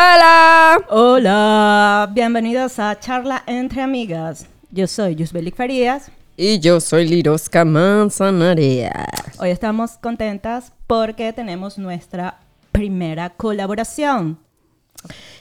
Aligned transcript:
Hola. 0.00 0.80
Hola, 0.90 2.08
bienvenidos 2.12 2.78
a 2.78 3.00
Charla 3.00 3.42
entre 3.48 3.82
Amigas. 3.82 4.46
Yo 4.70 4.86
soy 4.86 5.16
Yusbelik 5.16 5.56
Farías. 5.56 6.12
Y 6.36 6.60
yo 6.60 6.78
soy 6.78 7.08
Liroska 7.08 7.64
Manzanares. 7.64 8.92
Hoy 9.40 9.50
estamos 9.50 9.98
contentas 9.98 10.72
porque 10.86 11.32
tenemos 11.32 11.78
nuestra 11.78 12.38
primera 12.70 13.30
colaboración. 13.30 14.38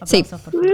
Sí. 0.08 0.26
Aplausos, 0.26 0.42
por 0.42 0.54
favor. 0.54 0.72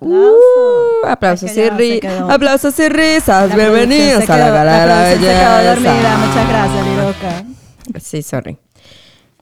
Uh, 0.00 1.06
Aplausos. 1.06 1.50
aplausos, 1.50 1.50
Es 1.50 2.00
que 2.00 2.06
y 2.06 2.30
aplausos 2.32 2.78
y 2.78 2.88
risas. 2.88 3.50
la 3.50 3.54
Bienvenidos 3.54 4.30
a 4.30 4.38
la 4.38 4.48
gala 4.48 4.80
de 4.80 4.86
la 4.86 5.02
belleza. 5.10 5.76
Muchas 6.26 6.48
gracias, 6.48 6.86
Liroka. 6.86 7.44
Sí, 8.00 8.22
sorry. 8.22 8.56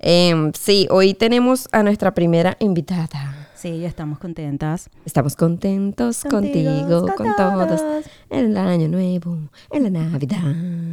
Em, 0.00 0.50
sí, 0.52 0.88
hoy 0.90 1.14
tenemos 1.14 1.68
a 1.70 1.84
nuestra 1.84 2.12
primera 2.12 2.56
invitada. 2.58 3.41
Sí, 3.62 3.78
ya 3.78 3.86
estamos 3.86 4.18
contentas. 4.18 4.90
Estamos 5.04 5.36
contentos 5.36 6.24
contigo, 6.28 6.68
Contigo, 6.72 7.06
con 7.06 7.26
con 7.28 7.36
todos. 7.36 7.76
todos. 7.78 8.04
En 8.28 8.46
el 8.46 8.56
año 8.56 8.88
nuevo, 8.88 9.38
en 9.70 9.84
la 9.84 9.90
Navidad. 9.90 10.40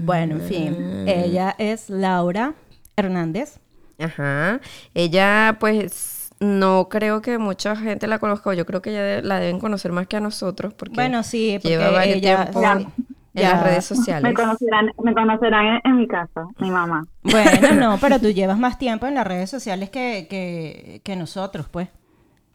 Bueno, 0.06 0.36
en 0.36 0.42
fin, 0.42 0.76
ella 1.08 1.56
es 1.58 1.90
Laura 1.90 2.54
Hernández. 2.96 3.60
Ajá. 3.98 4.60
Ella, 4.94 5.58
pues, 5.60 6.30
no 6.40 6.90
creo 6.90 7.24
que 7.24 7.40
mucha 7.40 7.76
gente 7.76 8.06
la 8.06 8.20
conozca. 8.20 8.54
Yo 8.54 8.68
creo 8.68 8.84
que 8.84 8.92
de- 8.92 9.22
la 9.24 9.40
deben 9.40 9.60
conocer 9.60 9.92
más 9.92 10.06
que 10.06 10.18
a 10.18 10.20
nosotros. 10.20 10.72
Porque 10.76 10.94
Bueno, 10.94 11.24
sí, 11.24 11.58
porque 11.60 11.70
lleva 11.70 11.90
varios 11.90 12.18
ella 12.18 12.44
tiempo 12.52 12.60
en 12.60 12.86
ya- 13.34 13.52
las 13.54 13.64
redes 13.64 13.86
sociales. 13.86 14.22
Me 14.24 14.34
conocerán, 14.36 14.92
me 15.04 15.14
conocerán 15.16 15.66
en, 15.66 15.82
en 15.86 15.98
mi 15.98 16.08
casa, 16.08 16.46
mi 16.60 16.70
mamá. 16.70 17.04
Bueno, 17.24 17.74
no, 17.80 17.98
pero 18.00 18.20
tú 18.20 18.30
llevas 18.30 18.60
más 18.60 18.78
tiempo 18.78 19.08
en 19.08 19.16
las 19.16 19.26
redes 19.26 19.50
sociales 19.50 19.90
que, 19.90 20.28
que, 20.30 21.02
que 21.04 21.16
nosotros, 21.16 21.68
pues. 21.68 21.88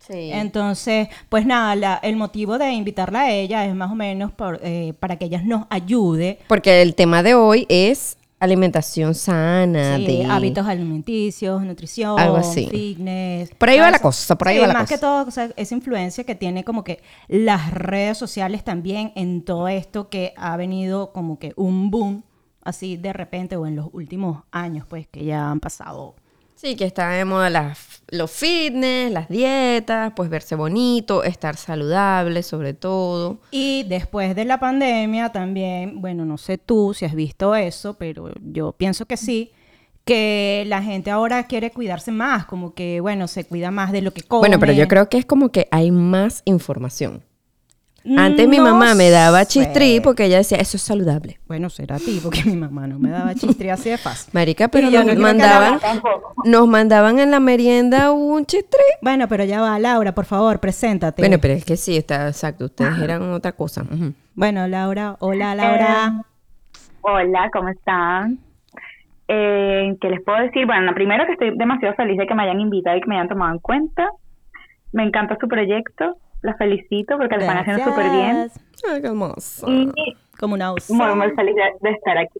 Sí. 0.07 0.31
Entonces, 0.33 1.09
pues 1.29 1.47
nada, 1.47 1.75
la- 1.77 2.01
el 2.03 2.17
motivo 2.17 2.59
de 2.59 2.73
invitarla 2.73 3.23
a 3.23 3.31
ella 3.33 3.65
es 3.67 3.75
más 3.75 3.91
o 3.91 3.95
menos 3.95 4.33
por, 4.33 4.61
eh, 4.63 4.93
para 5.01 5.17
que 5.17 5.25
ella 5.27 5.41
nos 5.45 5.67
ayude. 5.71 6.39
Porque 6.49 6.83
el 6.83 6.95
tema 6.95 7.23
de 7.23 7.35
hoy 7.35 7.67
es 7.69 8.19
alimentación 8.39 9.15
sana, 9.15 9.97
sí, 9.97 10.07
de 10.07 10.27
hábitos 10.27 10.67
alimenticios, 10.67 11.63
nutrición, 11.63 12.19
Algo 12.21 12.37
así. 12.37 12.69
fitness. 12.69 13.51
Por 13.55 13.71
ahí 13.71 13.79
va 13.79 13.91
la 13.91 13.99
cosa, 13.99 14.37
por 14.37 14.49
ahí 14.49 14.57
Sí, 14.57 14.61
va 14.61 14.67
la 14.67 14.73
más 14.75 14.83
cosa. 14.83 14.95
que 14.95 15.01
todo, 15.01 15.27
o 15.27 15.31
sea, 15.31 15.51
esa 15.57 15.75
influencia 15.75 16.25
que 16.25 16.35
tiene 16.35 16.63
como 16.65 16.85
que 16.85 17.01
las 17.29 17.71
redes 17.73 18.19
sociales 18.19 18.63
también 18.63 19.13
en 19.15 19.43
todo 19.43 19.69
esto 19.69 20.11
que 20.11 20.35
ha 20.37 20.57
venido 20.59 21.13
como 21.13 21.39
que 21.39 21.55
un 21.57 21.91
boom 21.91 22.23
así 22.63 22.97
de 22.99 23.13
repente 23.15 23.57
o 23.57 23.67
en 23.67 23.77
los 23.77 23.89
últimos 23.93 24.43
años, 24.51 24.85
pues 24.89 25.07
que 25.07 25.25
ya 25.25 25.51
han 25.51 25.61
pasado. 25.61 26.15
Sí, 26.55 26.77
que 26.77 26.85
está 26.85 27.09
de 27.11 27.25
moda 27.25 27.49
las, 27.51 27.94
los 28.09 28.31
fitness, 28.31 29.13
las 29.13 29.29
dietas, 29.29 30.13
pues 30.15 30.31
verse 30.31 30.55
bonito, 30.55 31.25
estar 31.25 31.57
saludable 31.57 32.43
sobre 32.43 32.75
todo. 32.75 33.39
Y 33.51 33.85
después 33.85 34.35
de 34.35 34.45
la 34.45 34.59
pandemia 34.59 35.31
también, 35.31 36.01
bueno, 36.01 36.25
no 36.25 36.39
sé 36.39 36.59
tú 36.59 36.95
si 36.95 37.05
has 37.05 37.15
visto 37.15 37.55
eso, 37.55 37.95
pero 37.95 38.31
yo 38.43 38.73
pienso 38.73 39.07
que 39.07 39.17
sí, 39.17 39.53
que 40.05 40.65
la 40.67 40.83
gente 40.83 41.11
ahora 41.11 41.47
quiere 41.47 41.71
cuidarse 41.71 42.13
más, 42.13 42.45
como 42.45 42.75
que, 42.75 43.01
bueno, 43.01 43.27
se 43.27 43.45
cuida 43.45 43.71
más 43.71 43.91
de 43.93 44.03
lo 44.03 44.13
que 44.13 44.23
come. 44.23 44.41
Bueno, 44.41 44.59
pero 44.59 44.73
yo 44.73 44.87
creo 44.87 45.09
que 45.09 45.19
es 45.19 45.25
como 45.25 45.51
que 45.51 45.69
hay 45.71 45.91
más 45.91 46.43
información. 46.45 47.23
Antes 48.19 48.47
mi 48.49 48.61
mamá 48.61 48.95
me 48.95 49.09
daba 49.09 49.45
sé. 49.45 49.61
chistrí 49.61 50.01
porque 50.01 50.27
ella 50.27 50.39
decía, 50.39 50.59
eso 50.59 50.77
es 50.77 50.83
saludable. 50.83 51.39
Bueno, 51.47 51.71
será 51.71 51.97
a 51.97 51.99
ti, 51.99 52.21
porque 52.23 52.43
mi 52.45 52.55
mamá 52.55 52.87
no 52.87 52.99
me 52.99 53.11
daba 53.11 53.35
chistri 53.35 53.71
así 53.71 53.89
de 53.89 53.97
fácil. 53.97 54.31
Marica, 54.35 54.69
pero 54.69 54.91
nos 54.91 55.07
no 55.07 55.15
mandaban, 55.21 55.81
nos 56.45 56.69
mandaban 56.69 57.19
en 57.19 57.31
la 57.31 57.41
merienda 57.41 58.13
un 58.13 58.45
chistrí. 58.45 58.85
Bueno, 59.01 59.27
pero 59.29 59.45
ya 59.45 59.63
va, 59.63 59.79
Laura, 59.79 60.13
por 60.13 60.27
favor, 60.27 60.61
preséntate. 60.61 61.23
Bueno, 61.23 61.39
pero 61.41 61.55
es 61.55 61.65
que 61.65 61.77
sí, 61.77 61.97
está 61.97 62.29
exacto. 62.29 62.67
Ustedes 62.67 62.99
eran 63.01 63.23
otra 63.33 63.53
cosa. 63.53 63.85
Bueno, 64.35 64.69
Laura, 64.69 65.17
hola, 65.21 65.55
Laura. 65.55 66.25
Hola, 67.01 67.51
¿cómo 67.53 67.69
están? 67.69 68.39
Eh, 69.29 69.97
¿Qué 70.01 70.09
les 70.09 70.23
puedo 70.23 70.39
decir? 70.39 70.67
Bueno, 70.67 70.93
primero 70.95 71.25
que 71.27 71.33
estoy 71.33 71.57
demasiado 71.57 71.95
feliz 71.95 72.19
de 72.19 72.27
que 72.27 72.35
me 72.35 72.43
hayan 72.43 72.61
invitado 72.61 72.97
y 72.97 73.01
que 73.01 73.07
me 73.07 73.17
hayan 73.17 73.29
tomado 73.29 73.53
en 73.53 73.59
cuenta. 73.59 74.09
Me 74.93 75.05
encanta 75.05 75.37
su 75.41 75.49
proyecto. 75.49 76.19
La 76.45 76.55
felicito 76.57 77.17
porque 77.17 77.37
lo 77.37 77.41
están 77.41 77.57
haciendo 77.59 77.85
súper 77.85 78.11
bien. 78.11 78.37
Ay, 78.87 79.01
qué. 79.01 79.09
Y 79.67 79.91
Como 80.39 80.55
una 80.55 80.73
osa. 80.73 80.95
muy, 80.95 81.15
muy 81.15 81.31
feliz 81.35 81.55
de, 81.55 81.63
de 81.81 81.91
estar 81.97 82.19
aquí. 82.19 82.39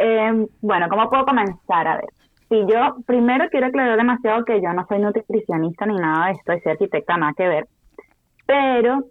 Eh, 0.00 0.46
bueno, 0.60 0.88
¿cómo 0.88 1.08
puedo 1.08 1.24
comenzar? 1.24 1.86
A 1.86 1.96
ver. 1.96 2.06
Si 2.48 2.56
yo 2.66 2.96
primero 3.06 3.48
quiero 3.50 3.66
aclarar 3.66 3.96
demasiado 3.96 4.44
que 4.44 4.60
yo 4.60 4.72
no 4.72 4.84
soy 4.88 4.98
nutricionista 4.98 5.86
ni 5.86 5.94
nada 5.96 6.26
de 6.26 6.32
esto, 6.32 6.52
soy 6.64 6.72
arquitecta, 6.72 7.16
nada 7.16 7.32
que 7.36 7.46
ver. 7.46 7.66
Pero 8.46 9.04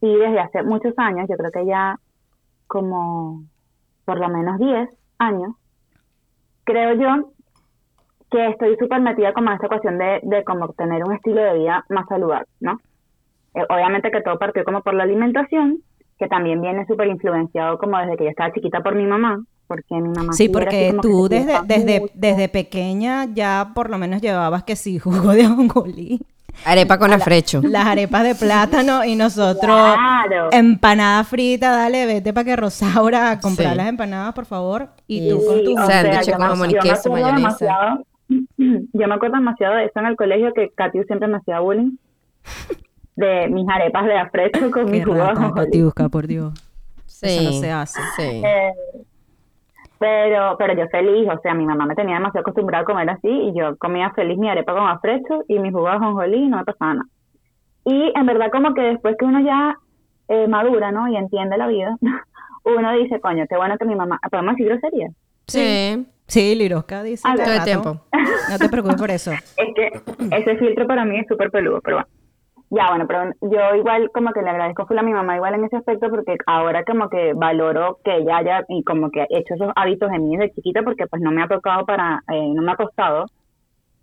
sí, 0.00 0.14
desde 0.14 0.38
hace 0.38 0.62
muchos 0.62 0.92
años, 0.98 1.26
yo 1.28 1.36
creo 1.36 1.50
que 1.50 1.66
ya 1.66 1.98
como 2.68 3.42
por 4.04 4.20
lo 4.20 4.28
menos 4.28 4.58
10 4.58 4.88
años, 5.18 5.54
creo 6.64 6.94
yo 6.94 7.30
que 8.30 8.48
estoy 8.50 8.76
súper 8.76 9.00
metida 9.00 9.32
como 9.32 9.48
en 9.48 9.54
esta 9.54 9.66
ecuación 9.66 9.98
de, 9.98 10.20
de 10.22 10.44
como 10.44 10.68
tener 10.74 11.02
un 11.04 11.14
estilo 11.14 11.42
de 11.42 11.54
vida 11.58 11.84
más 11.88 12.06
saludable, 12.06 12.46
¿no? 12.60 12.78
Eh, 13.54 13.62
obviamente 13.68 14.10
que 14.10 14.20
todo 14.20 14.38
partió 14.38 14.64
como 14.64 14.82
por 14.82 14.94
la 14.94 15.04
alimentación, 15.04 15.78
que 16.18 16.26
también 16.28 16.60
viene 16.60 16.86
súper 16.86 17.08
influenciado 17.08 17.78
como 17.78 17.98
desde 17.98 18.16
que 18.16 18.24
yo 18.24 18.30
estaba 18.30 18.52
chiquita 18.52 18.80
por 18.80 18.94
mi 18.94 19.04
mamá, 19.04 19.42
porque 19.66 19.94
mi 19.94 20.08
mamá... 20.10 20.32
Sí, 20.32 20.48
porque 20.48 20.94
tú 21.02 21.28
desde, 21.28 21.54
desde, 21.64 22.00
mucho. 22.00 22.12
desde 22.16 22.48
pequeña 22.48 23.26
ya 23.32 23.70
por 23.74 23.90
lo 23.90 23.98
menos 23.98 24.20
llevabas 24.20 24.62
que 24.64 24.76
sí, 24.76 24.98
jugo 25.00 25.32
de 25.32 25.44
ajonjolí, 25.44 26.20
Arepa 26.64 26.98
con 26.98 27.12
afrecho. 27.12 27.60
las 27.64 27.84
arepas 27.86 28.22
de 28.22 28.34
plátano 28.36 29.04
y 29.04 29.16
nosotros 29.16 29.64
Claro. 29.64 30.50
empanada 30.52 31.24
frita, 31.24 31.72
dale, 31.72 32.06
vete 32.06 32.32
para 32.32 32.44
que 32.44 32.54
Rosaura 32.56 33.32
a 33.32 33.40
comprar 33.40 33.72
Sí. 33.72 33.76
las 33.76 33.88
empanadas, 33.88 34.34
por 34.34 34.46
favor, 34.46 34.88
y 35.08 35.28
tú 35.30 35.40
con 35.44 35.64
tu 35.64 35.72
o 35.72 35.86
sea, 35.86 36.02
sándwich 36.02 36.26
yo 36.26 36.32
con 36.34 36.42
me- 36.42 36.48
jamón 36.48 36.70
y 36.70 36.74
queso, 36.74 37.08
acuerdo 37.08 37.26
mayonesa. 37.32 37.64
demasiado- 37.64 38.06
Yo 38.92 39.08
me 39.08 39.14
acuerdo 39.14 39.36
demasiado 39.36 39.74
de 39.76 39.84
eso 39.86 39.98
en 39.98 40.06
el 40.06 40.16
colegio, 40.16 40.52
que 40.54 40.70
Katy 40.74 41.02
siempre 41.04 41.28
me 41.28 41.36
hacía 41.38 41.60
bullying. 41.60 41.96
De 43.16 43.48
mis 43.48 43.68
arepas 43.68 44.06
de 44.06 44.16
afrecho 44.16 44.70
con 44.72 44.86
Qué 44.86 44.92
mis 44.92 45.04
jugos 45.04 45.28
de 45.70 46.08
por 46.10 46.26
Dios. 46.26 46.52
Sí. 47.06 47.26
Eso 47.26 47.42
no 47.44 47.52
se 47.52 47.70
hace. 47.70 48.00
Sí. 48.16 48.42
Eh, 48.44 48.72
pero, 49.98 50.56
pero 50.58 50.74
yo 50.74 50.86
feliz, 50.88 51.28
o 51.28 51.40
sea, 51.40 51.54
mi 51.54 51.64
mamá 51.64 51.86
me 51.86 51.94
tenía 51.94 52.16
demasiado 52.16 52.42
acostumbrada 52.42 52.82
a 52.82 52.84
comer 52.84 53.08
así 53.08 53.28
y 53.28 53.54
yo 53.56 53.76
comía 53.78 54.10
feliz 54.10 54.36
mi 54.36 54.48
arepa 54.48 54.74
con 54.74 54.86
afrecho 54.86 55.44
y 55.48 55.58
mis 55.58 55.72
jugos 55.72 55.92
de 55.92 55.96
ajonjolí 55.96 56.36
y 56.36 56.48
no 56.48 56.58
me 56.58 56.64
pasaba 56.64 56.94
nada. 56.94 57.08
Y 57.84 58.12
en 58.14 58.26
verdad 58.26 58.50
como 58.50 58.74
que 58.74 58.82
después 58.82 59.16
que 59.18 59.24
uno 59.24 59.40
ya 59.40 59.78
eh, 60.28 60.48
madura, 60.48 60.90
¿no? 60.90 61.08
Y 61.08 61.16
entiende 61.16 61.56
la 61.56 61.68
vida, 61.68 61.96
uno 62.64 62.92
dice, 62.96 63.20
coño, 63.20 63.44
qué 63.48 63.56
bueno 63.56 63.78
que 63.78 63.84
mi 63.84 63.94
mamá... 63.94 64.20
¿Podemos 64.30 64.56
decir 64.56 64.68
grosería? 64.68 65.08
Sí. 65.46 66.06
Sí, 66.26 66.54
Liroska 66.54 67.02
dice 67.02 67.28
Todo 67.36 67.52
el 67.52 67.64
tiempo. 67.64 68.00
No 68.50 68.58
te 68.58 68.68
preocupes 68.68 68.96
por 68.96 69.10
eso. 69.10 69.30
Es 69.56 69.74
que 69.74 69.90
ese 70.36 70.56
filtro 70.56 70.86
para 70.86 71.04
mí 71.04 71.18
es 71.18 71.26
súper 71.28 71.50
peludo, 71.50 71.80
pero 71.82 71.96
bueno. 71.96 72.08
Ya, 72.74 72.88
bueno, 72.88 73.06
pero 73.06 73.30
yo 73.42 73.76
igual 73.76 74.10
como 74.12 74.32
que 74.32 74.42
le 74.42 74.50
agradezco 74.50 74.86
full 74.86 74.98
a 74.98 75.02
mi 75.02 75.12
mamá 75.12 75.36
igual 75.36 75.54
en 75.54 75.64
ese 75.64 75.76
aspecto 75.76 76.10
porque 76.10 76.36
ahora 76.46 76.82
como 76.84 77.08
que 77.08 77.32
valoro 77.34 77.98
que 78.04 78.16
ella 78.16 78.38
haya 78.38 78.64
y 78.68 78.82
como 78.82 79.10
que 79.10 79.20
he 79.30 79.38
hecho 79.38 79.54
esos 79.54 79.70
hábitos 79.76 80.10
en 80.12 80.28
mí 80.28 80.36
desde 80.36 80.54
chiquita 80.54 80.82
porque 80.82 81.06
pues 81.06 81.22
no 81.22 81.30
me 81.30 81.42
ha 81.42 81.46
tocado 81.48 81.86
para, 81.86 82.22
eh, 82.32 82.48
no 82.52 82.62
me 82.62 82.72
ha 82.72 82.76
costado 82.76 83.26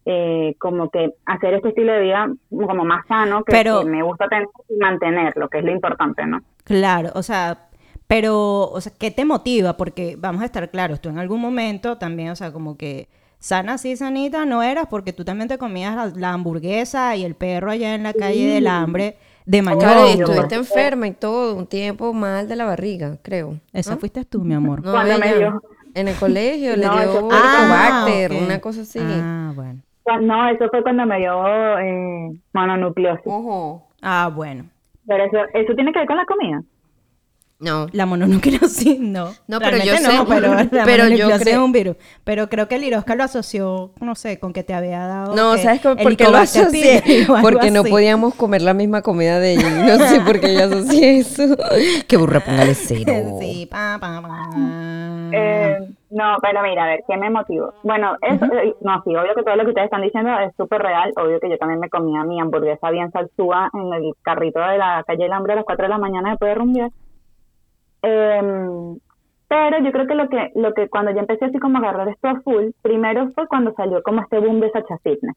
eh, 0.05 0.55
como 0.57 0.89
que 0.89 1.13
hacer 1.25 1.53
este 1.55 1.69
estilo 1.69 1.91
de 1.93 2.01
vida 2.01 2.27
como 2.49 2.85
más 2.85 3.05
sano 3.07 3.43
que, 3.43 3.51
Pero- 3.51 3.81
que 3.81 3.89
me 3.89 4.03
gusta 4.03 4.27
tener 4.27 4.47
y 4.69 4.77
mantenerlo, 4.77 5.49
que 5.49 5.59
es 5.59 5.65
lo 5.65 5.71
importante, 5.71 6.25
¿no? 6.25 6.39
Claro, 6.63 7.09
o 7.13 7.23
sea, 7.23 7.67
pero, 8.07 8.63
o 8.69 8.79
sea, 8.81 8.93
¿qué 8.99 9.11
te 9.11 9.25
motiva? 9.25 9.77
Porque 9.77 10.15
vamos 10.17 10.41
a 10.41 10.45
estar 10.45 10.69
claros, 10.69 11.01
tú 11.01 11.09
en 11.09 11.19
algún 11.19 11.41
momento 11.41 11.97
también, 11.97 12.29
o 12.29 12.35
sea, 12.35 12.51
como 12.51 12.77
que 12.77 13.09
sana 13.41 13.73
así, 13.73 13.97
sanita, 13.97 14.45
no 14.45 14.61
eras 14.63 14.85
porque 14.89 15.11
tú 15.13 15.25
también 15.25 15.49
te 15.49 15.57
comías 15.57 15.95
la, 15.95 16.05
la 16.15 16.33
hamburguesa 16.33 17.15
y 17.17 17.25
el 17.25 17.35
perro 17.35 17.71
allá 17.71 17.95
en 17.95 18.03
la 18.03 18.13
calle 18.13 18.53
del 18.53 18.67
hambre 18.67 19.17
de 19.45 19.61
mañana. 19.63 19.93
Claro, 19.93 20.07
y 20.07 20.11
estuviste 20.21 20.55
enferma 20.55 21.07
y 21.07 21.11
todo, 21.13 21.55
un 21.55 21.65
tiempo 21.67 22.13
mal 22.13 22.47
de 22.47 22.55
la 22.55 22.65
barriga, 22.65 23.17
creo. 23.23 23.55
Esa 23.73 23.97
fuiste 23.97 24.23
tú, 24.23 24.43
mi 24.43 24.53
amor. 24.53 24.85
No, 24.85 24.91
Cuando 24.91 25.17
me 25.17 25.33
dio- 25.35 25.61
En 25.93 26.07
el 26.07 26.15
colegio 26.15 26.75
le 26.77 26.83
dio 26.83 26.99
eso 27.01 27.19
fue- 27.27 27.37
helicobacter, 27.37 28.31
ok. 28.31 28.41
una 28.45 28.59
cosa 28.61 28.81
así. 28.81 28.99
Ah, 29.01 29.51
bueno. 29.55 29.79
No, 30.21 30.49
eso 30.49 30.67
fue 30.69 30.81
cuando 30.83 31.05
me 31.05 31.17
dio 31.19 31.79
eh, 31.79 32.31
mononucleosis. 32.53 33.25
Ojo. 33.25 33.87
Ah, 34.01 34.31
bueno. 34.33 34.65
Pero 35.07 35.23
eso, 35.25 35.37
eso 35.53 35.73
tiene 35.75 35.91
que 35.91 35.99
ver 35.99 36.07
con 36.07 36.17
la 36.17 36.25
comida. 36.25 36.63
No. 37.61 37.85
La 37.91 38.05
mononucleosis 38.07 38.99
no. 38.99 39.29
No, 39.47 39.59
pero 39.59 39.77
yo 39.77 39.93
Realmente 39.93 39.97
sé- 40.11 40.17
no, 40.17 40.25
pero 40.25 40.53
la 40.55 40.67
pero 40.85 41.07
yo 41.09 41.29
creo- 41.39 41.53
es 41.53 41.57
un 41.57 41.71
virus. 41.71 41.95
Pero 42.23 42.49
creo 42.49 42.67
que 42.67 42.75
el 42.75 42.83
Irosca 42.83 43.13
lo 43.15 43.23
asoció, 43.23 43.91
no 44.01 44.15
sé, 44.15 44.39
con 44.39 44.51
que 44.51 44.63
te 44.63 44.73
había 44.73 45.05
dado 45.05 45.35
No, 45.35 45.55
¿sabes 45.57 45.79
cómo- 45.81 45.95
por 45.95 46.17
qué 46.17 46.23
lo 46.27 46.37
asocié? 46.37 47.03
Porque 47.41 47.69
no 47.69 47.81
así. 47.81 47.91
podíamos 47.91 48.33
comer 48.33 48.63
la 48.63 48.73
misma 48.73 49.03
comida 49.03 49.39
de 49.39 49.53
ella. 49.53 49.69
No 49.97 50.05
sé 50.07 50.21
por 50.21 50.39
qué 50.39 50.55
yo 50.55 50.65
asocié 50.65 51.19
eso. 51.19 51.43
Qué 52.07 52.17
burra, 52.17 52.39
póngale 52.39 52.73
cero. 52.73 53.37
Sí, 53.39 53.67
pa, 53.69 53.97
pa, 54.01 54.21
pa. 54.21 54.49
Eh, 55.33 55.77
no, 56.09 56.37
pero 56.41 56.61
mira, 56.63 56.83
a 56.83 56.87
ver, 56.87 57.03
¿qué 57.07 57.15
me 57.15 57.29
motivó? 57.29 57.73
Bueno, 57.83 58.17
eso, 58.21 58.45
eh, 58.45 58.75
no, 58.81 59.01
sí, 59.03 59.15
obvio 59.15 59.33
que 59.35 59.43
todo 59.43 59.55
lo 59.55 59.63
que 59.63 59.69
ustedes 59.69 59.85
están 59.85 60.01
diciendo 60.01 60.31
es 60.39 60.51
súper 60.57 60.81
real. 60.81 61.13
Obvio 61.15 61.39
que 61.39 61.49
yo 61.49 61.57
también 61.57 61.79
me 61.79 61.89
comía 61.89 62.23
mi 62.23 62.39
hamburguesa 62.41 62.89
bien 62.89 63.11
salsúa 63.11 63.69
en 63.73 63.93
el 63.93 64.13
carrito 64.23 64.59
de 64.59 64.77
la 64.77 65.03
calle 65.05 65.23
del 65.23 65.31
hambre 65.33 65.53
a 65.53 65.57
las 65.57 65.65
4 65.65 65.85
de 65.85 65.89
la 65.89 65.97
mañana 65.99 66.31
después 66.31 66.49
de 66.49 66.55
rumbear. 66.55 66.89
Em, 68.01 68.97
pero 69.47 69.79
yo 69.83 69.91
creo 69.91 70.07
que 70.07 70.15
lo 70.15 70.29
que 70.29 70.51
lo 70.55 70.73
que 70.73 70.87
cuando 70.89 71.11
yo 71.11 71.19
empecé 71.19 71.45
así 71.45 71.59
como 71.59 71.77
a 71.77 71.81
agarrar 71.81 72.07
esto 72.09 72.27
a 72.27 72.39
full, 72.41 72.69
primero 72.81 73.29
fue 73.35 73.47
cuando 73.47 73.73
salió 73.73 74.01
como 74.03 74.21
este 74.21 74.39
boom 74.39 74.59
de 74.59 74.71
Sacha 74.71 74.97
Fitness. 75.03 75.35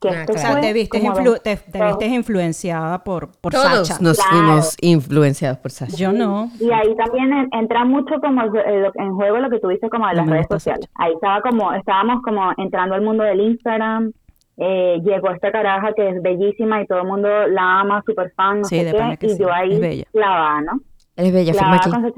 Que 0.00 0.08
Ah, 0.10 0.20
esto 0.20 0.32
O 0.34 0.36
sea, 0.36 0.50
claro. 0.50 0.60
te 0.66 0.72
viste, 0.74 0.98
influ- 1.02 1.24
dos- 1.24 1.42
te, 1.42 1.56
te 1.56 1.78
dos- 1.78 1.88
viste 1.98 2.06
influenciada 2.14 3.02
por, 3.04 3.30
por 3.40 3.52
Todos 3.52 3.88
Sacha. 3.88 4.02
nos 4.02 4.18
Claro. 4.18 4.30
fuimos 4.36 4.76
influenciados 4.82 5.58
por 5.58 5.70
Sasha. 5.70 5.96
Yo 5.96 6.12
no. 6.12 6.50
Y 6.60 6.70
ahí 6.72 6.94
también 6.94 7.32
en- 7.32 7.48
entra 7.52 7.84
mucho 7.84 8.20
como 8.20 8.42
el 8.42 8.90
en 8.94 9.14
juego 9.14 9.38
lo 9.38 9.48
que 9.50 9.60
tú 9.60 9.68
dices 9.68 9.88
como 9.90 10.06
de 10.08 10.14
las 10.14 10.28
redes 10.28 10.46
sociales. 10.50 10.88
Ahí 10.96 11.12
estaba 11.14 11.40
como, 11.40 11.72
estábamos 11.72 12.22
como 12.22 12.52
entrando 12.58 12.94
al 12.94 13.02
mundo 13.02 13.24
del 13.24 13.40
Instagram, 13.40 14.12
eh, 14.58 15.00
llegó 15.02 15.30
esta 15.30 15.50
caraja 15.50 15.92
que 15.94 16.10
es 16.10 16.22
bellísima 16.22 16.82
y 16.82 16.86
todo 16.86 17.00
el 17.00 17.06
mundo 17.08 17.28
la 17.48 17.80
ama, 17.80 18.02
super 18.06 18.30
fan, 18.36 18.58
no 18.60 18.64
Sí, 18.66 18.78
sé 18.78 18.84
de 18.84 18.92
qué, 18.92 19.16
que 19.18 19.26
y 19.26 19.30
sí, 19.30 19.38
yo 19.42 19.52
ahí 19.52 20.04
clavada, 20.12 20.60
¿no? 20.60 20.80
Eres 21.16 21.32
bella, 21.32 21.52
firma 21.52 21.76
aquí. 21.76 21.90
con. 21.90 22.12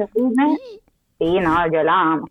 Sí, 1.19 1.41
no, 1.41 1.73
yo 1.73 1.83
la 1.83 2.01
amo. 2.01 2.27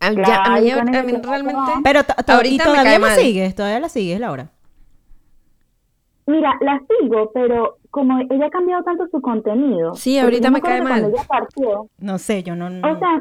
A, 0.00 0.12
ya, 0.12 0.42
a 0.44 0.60
mí, 0.60 0.70
a 0.70 0.82
mí 0.84 0.92
realmente... 1.22 1.72
Pero 1.84 2.00
Ahorita 2.26 2.64
todavía 2.64 2.98
la 2.98 3.14
sigues, 3.16 3.54
todavía 3.54 3.80
la 3.80 3.88
sigues, 3.90 4.18
Laura. 4.18 4.48
Mira, 6.26 6.52
la 6.60 6.80
sigo, 6.88 7.30
pero 7.34 7.76
como 7.90 8.18
ella 8.30 8.46
ha 8.46 8.50
cambiado 8.50 8.82
tanto 8.84 9.06
su 9.10 9.20
contenido. 9.20 9.94
Sí, 9.94 10.18
ahorita 10.18 10.50
me 10.50 10.60
cae 10.62 10.80
mal. 10.80 11.04
ella 11.04 11.24
partió, 11.26 11.88
No 11.98 12.18
sé, 12.18 12.42
yo 12.42 12.54
no. 12.54 12.70
no- 12.70 12.88
O 12.92 12.98
sea, 12.98 13.20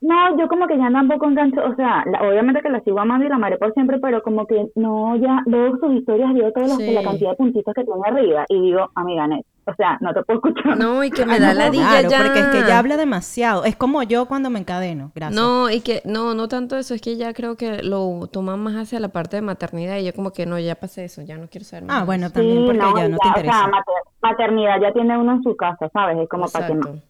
no, 0.00 0.38
yo 0.38 0.46
como 0.48 0.66
que 0.66 0.76
ya 0.78 0.90
tampoco 0.90 1.26
engancho, 1.26 1.60
o 1.64 1.74
sea, 1.74 2.04
la- 2.06 2.22
obviamente 2.28 2.60
que 2.60 2.68
la 2.68 2.80
sigo 2.80 3.00
amando 3.00 3.24
y 3.24 3.28
la 3.28 3.36
amaré 3.36 3.56
por 3.58 3.72
siempre, 3.72 3.98
pero 3.98 4.22
como 4.22 4.46
que 4.46 4.66
no, 4.74 5.16
ya 5.16 5.42
veo 5.46 5.76
sus 5.78 5.92
historias, 5.94 6.32
veo 6.34 6.52
toda 6.52 6.66
la, 6.68 6.74
Sí. 6.76 6.92
la 6.92 7.02
cantidad 7.02 7.30
de 7.30 7.36
puntitos 7.36 7.74
que 7.74 7.84
tiene 7.84 8.00
arriba 8.04 8.44
y 8.48 8.60
digo, 8.60 8.90
amiga, 8.94 9.26
Net, 9.26 9.44
o 9.66 9.74
sea, 9.74 9.96
no 10.00 10.12
te 10.14 10.22
puedo 10.22 10.38
escuchar. 10.38 10.76
No, 10.78 11.02
y 11.02 11.10
que 11.10 11.24
me 11.26 11.34
Ay, 11.34 11.40
da 11.40 11.54
no, 11.54 11.58
la 11.58 11.70
claro, 11.70 12.08
ya. 12.08 12.18
porque 12.22 12.38
es 12.40 12.46
que 12.46 12.58
ella 12.60 12.78
habla 12.78 12.96
demasiado. 12.96 13.64
Es 13.64 13.74
como 13.74 14.02
yo 14.02 14.26
cuando 14.26 14.48
me 14.50 14.60
encadeno. 14.60 15.10
Gracias. 15.14 15.40
No, 15.40 15.70
y 15.70 15.80
que 15.80 16.02
no, 16.04 16.34
no 16.34 16.46
tanto 16.48 16.76
eso, 16.76 16.94
es 16.94 17.00
que 17.00 17.16
ya 17.16 17.32
creo 17.34 17.56
que 17.56 17.82
lo 17.82 18.28
toman 18.30 18.60
más 18.60 18.74
hacia 18.76 19.00
la 19.00 19.08
parte 19.08 19.36
de 19.36 19.42
maternidad 19.42 19.96
y 19.96 20.04
yo 20.04 20.12
como 20.12 20.30
que 20.32 20.46
no, 20.46 20.58
ya 20.58 20.74
pasé 20.76 21.04
eso, 21.06 21.22
ya 21.22 21.36
no 21.38 21.48
quiero 21.48 21.64
saber 21.64 21.84
más. 21.86 22.02
Ah, 22.02 22.04
bueno, 22.04 22.30
también 22.30 22.58
Sí, 22.58 22.64
porque 22.66 22.78
no, 22.78 22.96
ya 22.96 23.08
no 23.08 23.16
te 23.18 23.28
o 23.28 23.32
sea, 23.32 23.40
interesa. 23.40 23.66
mater- 23.68 23.94
maternidad 24.22 24.80
ya 24.80 24.92
tiene 24.92 25.18
uno 25.18 25.32
en 25.32 25.42
su 25.42 25.56
casa, 25.56 25.88
¿sabes? 25.92 26.18
Es 26.18 26.28
como 26.28 26.46
para 26.48 26.66
que. 26.66 26.72
Exacto. 26.74 27.00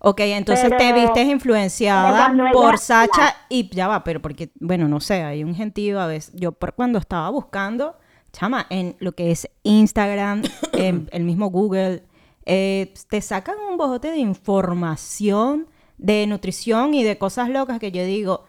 Ok, 0.00 0.20
entonces 0.20 0.70
te 0.70 0.76
Pero- 0.76 0.94
vistes 0.94 1.12
pero 1.14 1.30
influenciada 1.30 2.32
por 2.52 2.78
Sacha 2.78 3.36
y 3.48 3.68
ya 3.74 3.88
va, 3.88 4.04
pero 4.04 4.22
porque, 4.22 4.50
bueno, 4.60 4.88
no 4.88 5.00
sé, 5.00 5.22
hay 5.22 5.44
un 5.44 5.54
gentío 5.54 6.00
a 6.00 6.06
veces. 6.06 6.32
Yo 6.34 6.52
por 6.52 6.74
cuando 6.74 6.98
estaba 6.98 7.28
buscando, 7.30 7.96
chama, 8.32 8.66
en 8.70 8.96
lo 9.00 9.12
que 9.12 9.30
es 9.30 9.48
Instagram, 9.64 10.42
en 10.72 11.08
el 11.12 11.24
mismo 11.24 11.48
Google, 11.50 12.04
eh, 12.46 12.94
te 13.10 13.20
sacan 13.20 13.56
un 13.70 13.76
bojote 13.76 14.10
de 14.10 14.18
información 14.18 15.66
de 15.98 16.26
nutrición 16.26 16.94
y 16.94 17.02
de 17.02 17.18
cosas 17.18 17.50
locas 17.50 17.78
que 17.78 17.90
yo 17.90 18.04
digo, 18.04 18.44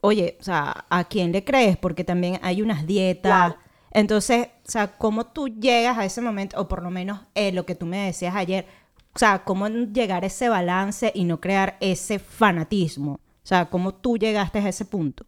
oye, 0.00 0.36
o 0.40 0.42
sea, 0.42 0.84
¿a 0.90 1.04
quién 1.04 1.32
le 1.32 1.44
crees? 1.44 1.76
Porque 1.76 2.04
también 2.04 2.38
hay 2.42 2.60
unas 2.60 2.86
dietas. 2.86 3.54
Entonces, 3.92 4.48
o 4.66 4.70
sea, 4.70 4.96
¿cómo 4.98 5.26
tú 5.26 5.48
llegas 5.48 5.96
a 5.96 6.04
ese 6.04 6.20
momento, 6.20 6.60
o 6.60 6.66
por 6.66 6.82
lo 6.82 6.90
menos 6.90 7.20
eh, 7.34 7.52
lo 7.52 7.64
que 7.64 7.74
tú 7.74 7.86
me 7.86 7.98
decías 8.06 8.34
ayer, 8.34 8.66
o 9.14 9.18
sea, 9.18 9.40
cómo 9.44 9.68
llegar 9.68 10.22
a 10.24 10.26
ese 10.26 10.48
balance 10.48 11.12
y 11.14 11.24
no 11.24 11.40
crear 11.40 11.76
ese 11.80 12.18
fanatismo? 12.18 13.12
O 13.14 13.46
sea, 13.46 13.66
¿cómo 13.66 13.92
tú 13.94 14.16
llegaste 14.16 14.58
a 14.60 14.68
ese 14.68 14.84
punto? 14.84 15.24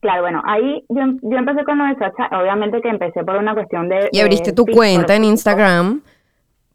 Claro, 0.00 0.22
bueno, 0.22 0.42
ahí 0.46 0.84
yo, 0.88 1.02
yo 1.22 1.36
empecé 1.36 1.62
con 1.64 1.76
lo 1.78 1.84
de 1.84 1.94
Sacha, 1.96 2.28
obviamente 2.40 2.80
que 2.80 2.88
empecé 2.88 3.22
por 3.22 3.36
una 3.36 3.52
cuestión 3.52 3.88
de... 3.88 4.08
Y 4.12 4.20
abriste 4.20 4.50
de 4.50 4.56
tu 4.56 4.64
cuenta 4.64 5.14
en 5.14 5.24
Instagram 5.24 6.00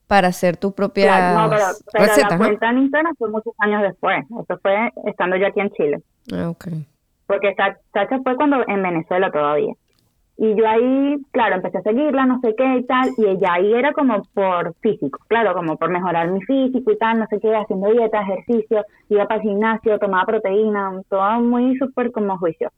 para 0.06 0.28
hacer 0.28 0.58
tus 0.58 0.74
propias 0.74 1.08
Claro, 1.08 1.42
no, 1.44 1.50
pero, 1.50 1.64
pero 1.92 2.06
recetas, 2.06 2.30
la 2.32 2.38
¿no? 2.38 2.44
cuenta 2.46 2.70
en 2.70 2.78
Instagram 2.78 3.16
fue 3.18 3.30
muchos 3.32 3.54
años 3.58 3.82
después, 3.82 4.24
eso 4.30 4.60
fue 4.62 4.92
estando 5.06 5.38
yo 5.38 5.48
aquí 5.48 5.60
en 5.60 5.72
Chile. 5.72 6.02
Ah, 6.34 6.50
ok. 6.50 6.68
porque 7.26 7.56
Sa- 7.56 7.78
Sacha 7.94 8.20
fue 8.24 8.36
cuando 8.36 8.58
en 8.68 8.84
Venezuela 8.84 9.32
todavía. 9.32 9.74
Y 10.38 10.54
yo 10.54 10.68
ahí, 10.68 11.16
claro, 11.32 11.56
empecé 11.56 11.78
a 11.78 11.82
seguirla, 11.82 12.26
no 12.26 12.42
sé 12.42 12.56
qué 12.58 12.78
y 12.78 12.84
tal, 12.84 13.10
y 13.18 13.26
ella 13.26 13.54
ahí 13.54 13.74
era 13.74 13.94
como 13.94 14.22
por 14.34 14.74
físico, 14.82 15.20
claro, 15.28 15.54
como 15.54 15.78
por 15.78 15.90
mejorar 15.90 16.30
mi 16.30 16.42
físico 16.42 16.92
y 16.92 16.98
tal, 16.98 17.20
no 17.20 17.28
sé 17.28 17.40
qué, 17.40 17.56
haciendo 17.56 17.90
dieta, 17.90 18.22
ejercicio, 18.22 18.84
iba 19.08 19.26
para 19.28 19.42
el 19.42 19.48
gimnasio, 19.48 19.98
tomaba 19.98 20.26
proteína, 20.26 21.02
todo 21.10 21.40
muy 21.40 21.78
súper 21.78 22.12
como 22.12 22.38
juicio. 22.38 22.70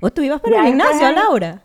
¿O 0.00 0.10
tú 0.10 0.22
ibas 0.22 0.40
para 0.40 0.58
el 0.58 0.66
gimnasio, 0.66 1.12
Laura? 1.12 1.62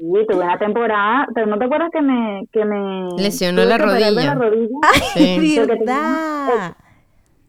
Y 0.00 0.26
tuve 0.28 0.44
una 0.44 0.58
temporada, 0.58 1.26
pero 1.34 1.48
no 1.48 1.58
te 1.58 1.64
acuerdas 1.64 1.90
que 1.92 2.00
me... 2.00 2.46
Que 2.52 2.64
me 2.64 3.08
Lesionó 3.16 3.64
la 3.64 3.78
de 3.78 3.78
la 3.78 3.78
rodilla. 3.78 4.34
rodilla? 4.34 4.78
Sí. 5.14 5.58
¿Verdad? 5.58 6.76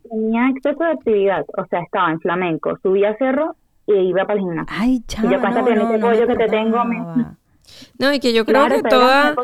Tenía 0.09 0.49
exceso 0.49 0.83
de 0.83 0.91
actividad, 0.91 1.45
o 1.55 1.65
sea, 1.67 1.81
estaba 1.81 2.09
en 2.11 2.19
flamenco, 2.19 2.75
subía 2.81 3.15
cerro 3.17 3.55
y 3.93 4.09
iba 4.09 4.25
para 4.25 4.35
el 4.35 4.39
gimnasio. 4.39 4.75
Ay, 4.77 5.03
chama, 5.07 5.31
yo 5.31 5.39
cuánta 5.39 5.61
no, 5.61 5.97
no, 5.97 5.99
pollo 5.99 6.27
que 6.27 6.35
te 6.35 6.47
tengo. 6.47 6.83
No, 7.97 8.13
y 8.13 8.19
que 8.19 8.33
yo 8.33 8.45
creo 8.45 8.65
Claro, 8.65 8.83
que 8.83 8.89
toda... 8.89 9.35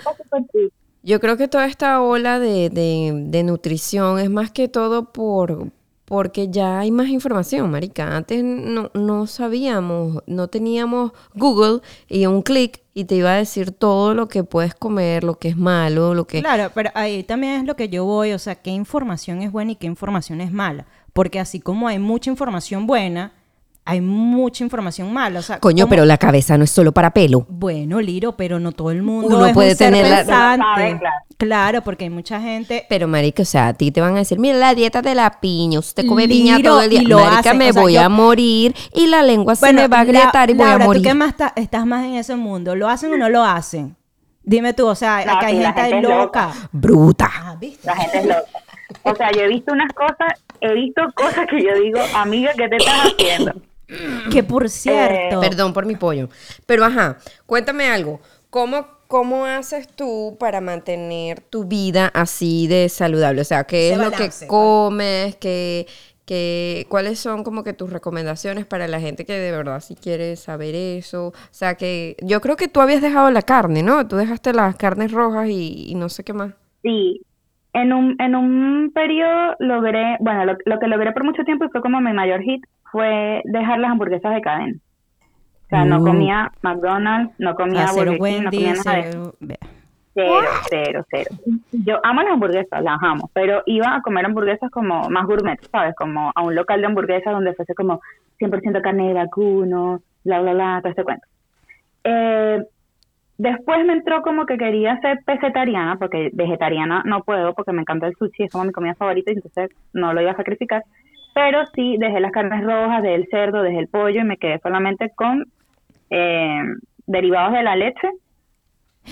Yo 1.03 1.19
creo 1.19 1.38
que 1.38 1.47
toda 1.47 1.68
esta 1.68 2.01
ola 2.01 2.39
de, 2.39 2.71
de, 2.71 3.13
de 3.27 3.44
nutrición 3.44 4.18
es 4.19 4.30
más 4.30 4.50
que 4.50 4.68
todo 4.68 5.13
por 5.13 5.71
porque 6.06 6.50
ya 6.50 6.80
hay 6.80 6.92
más 6.92 7.09
información, 7.09 7.71
marica. 7.71 8.15
Antes 8.15 8.44
no, 8.44 8.92
no 8.94 9.25
sabíamos, 9.27 10.24
no 10.27 10.48
teníamos 10.48 11.12
Google 11.33 11.81
y 12.07 12.27
un 12.27 12.44
clic 12.44 12.81
y 12.94 13.06
te 13.06 13.15
iba 13.15 13.31
a 13.31 13.38
decir 13.38 13.71
todo 13.71 14.13
lo 14.13 14.27
que 14.27 14.44
puedes 14.44 14.75
comer, 14.75 15.24
lo 15.24 15.39
que 15.39 15.50
es 15.50 15.57
malo, 15.57 16.13
lo 16.13 16.25
que... 16.25 16.41
Claro, 16.41 16.71
pero 16.74 16.91
ahí 16.94 17.24
también 17.24 17.62
es 17.62 17.65
lo 17.65 17.75
que 17.75 17.89
yo 17.89 18.06
voy, 18.06 18.33
o 18.33 18.39
sea, 18.39 18.56
qué 18.56 18.69
información 18.69 19.41
es 19.41 19.51
buena 19.51 19.71
y 19.71 19.75
qué 19.75 19.88
información 19.88 20.41
es 20.41 20.51
mala. 20.51 20.86
Porque 21.12 21.39
así 21.39 21.59
como 21.59 21.88
hay 21.88 21.98
mucha 21.98 22.30
información 22.30 22.86
buena, 22.86 23.33
hay 23.85 24.01
mucha 24.01 24.63
información 24.63 25.13
mala. 25.13 25.39
O 25.39 25.41
sea, 25.43 25.59
Coño, 25.59 25.87
pero 25.87 26.05
la 26.05 26.17
cabeza 26.17 26.57
no 26.57 26.63
es 26.63 26.71
solo 26.71 26.91
para 26.91 27.11
pelo. 27.11 27.45
Bueno, 27.49 28.01
Liro, 28.01 28.35
pero 28.35 28.59
no 28.59 28.71
todo 28.71 28.89
el 28.91 29.03
mundo 29.03 29.27
Uno 29.27 29.45
es 29.45 29.49
un 29.49 29.53
puede 29.53 29.75
ser 29.75 29.91
tener 29.93 30.09
la- 30.09 30.17
pensante. 30.17 30.57
No 30.57 30.75
sabe, 30.75 30.99
claro. 30.99 31.15
Claro, 31.37 31.81
porque 31.83 32.05
hay 32.05 32.09
mucha 32.09 32.39
gente... 32.39 32.85
Pero, 32.87 33.07
marica, 33.09 33.43
o 33.43 33.45
sea, 33.45 33.67
a 33.67 33.73
ti 33.73 33.91
te 33.91 33.99
van 34.01 34.15
a 34.15 34.19
decir, 34.19 34.39
mira 34.39 34.57
la 34.57 34.73
dieta 34.73 35.01
de 35.01 35.13
la 35.15 35.39
piña, 35.41 35.79
usted 35.79 36.05
come 36.07 36.27
piña 36.29 36.55
Liro, 36.57 36.71
todo 36.71 36.81
el 36.81 36.89
día. 36.89 37.01
lo 37.03 37.19
marica, 37.19 37.39
hacen, 37.39 37.57
me 37.57 37.69
o 37.69 37.73
sea, 37.73 37.81
voy 37.81 37.93
yo- 37.95 38.01
a 38.01 38.09
morir 38.09 38.73
y 38.93 39.07
la 39.07 39.21
lengua 39.21 39.53
se 39.55 39.73
me 39.73 39.88
va 39.89 39.97
a 39.97 40.01
agrietar 40.01 40.49
y 40.49 40.53
voy 40.53 40.65
Laura, 40.65 40.83
a 40.85 40.88
morir. 40.88 41.01
¿tú 41.03 41.09
qué 41.09 41.13
más 41.13 41.36
estás 41.57 41.86
más 41.86 42.05
en 42.05 42.15
ese 42.15 42.36
mundo? 42.38 42.75
¿Lo 42.75 42.88
hacen 42.88 43.12
o 43.13 43.17
no 43.17 43.27
lo 43.29 43.43
hacen? 43.43 43.95
Dime 44.43 44.74
tú, 44.74 44.88
o 44.88 44.95
sea, 44.95 45.25
No, 45.25 45.33
acá 45.33 45.48
hay 45.48 45.57
gente, 45.62 45.81
gente 45.81 45.98
es 45.98 46.03
loca. 46.03 46.48
loca. 46.48 46.69
Bruta. 46.71 47.29
Ah, 47.33 47.55
¿viste? 47.60 47.86
La 47.86 47.95
gente 47.98 48.19
es 48.19 48.25
loca. 48.27 48.41
O 49.03 49.15
sea, 49.15 49.31
yo 49.33 49.41
he 49.41 49.48
visto 49.50 49.74
unas 49.74 49.91
cosas, 49.93 50.41
he 50.62 50.74
visto 50.74 51.01
cosas 51.15 51.48
que 51.50 51.62
yo 51.62 51.74
digo, 51.83 52.00
amiga, 52.15 52.51
¿qué 52.55 52.69
te 52.69 52.77
estás 52.77 53.12
haciendo? 53.12 53.53
Que 54.32 54.44
por 54.44 54.70
cierto... 54.70 55.39
Perdón 55.39 55.74
por 55.74 55.86
mi 55.86 55.96
pollo. 55.96 56.30
Pero 56.65 56.86
ajá, 56.86 57.18
cuéntame 57.46 57.88
algo. 57.89 58.20
¿Cómo, 58.50 58.88
¿Cómo 59.08 59.46
haces 59.46 59.88
tú 59.88 60.38
para 60.39 60.62
mantener 60.62 61.42
tu 61.42 61.65
vida 61.65 62.08
así 62.13 62.68
de 62.68 62.89
saludable? 62.89 63.42
O 63.42 63.46
sea, 63.46 63.65
¿qué 63.65 63.92
es 63.92 63.98
lo 63.98 64.12
que 64.12 64.30
comes? 64.48 65.36
¿Qué, 65.36 65.88
qué- 66.25 66.86
¿Cuáles 66.89 67.20
son 67.20 67.44
como 67.44 67.63
que 67.63 67.74
tus 67.74 67.89
recomendaciones 67.92 68.65
para 68.65 68.88
la 68.88 69.00
gente 69.00 69.25
que 69.25 69.34
de 69.34 69.51
verdad 69.51 69.82
sí 69.82 69.96
quiere 69.96 70.36
saber 70.38 70.74
eso? 70.75 71.27
O 71.27 71.34
sea, 71.51 71.75
que 71.75 72.15
yo 72.22 72.42
creo 72.42 72.56
que 72.56 72.68
tú 72.68 72.82
habías 72.82 73.01
dejado 73.01 73.30
la 73.32 73.42
carne, 73.42 73.84
¿no? 73.84 74.08
Tú 74.08 74.15
dejaste 74.15 74.54
las 74.54 74.75
carnes 74.77 75.12
rojas 75.12 75.50
y, 75.50 75.86
y 75.89 75.96
no 75.96 76.10
sé 76.10 76.24
qué 76.24 76.34
más. 76.34 76.54
Sí, 76.84 77.22
en 77.75 77.91
un, 77.91 78.15
en 78.20 78.36
un 78.36 78.91
periodo 78.94 79.55
logré, 79.60 80.15
bueno, 80.22 80.46
lo, 80.46 80.58
lo 80.65 80.79
que 80.79 80.88
logré 80.88 81.12
por 81.12 81.25
mucho 81.25 81.44
tiempo 81.44 81.65
y 81.65 81.70
fue 81.70 81.82
como 81.82 82.00
mi 82.00 82.13
mayor 82.13 82.41
hit, 82.41 82.65
fue 82.89 83.41
dejar 83.44 83.79
las 83.79 83.91
hamburguesas 83.91 84.34
de 84.34 84.41
cadena. 84.41 84.77
O 85.65 85.67
sea, 85.67 85.84
no 85.84 86.01
comía 86.01 86.51
McDonald's, 86.62 87.34
no 87.38 87.55
comía 87.55 87.88
cero 87.88 88.13
Burger 88.17 88.29
King, 88.29 88.44
no 88.44 88.51
comía 88.51 88.74
nada 88.74 89.03
cero... 89.03 89.34
Cero, 90.13 90.48
cero, 90.70 91.05
cero. 91.12 91.29
Yo 91.74 92.00
amo 92.01 92.22
las 92.22 92.32
hamburguesas, 92.32 92.82
las 92.82 92.98
amo, 93.03 93.29
pero 93.34 93.62
iba 93.65 93.94
a 93.94 94.01
comer 94.01 94.25
hamburguesas 94.25 94.72
como 94.72 95.10
más 95.10 95.25
gourmet, 95.25 95.60
¿sabes? 95.70 95.94
Como 95.98 96.32
a 96.34 96.41
un 96.41 96.55
local 96.55 96.79
de 96.79 96.88
hamburguesas 96.88 97.34
donde 97.34 97.53
fuese 97.53 97.75
como 97.75 98.00
100% 98.39 98.82
carne 98.82 99.10
de 99.10 99.13
vacuno, 99.13 100.00
bla, 100.24 100.39
bla, 100.39 100.53
bla, 100.53 100.79
todo 100.82 100.91
este 100.91 101.03
cuento. 101.03 101.27
Eh, 102.05 102.63
después 103.38 103.86
me 103.86 103.94
entró 103.94 104.22
como 104.22 104.46
que 104.46 104.58
quería 104.58 104.98
ser 105.01 105.20
vegetariana, 105.25 105.98
porque 105.98 106.30
vegetariana 106.34 107.04
no 107.06 107.22
puedo, 107.24 107.54
porque 107.54 107.72
me 107.74 107.82
encanta 107.82 108.08
el 108.08 108.15
sushi, 108.18 108.44
es 108.44 108.51
como 108.51 108.65
mi 108.65 108.72
comida 108.72 108.96
favorita, 108.96 109.32
y 109.32 109.36
entonces 109.36 109.70
no 109.94 110.13
lo 110.13 110.22
iba 110.22 110.32
a 110.32 110.36
sacrificar. 110.38 110.84
Pero 111.34 111.65
sí, 111.74 111.98
dejé 112.00 112.20
las 112.22 112.32
carnes 112.32 112.63
rojas, 112.63 113.04
dejé 113.04 113.15
el 113.15 113.27
cerdo, 113.30 113.62
dejé 113.62 113.80
el 113.80 113.88
pollo 113.89 114.22
y 114.22 114.24
me 114.24 114.38
quedé 114.38 114.60
solamente 114.60 115.10
con 115.15 115.46
eh, 116.10 116.62
derivados 117.08 117.54
de 117.54 117.63
la 117.63 117.75
leche. 117.75 118.10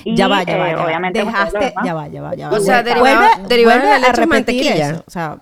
Y, 0.06 0.16
ya 0.16 0.28
va, 0.28 0.44
ya 0.44 0.58
va, 0.58 0.68
eh, 0.68 0.72
ya 0.72 0.78
va. 0.78 0.86
obviamente, 0.86 1.22
pues, 1.22 1.34
Dejaste, 1.36 1.74
ya 1.84 1.94
va, 1.94 2.08
ya 2.08 2.22
va, 2.22 2.34
ya 2.36 2.50
va. 2.50 2.58
O 2.58 2.60
sea, 2.62 2.82
Vuelve- 2.82 2.84
derivado- 2.94 3.16
vuelve- 3.36 3.48
derivado 3.50 3.80
de 3.82 3.86
la 3.90 4.00
leche 4.00 4.26
mantequilla. 4.26 4.90
eso. 4.90 5.04
O 5.06 5.12
sea, 5.12 5.38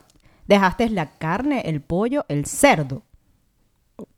dejaste 0.48 0.90
la 0.90 1.06
carne, 1.18 1.62
el 1.66 1.82
pollo, 1.82 2.26
el 2.28 2.46
cerdo. 2.46 3.04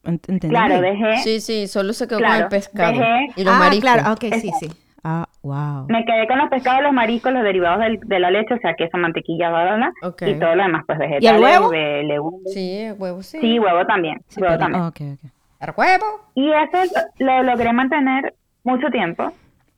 Ent- 0.04 0.28
¿Entendí 0.30 0.50
Claro, 0.50 0.82
dejé, 0.82 1.18
Sí, 1.18 1.40
sí, 1.42 1.68
solo 1.68 1.94
se 1.94 2.08
quedó 2.08 2.20
con 2.20 2.32
el 2.32 2.48
pescado. 2.48 2.92
dejé- 2.94 3.28
Y 3.36 3.44
los 3.44 3.54
ah, 3.54 3.60
mariscos. 3.60 3.92
claro, 3.94 4.14
ok, 4.14 4.24
sí, 4.40 4.52
sí. 4.60 4.68
Ah, 5.06 5.28
wow. 5.42 5.86
me 5.90 6.06
quedé 6.06 6.26
con 6.28 6.38
los 6.38 6.50
pescados, 6.50 6.82
los 6.82 6.94
mariscos, 6.94 7.34
los 7.34 7.44
derivados 7.44 7.80
del- 7.80 8.00
de 8.00 8.20
la 8.20 8.32
leche, 8.32 8.54
o 8.54 8.58
sea, 8.60 8.74
queso, 8.76 8.98
mantequilla, 8.98 9.50
bla, 9.50 9.64
bla, 9.64 9.76
bla, 9.76 9.94
Ok. 10.10 10.22
y 10.28 10.36
todo 10.40 10.56
lo 10.56 10.64
demás, 10.64 10.84
pues 10.88 10.98
vegetales, 10.98 11.42
huevo? 11.42 11.70
de 11.72 12.04
legumbres. 12.04 12.54
Sí, 12.54 12.88
huevo 12.98 13.22
sí. 13.22 13.38
Sí, 13.42 13.60
huevo 13.60 13.86
también, 13.86 14.22
Sí, 14.30 14.40
huevo 14.42 14.54
pero- 14.54 14.60
también. 14.60 14.82
ah, 14.84 14.88
ok, 14.88 15.02
ok. 15.26 15.32
El 15.60 15.74
huevo. 15.76 16.06
Y 16.36 16.50
eso 16.52 17.02
lo, 17.20 17.26
lo 17.38 17.44
logré 17.44 17.74
mantener 17.74 18.34
mucho 18.64 18.88
tiempo, 18.92 19.32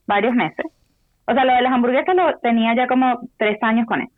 varios 0.06 0.36
meses. 0.36 0.66
O 1.28 1.34
sea, 1.34 1.44
lo 1.44 1.54
de 1.56 1.62
las 1.64 1.74
hamburguesas 1.74 2.16
lo 2.16 2.38
tenía 2.40 2.76
ya 2.76 2.86
como 2.88 3.20
tres 3.38 3.58
años 3.64 3.88
con 3.88 4.02
eso. 4.02 4.12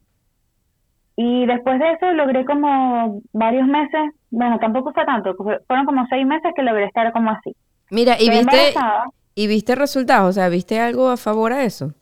Y 1.16 1.46
después 1.46 1.80
de 1.80 1.92
eso 1.94 2.12
logré 2.12 2.44
como 2.46 3.22
varios 3.34 3.66
meses, 3.68 4.12
bueno, 4.30 4.58
tampoco 4.60 4.92
fue 4.94 5.06
tanto, 5.06 5.34
fue- 5.36 5.60
fueron 5.68 5.86
como 5.86 6.06
seis 6.08 6.26
meses 6.26 6.52
que 6.56 6.64
logré 6.64 6.86
estar 6.86 7.12
como 7.14 7.32
así. 7.32 7.56
Mira, 7.92 8.16
y 8.20 8.30
viste, 8.30 8.40
embarazada. 8.70 9.06
y 9.36 9.48
viste 9.48 9.76
resultados, 9.76 10.30
o 10.30 10.34
sea, 10.34 10.50
¿viste 10.50 10.80
algo 10.80 11.10
a 11.10 11.18
favor 11.18 11.54
a 11.54 11.64
eso? 11.64 11.94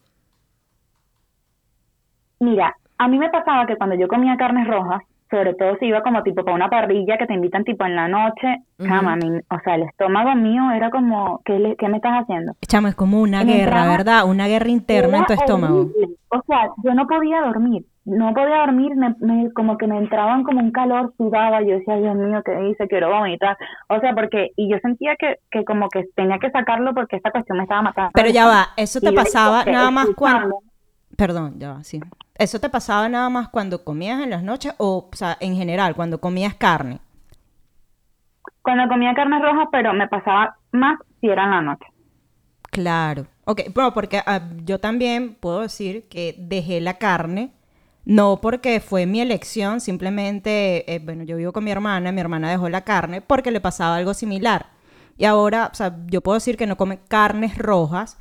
Mira, 2.39 2.75
a 2.98 3.08
mí 3.08 3.17
me 3.17 3.29
pasaba 3.29 3.65
que 3.65 3.75
cuando 3.77 3.96
yo 3.96 4.08
comía 4.08 4.36
carnes 4.38 4.67
rojas, 4.67 5.01
sobre 5.32 5.53
todo 5.55 5.75
si 5.79 5.86
iba 5.88 6.01
como 6.01 6.22
tipo 6.24 6.44
para 6.44 6.55
una 6.55 6.70
parrilla 6.70 7.17
que 7.17 7.25
te 7.25 7.34
invitan 7.34 7.63
tipo 7.63 7.86
en 7.86 7.96
la 7.96 8.08
noche, 8.08 8.58
Ujú. 8.79 8.88
chama, 8.88 9.17
o 9.50 9.60
sea, 9.63 9.75
el 9.75 9.84
estómago 9.84 10.36
mío 10.36 10.72
era 10.72 10.89
como, 10.91 11.41
¿qué, 11.46 11.58
le- 11.60 11.75
qué 11.77 11.88
me 11.88 11.98
estás 11.98 12.22
haciendo? 12.24 12.53
Chamo, 12.67 12.88
es 12.89 12.96
como 12.96 13.22
una 13.22 13.44
guerra, 13.44 13.88
¿verdad? 13.88 14.25
Una 14.29 14.48
guerra 14.48 14.70
interna 14.70 15.20
en 15.20 15.25
tu 15.25 15.34
estómago. 15.34 15.79
horrible. 15.82 16.15
O 16.29 16.41
sea, 16.46 16.70
yo 16.84 16.94
no 16.94 17.08
podía 17.08 17.41
dormir. 17.41 17.86
No 18.06 18.34
podía 18.34 18.60
dormir, 18.60 18.96
me, 18.96 19.16
me- 19.20 19.52
como 19.54 19.78
que 19.78 19.88
me 19.88 19.98
entraban 19.98 20.44
como 20.44 20.60
un 20.62 20.72
calor, 20.72 21.14
sudaba. 21.18 21.62
Yo 21.62 21.76
decía, 21.78 21.98
Dios 21.98 22.16
mío, 22.16 22.42
¿qué 22.46 22.70
hice? 22.70 22.88
Quiero 22.88 23.10
vomitar. 23.10 23.58
O 23.90 24.00
sea, 24.00 24.14
porque, 24.14 24.52
y 24.56 24.70
yo 24.72 24.78
sentía 24.80 25.16
que, 25.18 25.38
que 25.52 25.66
como 25.66 25.90
que 25.90 26.06
tenía 26.16 26.40
que 26.40 26.52
sacarlo 26.52 26.94
porque 26.94 27.18
esta 27.18 27.32
cuestión 27.32 27.58
me 27.58 27.64
estaba 27.64 27.82
matando. 27.84 28.12
Pero 28.14 28.30
ya 28.30 28.48
va, 28.48 28.70
eso 28.78 29.02
te 29.02 29.12
Y 29.12 29.14
pasaba 29.14 29.66
dije, 29.66 29.72
nada 29.72 29.92
más 29.92 30.10
cuando... 30.16 30.60
Perdón, 31.18 31.60
ya 31.60 31.74
va, 31.74 31.84
sí. 31.84 32.02
¿Eso 32.38 32.60
te 32.60 32.70
pasaba 32.70 33.08
nada 33.10 33.30
más 33.30 33.50
cuando 33.50 33.84
comías 33.84 34.22
en 34.22 34.30
las 34.32 34.44
noches 34.44 34.74
o, 34.78 35.10
o 35.12 35.16
sea, 35.16 35.38
en 35.40 35.56
general, 35.56 35.96
cuando 35.96 36.20
comías 36.20 36.56
carne? 36.56 37.00
Cuando 38.62 38.90
comía 38.90 39.14
carnes 39.14 39.42
rojas, 39.42 39.70
pero 39.72 39.94
me 39.94 40.10
pasaba 40.10 40.58
más 40.74 41.00
si 41.22 41.30
era 41.30 41.46
en 41.46 41.52
la 41.52 41.62
noche. 41.62 41.86
Claro. 42.72 43.28
Ok, 43.46 43.62
bueno, 43.74 43.94
porque 43.94 44.22
ah, 44.26 44.42
yo 44.66 44.80
también 44.80 45.36
puedo 45.36 45.62
decir 45.62 46.08
que 46.10 46.36
dejé 46.38 46.82
la 46.82 46.96
carne, 46.98 47.52
no 48.06 48.40
porque 48.42 48.80
fue 48.80 49.06
mi 49.06 49.20
elección, 49.22 49.82
simplemente, 49.82 50.94
eh, 50.94 51.00
bueno, 51.00 51.24
yo 51.24 51.38
vivo 51.38 51.54
con 51.54 51.64
mi 51.64 51.72
hermana, 51.72 52.12
mi 52.12 52.22
hermana 52.22 52.50
dejó 52.52 52.70
la 52.70 52.82
carne 52.84 53.22
porque 53.22 53.52
le 53.52 53.62
pasaba 53.62 53.96
algo 53.96 54.14
similar. 54.14 54.68
Y 55.18 55.26
ahora, 55.26 55.70
o 55.72 55.76
sea, 55.76 55.98
yo 56.08 56.22
puedo 56.22 56.36
decir 56.36 56.58
que 56.58 56.68
no 56.68 56.78
come 56.78 57.00
carnes 57.08 57.58
rojas, 57.58 58.18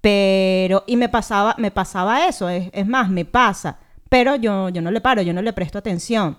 pero, 0.00 0.84
y 0.86 0.96
me 0.96 1.08
pasaba, 1.08 1.54
me 1.58 1.70
pasaba 1.70 2.26
eso, 2.26 2.48
es, 2.48 2.86
más, 2.86 3.10
me 3.10 3.24
pasa, 3.24 3.78
pero 4.08 4.36
yo, 4.36 4.68
yo 4.70 4.80
no 4.82 4.90
le 4.90 5.00
paro, 5.00 5.22
yo 5.22 5.32
no 5.34 5.42
le 5.42 5.52
presto 5.52 5.78
atención. 5.78 6.38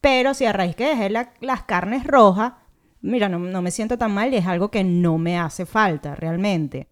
Pero 0.00 0.34
si 0.34 0.44
a 0.46 0.52
raíz 0.52 0.76
que 0.76 0.86
dejé 0.88 1.10
la- 1.10 1.32
las 1.40 1.62
carnes 1.64 2.04
rojas, 2.06 2.52
mira, 3.00 3.28
no, 3.28 3.38
no 3.38 3.62
me 3.62 3.70
siento 3.70 3.98
tan 3.98 4.12
mal 4.12 4.32
y 4.32 4.36
es 4.36 4.46
algo 4.46 4.70
que 4.70 4.84
no 4.84 5.18
me 5.18 5.38
hace 5.38 5.66
falta 5.66 6.14
realmente. 6.14 6.88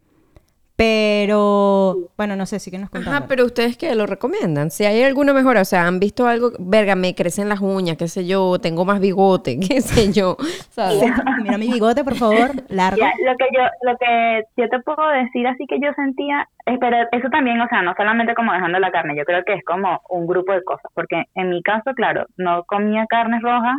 Pero, 0.76 1.96
bueno, 2.16 2.34
no 2.34 2.46
sé, 2.46 2.58
sí 2.58 2.70
que 2.70 2.78
nos 2.78 2.90
contando. 2.90 3.16
Ajá, 3.18 3.26
pero 3.28 3.44
ustedes 3.44 3.76
qué 3.76 3.94
lo 3.94 4.06
recomiendan? 4.06 4.70
Si 4.70 4.84
hay 4.84 5.02
alguna 5.02 5.32
mejora, 5.32 5.60
o 5.60 5.64
sea, 5.64 5.86
han 5.86 6.00
visto 6.00 6.26
algo, 6.26 6.50
verga, 6.58 6.94
me 6.96 7.14
crecen 7.14 7.48
las 7.48 7.60
uñas, 7.60 7.96
qué 7.96 8.08
sé 8.08 8.26
yo, 8.26 8.58
tengo 8.60 8.84
más 8.84 8.98
bigote, 9.00 9.58
qué 9.68 9.80
sé 9.80 10.12
yo, 10.12 10.36
¿sabes? 10.70 11.02
Mira 11.42 11.58
mi 11.58 11.68
bigote, 11.68 12.02
por 12.04 12.14
favor, 12.16 12.50
largo. 12.68 12.98
Ya, 13.00 13.12
lo 13.24 13.36
que 13.36 13.44
yo 13.54 13.62
lo 13.82 13.96
que 13.98 14.42
yo 14.56 14.68
te 14.68 14.80
puedo 14.80 15.06
decir 15.08 15.46
así 15.46 15.66
que 15.66 15.78
yo 15.80 15.92
sentía 15.94 16.48
eh, 16.66 16.76
pero 16.80 16.96
eso 17.12 17.28
también 17.30 17.60
o 17.60 17.68
sea 17.68 17.82
no 17.82 17.94
solamente 17.96 18.34
como 18.34 18.52
dejando 18.52 18.78
la 18.78 18.90
carne 18.90 19.14
yo 19.16 19.24
creo 19.24 19.42
que 19.44 19.54
es 19.54 19.64
como 19.64 20.00
un 20.10 20.26
grupo 20.26 20.52
de 20.52 20.62
cosas 20.62 20.90
porque 20.94 21.24
en 21.34 21.50
mi 21.50 21.62
caso 21.62 21.92
claro 21.94 22.26
no 22.36 22.64
comía 22.64 23.06
carnes 23.08 23.42
rojas 23.42 23.76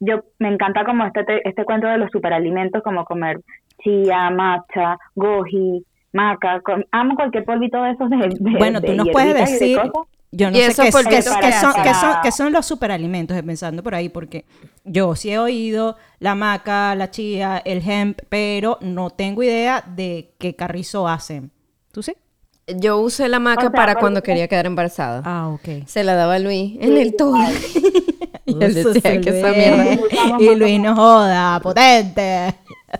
yo 0.00 0.20
me 0.38 0.48
encanta 0.48 0.84
como 0.84 1.04
este 1.04 1.24
te- 1.24 1.48
este 1.48 1.64
cuento 1.64 1.86
de 1.88 1.98
los 1.98 2.10
superalimentos 2.10 2.82
como 2.82 3.04
comer 3.04 3.40
chía 3.82 4.30
matcha 4.30 4.98
goji 5.14 5.84
maca 6.14 6.60
com- 6.62 6.84
amo 6.92 7.14
cualquier 7.16 7.44
polvito 7.44 7.82
de 7.82 7.90
esos 7.90 8.08
de, 8.08 8.16
de- 8.16 8.58
Bueno, 8.58 8.80
tú 8.80 8.92
de 8.92 8.96
nos 8.96 9.08
puedes 9.10 9.34
decir, 9.34 9.78
yo 10.30 10.50
no 10.50 10.56
Y 10.56 10.60
sé 10.62 10.82
qué, 10.82 10.90
qué 10.90 10.90
que 11.10 11.22
son, 11.22 11.40
qué 11.82 11.94
son- 11.94 12.14
qué 12.22 12.32
son 12.32 12.52
los 12.52 12.64
superalimentos, 12.66 13.40
pensando 13.42 13.82
por 13.82 13.94
ahí, 13.94 14.08
porque 14.08 14.44
yo 14.84 15.14
sí 15.16 15.30
he 15.30 15.38
oído 15.38 15.96
la 16.20 16.34
maca, 16.34 16.94
la 16.94 17.10
chía, 17.10 17.60
el 17.64 17.82
hemp, 17.88 18.20
pero 18.28 18.78
no 18.80 19.10
tengo 19.10 19.42
idea 19.42 19.84
de 19.86 20.32
qué 20.38 20.56
carrizo 20.56 21.06
hacen. 21.06 21.50
¿Tú 21.92 22.02
sí? 22.02 22.14
Yo 22.66 22.98
usé 22.98 23.28
la 23.28 23.38
maca 23.40 23.58
O 23.66 23.70
sea, 23.70 23.72
para 23.72 23.94
cuando 23.96 24.22
quería 24.22 24.48
quedar 24.48 24.64
embarazada. 24.66 25.20
Ah, 25.24 25.48
ok. 25.48 25.86
Se 25.86 26.02
la 26.02 26.14
daba 26.14 26.36
a 26.36 26.38
Luis 26.38 26.78
en 26.80 26.96
el 26.96 27.14
tubo. 27.14 27.36
y 28.46 28.52
él 28.64 28.72
decía 28.74 29.20
que 29.20 29.38
esa 29.38 29.48
Luis. 29.50 29.58
mierda. 29.58 29.96
Y 30.40 30.56
Luis 30.56 30.80
no 30.80 30.96
joda, 30.96 31.60
potente. 31.60 32.54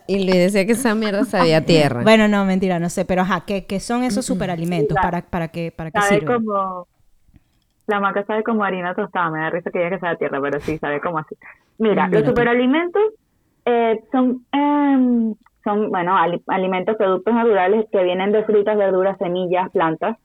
Y 0.06 0.24
Luis 0.24 0.36
decía 0.36 0.66
que 0.66 0.72
esa 0.72 0.94
mierda 0.94 1.24
sabía 1.24 1.58
a 1.58 1.60
tierra. 1.62 2.02
Bueno, 2.02 2.28
no, 2.28 2.44
mentira, 2.44 2.78
no 2.78 2.88
sé, 2.90 3.04
pero 3.04 3.22
ajá, 3.22 3.44
¿qué, 3.46 3.66
qué 3.66 3.80
son 3.80 4.02
esos 4.04 4.24
superalimentos? 4.24 4.96
¿Para, 4.96 5.22
para 5.22 5.48
qué, 5.48 5.72
para 5.72 5.90
qué 5.90 6.00
sabe 6.00 6.20
sirven? 6.20 6.36
como 6.44 6.86
la 7.86 8.00
maca 8.00 8.24
sabe 8.24 8.42
como 8.42 8.64
harina 8.64 8.94
tostada 8.94 9.30
me 9.30 9.40
da 9.40 9.50
risa 9.50 9.70
que 9.70 9.78
diga 9.78 9.90
que 9.90 9.98
sabe 9.98 10.14
a 10.14 10.16
tierra 10.16 10.40
pero 10.40 10.58
sí 10.60 10.78
sabe 10.78 11.00
como 11.00 11.18
así 11.18 11.34
mira 11.78 12.08
los 12.08 12.24
superalimentos 12.24 13.02
eh, 13.66 14.00
son 14.10 14.46
em, 14.52 15.34
son 15.62 15.90
bueno 15.90 16.16
ali- 16.16 16.42
alimentos 16.46 16.96
productos 16.96 17.34
naturales 17.34 17.86
que 17.92 18.02
vienen 18.02 18.32
de 18.32 18.44
frutas 18.44 18.76
verduras 18.76 19.18
semillas 19.18 19.70
plantas 19.70 20.16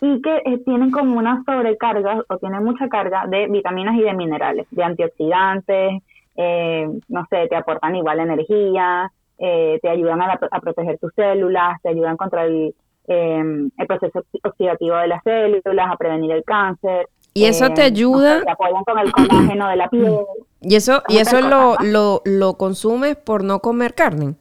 y 0.00 0.20
que 0.22 0.36
eh, 0.44 0.58
tienen 0.64 0.90
como 0.90 1.18
una 1.18 1.42
sobrecarga 1.44 2.22
o 2.28 2.38
tienen 2.38 2.64
mucha 2.64 2.88
carga 2.88 3.24
de 3.28 3.46
vitaminas 3.48 3.96
y 3.96 4.02
de 4.02 4.14
minerales 4.14 4.66
de 4.70 4.84
antioxidantes 4.84 6.02
eh, 6.42 6.88
no 7.08 7.26
sé 7.30 7.46
te 7.48 7.56
aportan 7.56 7.96
igual 7.96 8.20
energía 8.20 9.10
eh, 9.38 9.78
te 9.82 9.88
ayudan 9.88 10.22
a, 10.22 10.26
la- 10.28 10.48
a 10.50 10.60
proteger 10.60 10.98
tus 10.98 11.12
células 11.14 11.80
te 11.82 11.90
ayudan 11.90 12.16
contra 12.16 12.44
el 12.44 12.74
eh, 13.08 13.42
el 13.78 13.86
proceso 13.88 14.20
oxi- 14.20 14.40
oxidativo 14.44 14.96
de 14.96 15.08
las 15.08 15.22
células, 15.24 15.86
a 15.90 15.96
prevenir 15.96 16.30
el 16.30 16.44
cáncer. 16.44 17.08
¿Y 17.34 17.46
eso 17.46 17.66
te 17.70 17.80
no 17.80 17.86
ayuda? 17.86 18.38
sé, 18.38 18.44
te 18.44 18.50
apoyan 18.52 18.84
con 18.84 18.98
el 18.98 19.10
colágeno 19.10 19.68
de 19.68 19.76
la 19.76 19.88
piel. 19.88 20.14
Y 20.60 20.74
eso, 20.76 21.02
y 21.08 21.16
eso 21.18 21.40
lo, 21.40 21.72
cosas, 21.72 21.86
lo, 21.86 22.22
lo 22.24 22.54
consumes 22.54 23.16
por 23.16 23.42
no 23.42 23.58
comer 23.60 23.94
carne. 23.94 24.34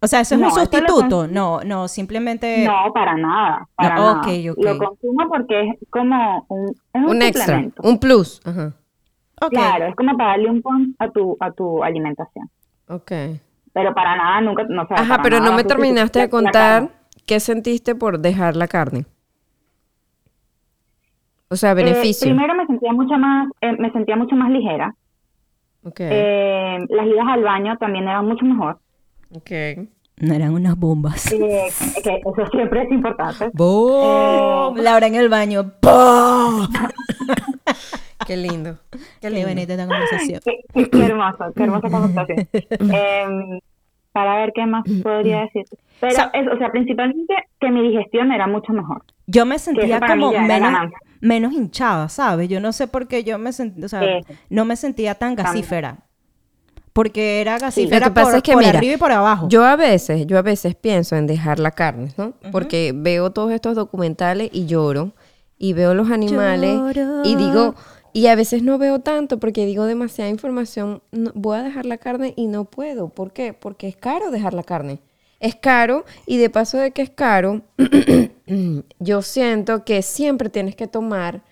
O 0.00 0.06
sea, 0.06 0.20
¿eso 0.20 0.34
es 0.34 0.40
No, 0.40 0.48
un 0.48 0.52
sustituto? 0.54 1.26
No, 1.26 1.60
no, 1.64 1.88
simplemente... 1.88 2.64
No, 2.66 2.92
para 2.92 3.14
nada, 3.16 3.66
para 3.74 3.94
No, 3.96 4.02
nada. 4.14 4.20
ok, 4.20 4.28
ok. 4.52 4.64
Lo 4.64 4.78
consumo 4.78 5.28
porque 5.28 5.60
es 5.70 5.76
como 5.90 6.44
un, 6.48 6.68
es 6.70 6.76
un, 6.94 7.08
Un 7.08 7.22
extra, 7.22 7.44
suplemento. 7.46 7.82
un 7.82 7.98
plus. 7.98 8.40
Ajá. 8.44 8.72
Claro, 9.50 9.86
es 9.86 9.94
como 9.96 10.16
para 10.16 10.30
darle 10.30 10.50
un 10.50 10.62
punch 10.62 10.94
a 10.98 11.08
tu, 11.10 11.36
a 11.40 11.50
tu 11.52 11.82
alimentación. 11.84 12.50
Ok. 12.88 13.10
Pero 13.72 13.94
para 13.94 14.16
nada, 14.16 14.40
nunca, 14.40 14.64
no 14.68 14.86
sé. 14.86 14.94
Ajá, 14.94 15.20
pero 15.22 15.38
nada 15.38 15.50
no 15.50 15.56
me 15.56 15.64
terminaste 15.64 16.20
de 16.20 16.28
contar 16.30 16.90
qué 17.26 17.40
sentiste 17.40 17.94
por 17.94 18.18
dejar 18.20 18.56
la 18.56 18.68
carne. 18.68 19.06
O 21.48 21.56
sea, 21.56 21.72
Eh, 21.72 21.74
beneficio. 21.74 22.26
primero 22.28 22.54
me 22.54 22.66
sentía 22.66 22.92
mucho 22.92 23.14
más, 23.18 23.48
eh, 23.60 23.72
me 23.78 23.90
sentía 23.92 24.16
mucho 24.16 24.34
más 24.36 24.50
ligera. 24.50 24.94
Ok. 25.84 26.00
Eh, 26.00 26.78
las 26.88 27.06
idas 27.06 27.26
al 27.28 27.42
baño 27.42 27.76
también 27.78 28.04
eran 28.08 28.26
mucho 28.26 28.44
mejor. 28.44 28.78
ok. 29.34 29.50
No 30.16 30.32
eran 30.32 30.54
unas 30.54 30.76
bombas. 30.78 31.32
Eh, 31.32 31.66
que 32.04 32.20
eso 32.24 32.46
siempre 32.52 32.82
es 32.84 32.90
importante. 32.92 33.50
¡Boom! 33.52 34.76
Laura 34.76 35.08
en 35.08 35.16
el 35.16 35.28
baño. 35.28 35.72
¡Boom! 35.82 36.68
Qué 38.26 38.36
lindo. 38.36 38.78
Qué 39.20 39.44
bonita 39.44 39.72
esta 39.74 39.86
conversación. 39.86 40.40
Qué, 40.44 40.60
qué- 40.72 40.90
qué 40.90 41.04
hermoso, 41.06 41.44
qué 41.56 41.62
hermosa 41.62 41.88
conversación. 41.90 42.48
Em, 42.80 43.60
para 44.12 44.36
ver 44.36 44.52
qué 44.54 44.64
más 44.66 44.84
podría 45.02 45.40
decir. 45.42 45.64
Pero, 46.00 46.14
Sa- 46.14 46.30
es, 46.34 46.46
o 46.48 46.56
sea, 46.58 46.70
principalmente 46.70 47.34
que 47.60 47.70
mi 47.70 47.88
digestión 47.88 48.30
era 48.32 48.46
mucho 48.46 48.72
mejor. 48.72 49.02
Yo 49.26 49.44
me 49.46 49.58
sentía 49.58 50.00
como 50.00 50.30
menos, 50.32 50.90
menos 51.20 51.52
hinchada, 51.52 52.08
¿sabes? 52.08 52.48
Yo 52.48 52.60
no 52.60 52.72
sé 52.72 52.86
por 52.86 53.08
qué 53.08 53.24
yo 53.24 53.38
me 53.38 53.52
sentía, 53.52 53.86
o 53.86 53.88
sea, 53.88 54.00
Sí. 54.00 54.34
no 54.50 54.64
me 54.64 54.76
sentía 54.76 55.14
tan 55.14 55.34
gasífera. 55.34 55.98
Porque 56.92 57.40
era 57.40 57.58
gasífera 57.58 57.98
Lo 57.98 58.04
que 58.06 58.10
pasa 58.14 58.28
por, 58.28 58.36
es 58.36 58.42
que, 58.44 58.52
por 58.52 58.62
mira, 58.64 58.78
arriba 58.78 58.94
y 58.94 58.96
por 58.98 59.10
abajo. 59.10 59.48
Yo 59.48 59.64
a 59.64 59.74
veces, 59.74 60.26
yo 60.28 60.38
a 60.38 60.42
veces 60.42 60.76
pienso 60.76 61.16
en 61.16 61.26
dejar 61.26 61.58
la 61.58 61.72
carne, 61.72 62.12
¿no? 62.16 62.34
Porque 62.52 62.92
veo 62.94 63.30
todos 63.32 63.50
estos 63.50 63.74
documentales 63.74 64.48
y 64.52 64.66
lloro. 64.66 65.10
Y 65.58 65.72
veo 65.72 65.94
los 65.94 66.10
animales 66.10 66.78
y 67.24 67.34
digo, 67.36 67.74
y 68.14 68.28
a 68.28 68.36
veces 68.36 68.62
no 68.62 68.78
veo 68.78 69.00
tanto 69.00 69.40
porque 69.40 69.66
digo 69.66 69.86
demasiada 69.86 70.30
información. 70.30 71.02
voy 71.34 71.58
a 71.58 71.64
dejar 71.64 71.84
la 71.84 71.98
carne 71.98 72.32
y 72.36 72.46
no 72.46 72.64
puedo. 72.64 73.08
¿Por 73.08 73.32
qué? 73.32 73.52
Porque 73.52 73.88
es 73.88 73.96
caro 73.96 74.30
dejar 74.30 74.54
la 74.54 74.62
carne. 74.62 75.00
Es 75.40 75.56
caro 75.56 76.04
y 76.24 76.38
de 76.38 76.48
paso 76.48 76.78
de 76.78 76.92
que 76.92 77.02
es 77.02 77.10
caro, 77.10 77.62
yo 79.00 79.20
siento 79.20 79.84
que 79.84 80.00
siempre 80.02 80.48
tienes 80.48 80.76
que 80.76 80.86
tomar 80.86 81.42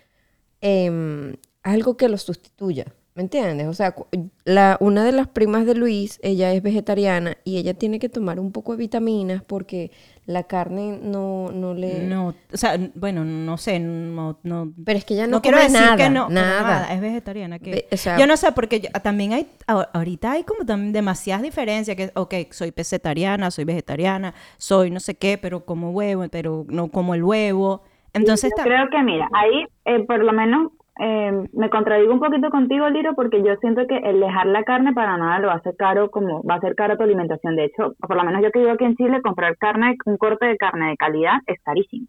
em, 0.60 1.34
algo 1.64 1.96
que 1.96 2.08
lo 2.08 2.16
sustituya. 2.16 2.86
¿Me 3.14 3.22
entiendes? 3.22 3.66
O 3.68 3.74
sea, 3.74 3.92
cu- 3.92 4.06
la, 4.46 4.78
una 4.80 5.04
de 5.04 5.12
las 5.12 5.28
primas 5.28 5.66
de 5.66 5.74
Luis, 5.74 6.18
ella 6.22 6.50
es 6.54 6.62
vegetariana 6.62 7.36
y 7.44 7.58
ella 7.58 7.74
tiene 7.74 7.98
que 7.98 8.08
tomar 8.08 8.40
un 8.40 8.52
poco 8.52 8.72
de 8.72 8.78
vitaminas 8.78 9.42
porque 9.42 9.90
la 10.24 10.44
carne 10.44 10.98
no, 11.02 11.50
no 11.52 11.74
le... 11.74 12.04
No, 12.06 12.28
o 12.28 12.56
sea, 12.56 12.78
bueno, 12.94 13.22
no 13.22 13.58
sé, 13.58 13.78
no, 13.80 14.38
no, 14.44 14.72
Pero 14.82 14.98
es 14.98 15.04
que 15.04 15.12
ella 15.12 15.26
no, 15.26 15.32
no 15.36 15.42
quiero 15.42 15.58
decir 15.58 15.72
nada, 15.78 15.96
que 15.96 16.08
no, 16.08 16.28
pero 16.28 16.40
nada. 16.40 16.94
es 16.94 17.00
vegetariana. 17.02 17.58
Que, 17.58 17.70
Ve- 17.72 17.88
o 17.92 17.96
sea- 17.98 18.16
yo 18.18 18.26
no 18.26 18.36
sé, 18.38 18.50
porque 18.52 18.80
yo- 18.80 18.88
también 19.02 19.34
hay, 19.34 19.46
ahorita 19.66 20.32
hay 20.32 20.44
como 20.44 20.64
también 20.64 20.94
demasiadas 20.94 21.42
diferencias, 21.42 21.94
que, 21.98 22.12
ok, 22.14 22.34
soy 22.50 22.72
pescetariana, 22.72 23.50
soy 23.50 23.64
vegetariana, 23.64 24.32
soy 24.56 24.90
no 24.90 25.00
sé 25.00 25.16
qué, 25.16 25.36
pero 25.36 25.66
como 25.66 25.90
huevo, 25.90 26.24
pero 26.30 26.64
no 26.68 26.88
como 26.88 27.14
el 27.14 27.24
huevo. 27.24 27.82
Entonces, 28.14 28.52
Yo 28.56 28.62
creo 28.62 28.88
que, 28.90 29.02
mira, 29.02 29.28
ahí 29.34 29.66
eh, 29.84 30.04
por 30.06 30.22
lo 30.24 30.32
menos 30.32 30.72
eh, 31.00 31.48
me 31.52 31.70
contradigo 31.70 32.12
un 32.12 32.20
poquito 32.20 32.50
contigo, 32.50 32.88
Liro, 32.90 33.14
porque 33.14 33.42
yo 33.42 33.56
siento 33.56 33.86
que 33.86 33.96
el 33.96 34.20
dejar 34.20 34.46
la 34.46 34.62
carne 34.62 34.92
para 34.92 35.16
nada 35.16 35.38
lo 35.38 35.46
va 35.48 35.54
a 35.54 35.56
hacer 35.56 35.74
caro, 35.76 36.10
como 36.10 36.42
va 36.42 36.56
a 36.56 36.60
ser 36.60 36.74
caro 36.74 36.96
tu 36.96 37.02
alimentación. 37.02 37.56
De 37.56 37.64
hecho, 37.64 37.94
por 37.98 38.16
lo 38.16 38.24
menos 38.24 38.42
yo 38.42 38.50
que 38.50 38.58
vivo 38.58 38.72
aquí 38.72 38.84
en 38.84 38.96
Chile, 38.96 39.22
comprar 39.22 39.56
carne, 39.56 39.96
un 40.04 40.16
corte 40.18 40.46
de 40.46 40.56
carne 40.56 40.90
de 40.90 40.96
calidad 40.96 41.36
es 41.46 41.58
carísimo. 41.62 42.06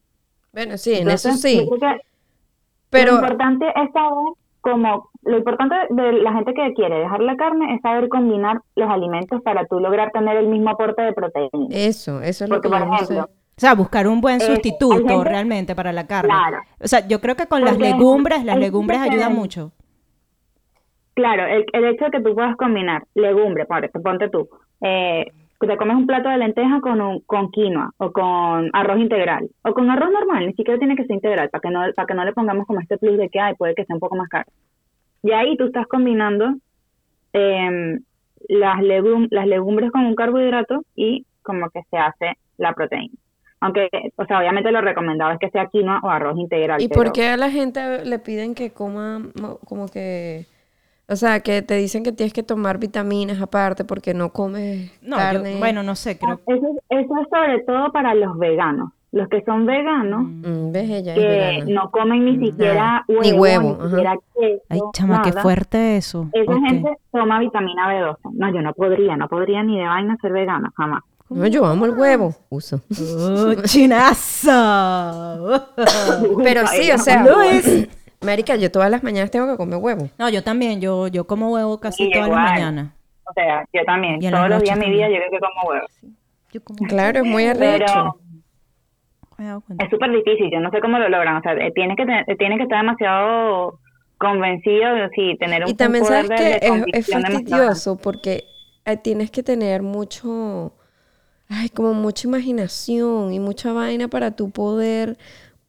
Bueno, 0.52 0.78
sí, 0.78 0.94
en 0.96 1.10
eso 1.10 1.32
sí. 1.32 1.66
yo 1.66 1.78
creo 1.78 1.94
que 1.94 2.02
Pero, 2.90 3.12
lo 3.14 3.18
importante 3.20 3.66
es 3.68 3.92
saber 3.94 4.34
como 4.62 5.10
lo 5.24 5.38
importante 5.38 5.76
de 5.90 6.14
la 6.14 6.34
gente 6.34 6.54
que 6.54 6.74
quiere 6.74 7.00
dejar 7.00 7.22
la 7.22 7.36
carne 7.38 7.74
es 7.76 7.82
saber 7.82 8.10
combinar 8.10 8.60
los 8.76 8.90
alimentos 8.90 9.42
para 9.42 9.66
tú 9.66 9.80
lograr 9.80 10.12
tener 10.12 10.38
el 10.38 10.48
mismo 10.48 10.70
aporte 10.72 11.02
de 11.02 11.14
proteína. 11.14 11.68
eso, 11.70 12.22
eso 12.22 12.44
es 12.44 12.50
lo 12.50 12.56
Porque, 12.56 12.70
que 12.70 12.70
por 12.70 12.82
ejemplo, 12.82 13.30
o 13.56 13.60
sea, 13.60 13.76
buscar 13.76 14.08
un 14.08 14.20
buen 14.22 14.38
Eh, 14.38 14.46
sustituto 14.46 14.94
hay 14.94 15.04
gente- 15.08 15.30
realmente 15.30 15.76
para 15.76 15.92
la 15.92 16.08
carne. 16.08 16.30
Claro. 16.30 16.58
O 16.80 16.88
sea, 16.88 17.08
yo 17.08 17.22
creo 17.22 17.36
que 17.36 17.48
con 17.48 17.64
las 17.64 17.78
legumbres, 17.78 18.44
las 18.44 18.56
hay 18.56 18.62
legumbres 18.62 19.00
ayudan 19.00 19.34
mucho. 19.36 19.72
Claro, 21.14 21.46
el, 21.46 21.66
el 21.74 21.86
hecho 21.86 22.06
de 22.06 22.12
que 22.12 22.22
tú 22.22 22.34
puedas 22.34 22.56
combinar 22.56 23.04
legumbre, 23.14 23.66
ponte 23.66 24.30
tú, 24.30 24.50
eh, 24.82 25.26
te 25.60 25.78
comes 25.78 25.96
un 25.96 26.08
plato 26.08 26.28
de 26.30 26.38
lenteja 26.38 26.82
con, 26.82 27.00
un, 27.00 27.22
con 27.22 27.50
quinoa 27.52 27.92
o 27.98 28.12
con 28.12 28.70
arroz 28.74 29.00
integral 29.00 29.48
o 29.64 29.74
con 29.74 29.90
arroz 29.90 30.12
normal, 30.12 30.48
ni 30.48 30.54
siquiera 30.54 30.78
tiene 30.78 30.96
que 30.96 31.06
ser 31.06 31.16
integral 31.16 31.50
para 31.50 31.62
que 31.62 31.70
no 31.70 31.80
para 31.96 32.06
que 32.06 32.14
no 32.14 32.26
le 32.26 32.34
pongamos 32.34 32.66
como 32.68 32.82
este 32.82 32.98
plus 32.98 33.18
de 33.18 33.30
que 33.30 33.40
ay, 33.40 33.54
puede 33.56 33.76
que 33.76 33.86
sea 33.86 33.96
un 33.96 34.00
poco 34.02 34.16
más 34.16 34.28
caro. 34.28 34.52
Y 35.22 35.32
ahí 35.32 35.56
tú 35.56 35.66
estás 35.66 35.88
combinando 35.88 36.56
em, 37.32 38.02
las, 38.50 38.82
legum 38.82 39.28
las 39.32 39.48
legumbres 39.48 39.92
con 39.92 40.06
un 40.06 40.16
carbohidrato 40.16 40.84
y 40.96 41.26
como 41.44 41.70
que 41.70 41.82
se 41.90 41.98
hace 41.98 42.34
la 42.58 42.74
proteína. 42.74 43.14
Aunque, 43.64 43.90
o 44.18 44.26
sea, 44.26 44.40
obviamente 44.40 44.72
lo 44.72 44.82
recomendado 44.82 45.32
es 45.32 45.40
que 45.40 45.50
sea 45.50 45.68
quinoa 45.68 46.00
o 46.04 46.10
arroz 46.10 46.38
integral. 46.38 46.82
¿Y 46.82 46.90
pero- 46.90 47.02
por 47.04 47.12
qué 47.14 47.30
a 47.30 47.38
la 47.38 47.50
gente 47.50 48.04
le 48.04 48.20
piden 48.20 48.56
que 48.56 48.72
coma 48.72 49.20
mo- 49.42 49.58
como 49.66 49.88
que... 49.88 50.46
O 51.10 51.16
sea, 51.16 51.42
que 51.42 51.62
te 51.62 51.76
dicen 51.76 52.04
que 52.04 52.12
tienes 52.12 52.34
que 52.34 52.44
tomar 52.44 52.78
vitaminas 52.78 53.42
aparte 53.42 53.84
porque 53.86 54.14
no 54.14 54.30
comes 54.30 54.92
No, 55.02 55.16
yo- 55.18 55.22
carne. 55.22 55.56
bueno, 55.60 55.82
no 55.84 55.96
sé, 55.96 56.18
creo 56.18 56.40
Eso, 56.48 56.66
es- 56.68 56.84
eso 57.06 57.14
es 57.22 57.28
sobre 57.30 57.60
todo 57.64 57.92
para 57.92 58.14
los 58.16 58.38
veganos. 58.38 58.90
Los 59.12 59.28
que 59.30 59.44
son 59.44 59.66
veganos, 59.68 60.24
Mm, 60.26 60.72
¿Ves? 60.72 60.90
Ella 60.90 61.14
es 61.14 61.20
que 61.20 61.28
vegana. 61.28 61.66
no 61.84 61.92
comen 61.92 62.26
ni 62.26 62.50
siquiera 62.50 63.06
Ni 63.08 63.16
huevo, 63.32 63.42
huevo, 63.42 63.78
ni 63.84 63.90
siquiera 63.92 64.16
queso, 64.34 64.62
Ay, 64.70 64.80
chama, 64.94 65.22
qué 65.22 65.32
fuerte 65.34 65.98
eso. 65.98 66.30
Esa 66.34 66.60
gente 66.68 66.90
toma 67.12 67.40
vitamina 67.40 67.88
B12. 67.94 68.18
No, 68.34 68.52
yo 68.52 68.62
no 68.64 68.74
podría, 68.74 69.16
no 69.16 69.28
podría 69.28 69.62
ni 69.62 69.78
de 69.78 69.86
vaina 69.86 70.18
ser 70.22 70.32
vegana, 70.32 70.72
jamás. 70.76 71.04
No, 71.34 71.48
yo 71.48 71.66
amo 71.66 71.86
el 71.86 71.92
huevo. 71.92 72.36
Uso. 72.50 72.82
¡Oh, 73.18 73.54
chinazo! 73.64 74.52
Pero 76.44 76.68
sí, 76.68 76.92
o 76.92 76.98
sea, 76.98 77.26
Marica, 78.22 78.56
yo 78.56 78.72
todas 78.72 78.90
las 78.90 79.04
mañanas 79.04 79.32
tengo 79.32 79.48
que 79.52 79.58
comer 79.58 79.80
huevo. 79.82 80.10
No, 80.18 80.30
yo 80.30 80.44
también, 80.44 80.80
yo, 80.80 81.08
yo 81.08 81.26
como 81.28 81.52
huevo 81.52 81.80
casi 81.80 82.10
todas 82.10 82.30
las 82.30 82.38
mañanas. 82.38 82.92
O 83.26 83.34
sea, 83.34 83.66
yo 83.74 83.82
también. 83.86 84.22
Y 84.22 84.28
en 84.28 84.34
Todos 84.34 84.50
los 84.50 84.62
días 84.64 84.80
de 84.80 84.86
mi 84.86 84.92
vida 84.92 85.08
yo 85.10 85.16
creo 85.16 85.32
que 85.32 85.40
como 85.40 85.70
huevo. 85.70 85.86
Yo 86.52 86.64
como 86.64 86.88
Claro, 86.88 87.20
es 87.20 87.26
muy 87.26 87.44
Pero 87.46 87.60
arrecho. 87.66 88.20
cuenta. 89.36 89.84
es 89.86 89.90
súper 89.90 90.12
difícil. 90.12 90.50
Yo 90.52 90.60
no 90.60 90.70
sé 90.72 90.80
cómo 90.82 91.00
lo 91.00 91.10
logran. 91.10 91.38
O 91.38 91.42
sea, 91.42 91.54
eh, 91.54 91.72
tienes 91.74 91.98
que, 91.98 92.06
tienes 92.36 92.58
que 92.58 92.64
estar 92.64 92.80
demasiado 92.82 93.80
convencido 94.18 94.94
de 94.96 95.10
sí, 95.16 95.36
tener 95.40 95.64
un, 95.64 95.70
Y 95.70 95.74
también 95.74 96.04
un 96.04 96.08
poder 96.10 96.28
sabes 96.28 96.40
de- 96.42 96.60
que 96.60 96.70
de 96.72 96.86
es, 96.94 97.10
es 97.10 97.22
fastidioso 97.22 97.98
porque 97.98 98.46
eh, 98.86 98.96
tienes 98.98 99.32
que 99.32 99.44
tener 99.44 99.82
mucho, 99.82 100.72
ay, 101.50 101.70
como 101.70 101.94
mucha 101.94 102.28
imaginación 102.28 103.34
y 103.34 103.40
mucha 103.40 103.74
vaina 103.74 104.08
para 104.08 104.32
tu 104.36 104.50
poder. 104.52 105.18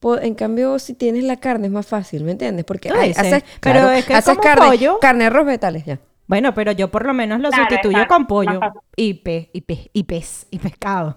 po- 0.01 0.19
En 0.19 0.35
cambio, 0.35 0.79
si 0.79 0.95
tienes 0.95 1.25
la 1.25 1.37
carne 1.37 1.67
es 1.67 1.73
más 1.73 1.87
fácil, 1.87 2.25
¿me 2.25 2.33
entiendes? 2.33 2.65
Porque 2.65 2.91
ay, 2.91 3.11
haces, 3.11 3.43
pero 3.61 3.81
claro, 3.81 3.91
es 3.93 4.05
que 4.07 4.15
haces 4.15 4.37
como 4.37 4.43
carne, 4.43 4.67
pollo- 4.69 4.99
carne, 5.01 5.25
arroz, 5.27 5.47
vegetales, 5.47 5.85
ya. 5.85 5.99
Bueno, 6.27 6.55
pero 6.55 6.73
yo 6.73 6.91
por 6.91 7.05
lo 7.07 7.13
menos 7.13 7.41
lo 7.41 7.51
Claro, 7.51 7.65
sustituyo 7.69 8.07
con 8.09 8.27
pollo 8.27 8.61
y 8.97 9.15
pez, 9.15 9.49
y 9.53 9.61
pez, 9.61 9.91
y 9.93 10.05
pez, 10.05 10.47
y 10.51 10.59
pescado. 10.59 11.17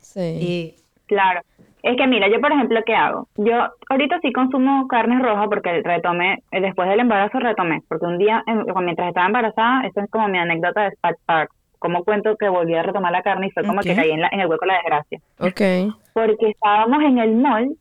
Sí. 0.00 0.20
Y 0.20 0.74
Claro. 1.06 1.40
Es 1.82 1.96
que 1.96 2.06
mira, 2.06 2.28
yo 2.30 2.40
por 2.42 2.52
ejemplo, 2.52 2.78
¿qué 2.84 2.94
hago? 2.94 3.26
Yo 3.36 3.52
ahorita 3.88 4.18
sí 4.20 4.32
consumo 4.34 4.86
carne 4.86 5.18
roja 5.18 5.46
porque 5.48 5.80
retomé, 5.82 6.42
eh, 6.52 6.60
después 6.60 6.88
del 6.90 7.00
embarazo 7.00 7.38
retomé, 7.38 7.80
porque 7.88 8.04
un 8.04 8.18
día, 8.18 8.42
mientras 8.82 9.08
estaba 9.08 9.26
embarazada, 9.26 9.86
esta 9.86 10.04
es 10.04 10.10
como 10.10 10.28
mi 10.28 10.38
anécdota 10.38 10.82
de 10.82 10.90
Spatch 10.92 11.16
Park, 11.24 11.50
como 11.80 12.04
cuento 12.04 12.36
que 12.36 12.48
volví 12.48 12.74
a 12.74 12.82
retomar 12.84 13.10
la 13.10 13.22
carne 13.22 13.48
y 13.48 13.50
fue 13.50 13.64
como 13.64 13.80
que 13.80 13.96
caí 13.96 14.10
en, 14.12 14.20
la- 14.20 14.28
en 14.30 14.38
el 14.40 14.46
hueco 14.46 14.64
de 14.64 14.72
la 14.72 14.78
desgracia. 14.78 15.18
Ok. 15.40 15.94
Porque 16.14 16.50
estábamos 16.50 17.02
en 17.02 17.18
el 17.18 17.34
mall 17.34 17.76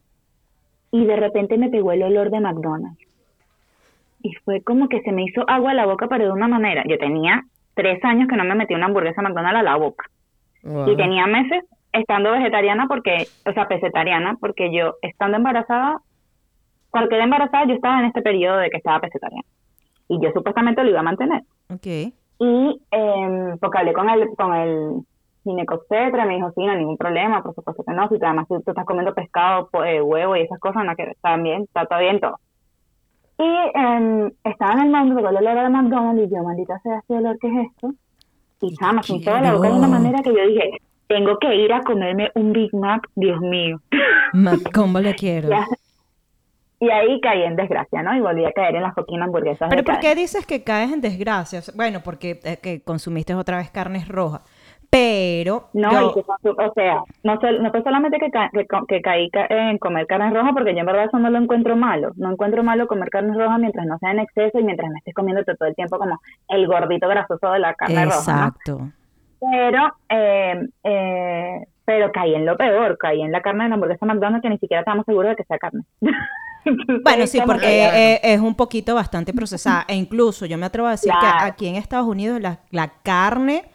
y 0.92 1.06
de 1.06 1.16
repente 1.16 1.58
me 1.58 1.70
pegó 1.70 1.92
el 1.92 2.02
olor 2.04 2.32
de 2.32 2.40
McDonald's. 2.40 2.98
Y 4.24 4.34
fue 4.44 4.62
como 4.64 4.90
que 4.90 5.02
se 5.02 5.12
me 5.12 5.24
hizo 5.24 5.44
agua 5.48 5.72
a 5.72 5.74
la 5.76 5.86
boca, 5.86 6.08
pero 6.08 6.26
de 6.26 6.32
una 6.32 6.48
manera. 6.48 6.84
Yo 6.88 6.98
tenía 6.98 7.44
tres 7.76 8.04
años 8.04 8.28
que 8.28 8.36
no 8.36 8.44
me 8.44 8.56
metí 8.56 8.74
una 8.74 8.88
hamburguesa 8.88 9.22
McDonald's 9.22 9.60
a 9.60 9.64
la 9.64 9.76
boca. 9.76 10.06
Wow. 10.64 10.90
Y 10.92 10.98
tenía 10.98 11.26
meses 11.28 11.64
estando 11.94 12.32
vegetariana 12.32 12.88
porque, 12.88 13.28
o 13.46 13.54
sea, 13.54 13.68
pescetariana, 13.68 14.36
porque 14.40 14.74
yo 14.76 14.96
estando 15.02 15.38
embarazada, 15.38 16.00
cuando 16.90 17.10
quedé 17.10 17.22
embarazada 17.24 17.66
yo 17.66 17.76
estaba 17.76 18.00
en 18.00 18.06
este 18.06 18.22
periodo 18.22 18.58
de 18.58 18.70
que 18.70 18.78
estaba 18.78 19.00
pescetariana. 19.00 19.46
Y 20.10 20.20
yo 20.22 20.32
supuestamente 20.34 20.84
lo 20.84 20.90
iba 20.90 21.00
a 21.00 21.04
mantener. 21.04 21.44
ok. 21.70 22.14
Y 22.40 22.82
eh, 22.92 23.56
porque 23.60 23.78
hablé 23.80 23.94
con 23.94 24.10
el, 24.10 24.30
con 24.38 24.54
el 24.56 25.02
ginecobstetra, 25.44 26.26
me 26.26 26.36
dijo, 26.36 26.52
sí, 26.56 26.66
no 26.66 26.72
hay 26.72 26.78
ningún 26.80 26.98
problema, 26.98 27.42
por 27.44 27.54
supuesto 27.56 27.84
que 27.84 27.94
no, 27.94 28.08
si 28.10 28.16
además 28.16 28.48
tú, 28.48 28.62
tú 28.62 28.72
estás 28.72 28.86
comiendo 28.86 29.14
pescado, 29.14 29.68
po- 29.70 29.84
eh, 29.84 30.02
huevo 30.02 30.36
y 30.36 30.42
esas 30.42 30.60
cosas, 30.60 30.84
no, 30.86 30.96
que 30.96 31.04
están 31.04 31.44
bien, 31.44 31.64
está 31.64 31.86
todo 31.86 32.00
bien 32.00 32.20
todo. 32.20 32.38
Y 33.38 33.44
eh, 33.44 34.32
estaba 34.44 34.74
en 34.74 34.80
el 34.80 34.90
mundo, 34.90 35.16
pegó 35.16 35.30
el 35.30 35.38
olor 35.38 35.64
de 35.64 35.70
McDonald's 35.70 36.24
y 36.32 36.36
yo, 36.36 36.44
maldita 36.44 36.80
sea 36.80 37.00
este 37.00 37.14
olor, 37.14 37.38
¿qué 37.40 37.48
es 37.48 37.68
esto? 37.68 37.92
Y 38.62 38.76
chama, 38.76 39.02
me 39.10 39.16
hizo 39.18 39.32
la 39.32 39.54
boca 39.54 39.68
de 39.70 39.74
una 39.76 39.88
manera 39.88 40.20
que 40.22 40.34
yo 40.34 40.48
dije, 40.48 40.72
tengo 41.08 41.38
que 41.40 41.56
ir 41.56 41.72
a 41.74 41.82
comerme 41.82 42.32
un 42.36 42.52
Big 42.54 42.74
Mac, 42.76 43.08
Dios 43.16 43.40
mío. 43.42 43.80
Ma- 44.34 44.52
¿Cómo 44.74 45.00
lo 45.00 45.14
quiero? 45.14 45.50
Y 46.82 46.90
ahí 46.90 47.20
caí 47.22 47.44
en 47.44 47.56
desgracia, 47.58 48.02
¿no? 48.02 48.16
Y 48.16 48.22
volví 48.22 48.46
a 48.46 48.52
caer 48.54 48.76
en 48.76 48.84
las 48.84 48.94
coquinas 48.94 49.26
hamburguesas. 49.28 49.70
Pero 49.70 49.84
¿por 49.84 50.00
qué 50.00 50.16
dices 50.16 50.46
que 50.46 50.64
caes 50.64 50.92
en 50.92 51.02
desgracia? 51.02 51.60
Bueno, 51.76 52.00
porque 52.04 52.40
eh, 52.44 52.58
que 52.62 52.82
consumiste 52.82 53.34
otra 53.36 53.58
vez 53.58 53.70
carnes 53.70 54.08
rojas. 54.08 54.42
Pero 54.92 55.70
No, 55.74 55.92
yo- 55.92 56.10
y 56.10 56.14
que 56.16 56.24
consu- 56.26 56.56
o 56.70 56.74
sea, 56.74 57.04
no, 57.24 57.40
sol- 57.40 57.62
no 57.62 57.70
fue 57.70 57.84
solamente 57.84 58.18
que, 58.18 58.32
ca- 58.32 58.50
que, 58.52 58.66
que 58.88 59.02
caí 59.02 59.30
ca- 59.30 59.46
en 59.50 59.78
comer 59.78 60.08
carne 60.08 60.32
roja, 60.32 60.52
porque 60.54 60.74
yo 60.74 60.80
en 60.80 60.86
verdad 60.88 61.06
eso 61.06 61.20
no 61.20 61.30
lo 61.30 61.38
encuentro 61.38 61.76
malo. 61.76 62.12
No 62.16 62.32
encuentro 62.32 62.64
malo 62.64 62.88
comer 62.88 63.10
carne 63.12 63.38
roja 63.38 63.58
mientras 63.60 63.86
no 63.86 64.00
sea 64.00 64.12
en 64.12 64.20
exceso 64.20 64.58
y 64.58 64.64
mientras 64.64 64.90
no 64.90 64.98
estés 64.98 65.14
comiéndote 65.14 65.56
todo 65.56 65.70
el 65.70 65.76
tiempo 65.76 66.00
como 66.00 66.18
el 66.48 66.66
gordito 66.66 67.08
grasoso 67.08 67.52
de 67.52 67.60
la 67.60 67.76
carne 67.76 68.06
roja. 68.06 68.16
¿no? 68.16 68.48
Exacto. 68.48 68.90
Pero, 69.42 69.94
eh, 70.10 70.60
eh, 70.84 71.66
pero 71.86 72.12
caí 72.12 72.34
en 72.34 72.46
lo 72.48 72.58
peor, 72.58 72.98
caí 72.98 73.22
en 73.22 73.32
la 73.32 73.42
carne 73.42 73.66
de 73.66 73.70
la 73.70 73.76
hamburguesa 73.76 74.06
McDonald's 74.08 74.42
que 74.42 74.50
ni 74.50 74.58
siquiera 74.58 74.82
estábamos 74.82 75.06
seguros 75.06 75.30
de 75.30 75.36
que 75.36 75.44
sea 75.44 75.60
carne. 75.60 75.84
Bueno, 77.04 77.26
sí, 77.28 77.40
porque 77.46 77.66
que- 77.68 78.14
eh, 78.16 78.20
es 78.24 78.40
un 78.40 78.56
poquito 78.56 78.96
bastante 78.96 79.34
procesada. 79.34 79.86
E 79.88 79.96
incluso 79.96 80.46
yo 80.46 80.58
me 80.58 80.66
atrevo 80.66 80.88
a 80.88 80.92
decir 80.92 81.12
Claro. 81.12 81.38
que 81.40 81.46
aquí 81.46 81.68
en 81.68 81.76
Estados 81.76 82.08
Unidos 82.08 82.40
la, 82.42 82.60
la 82.72 82.90
carne 83.04 83.66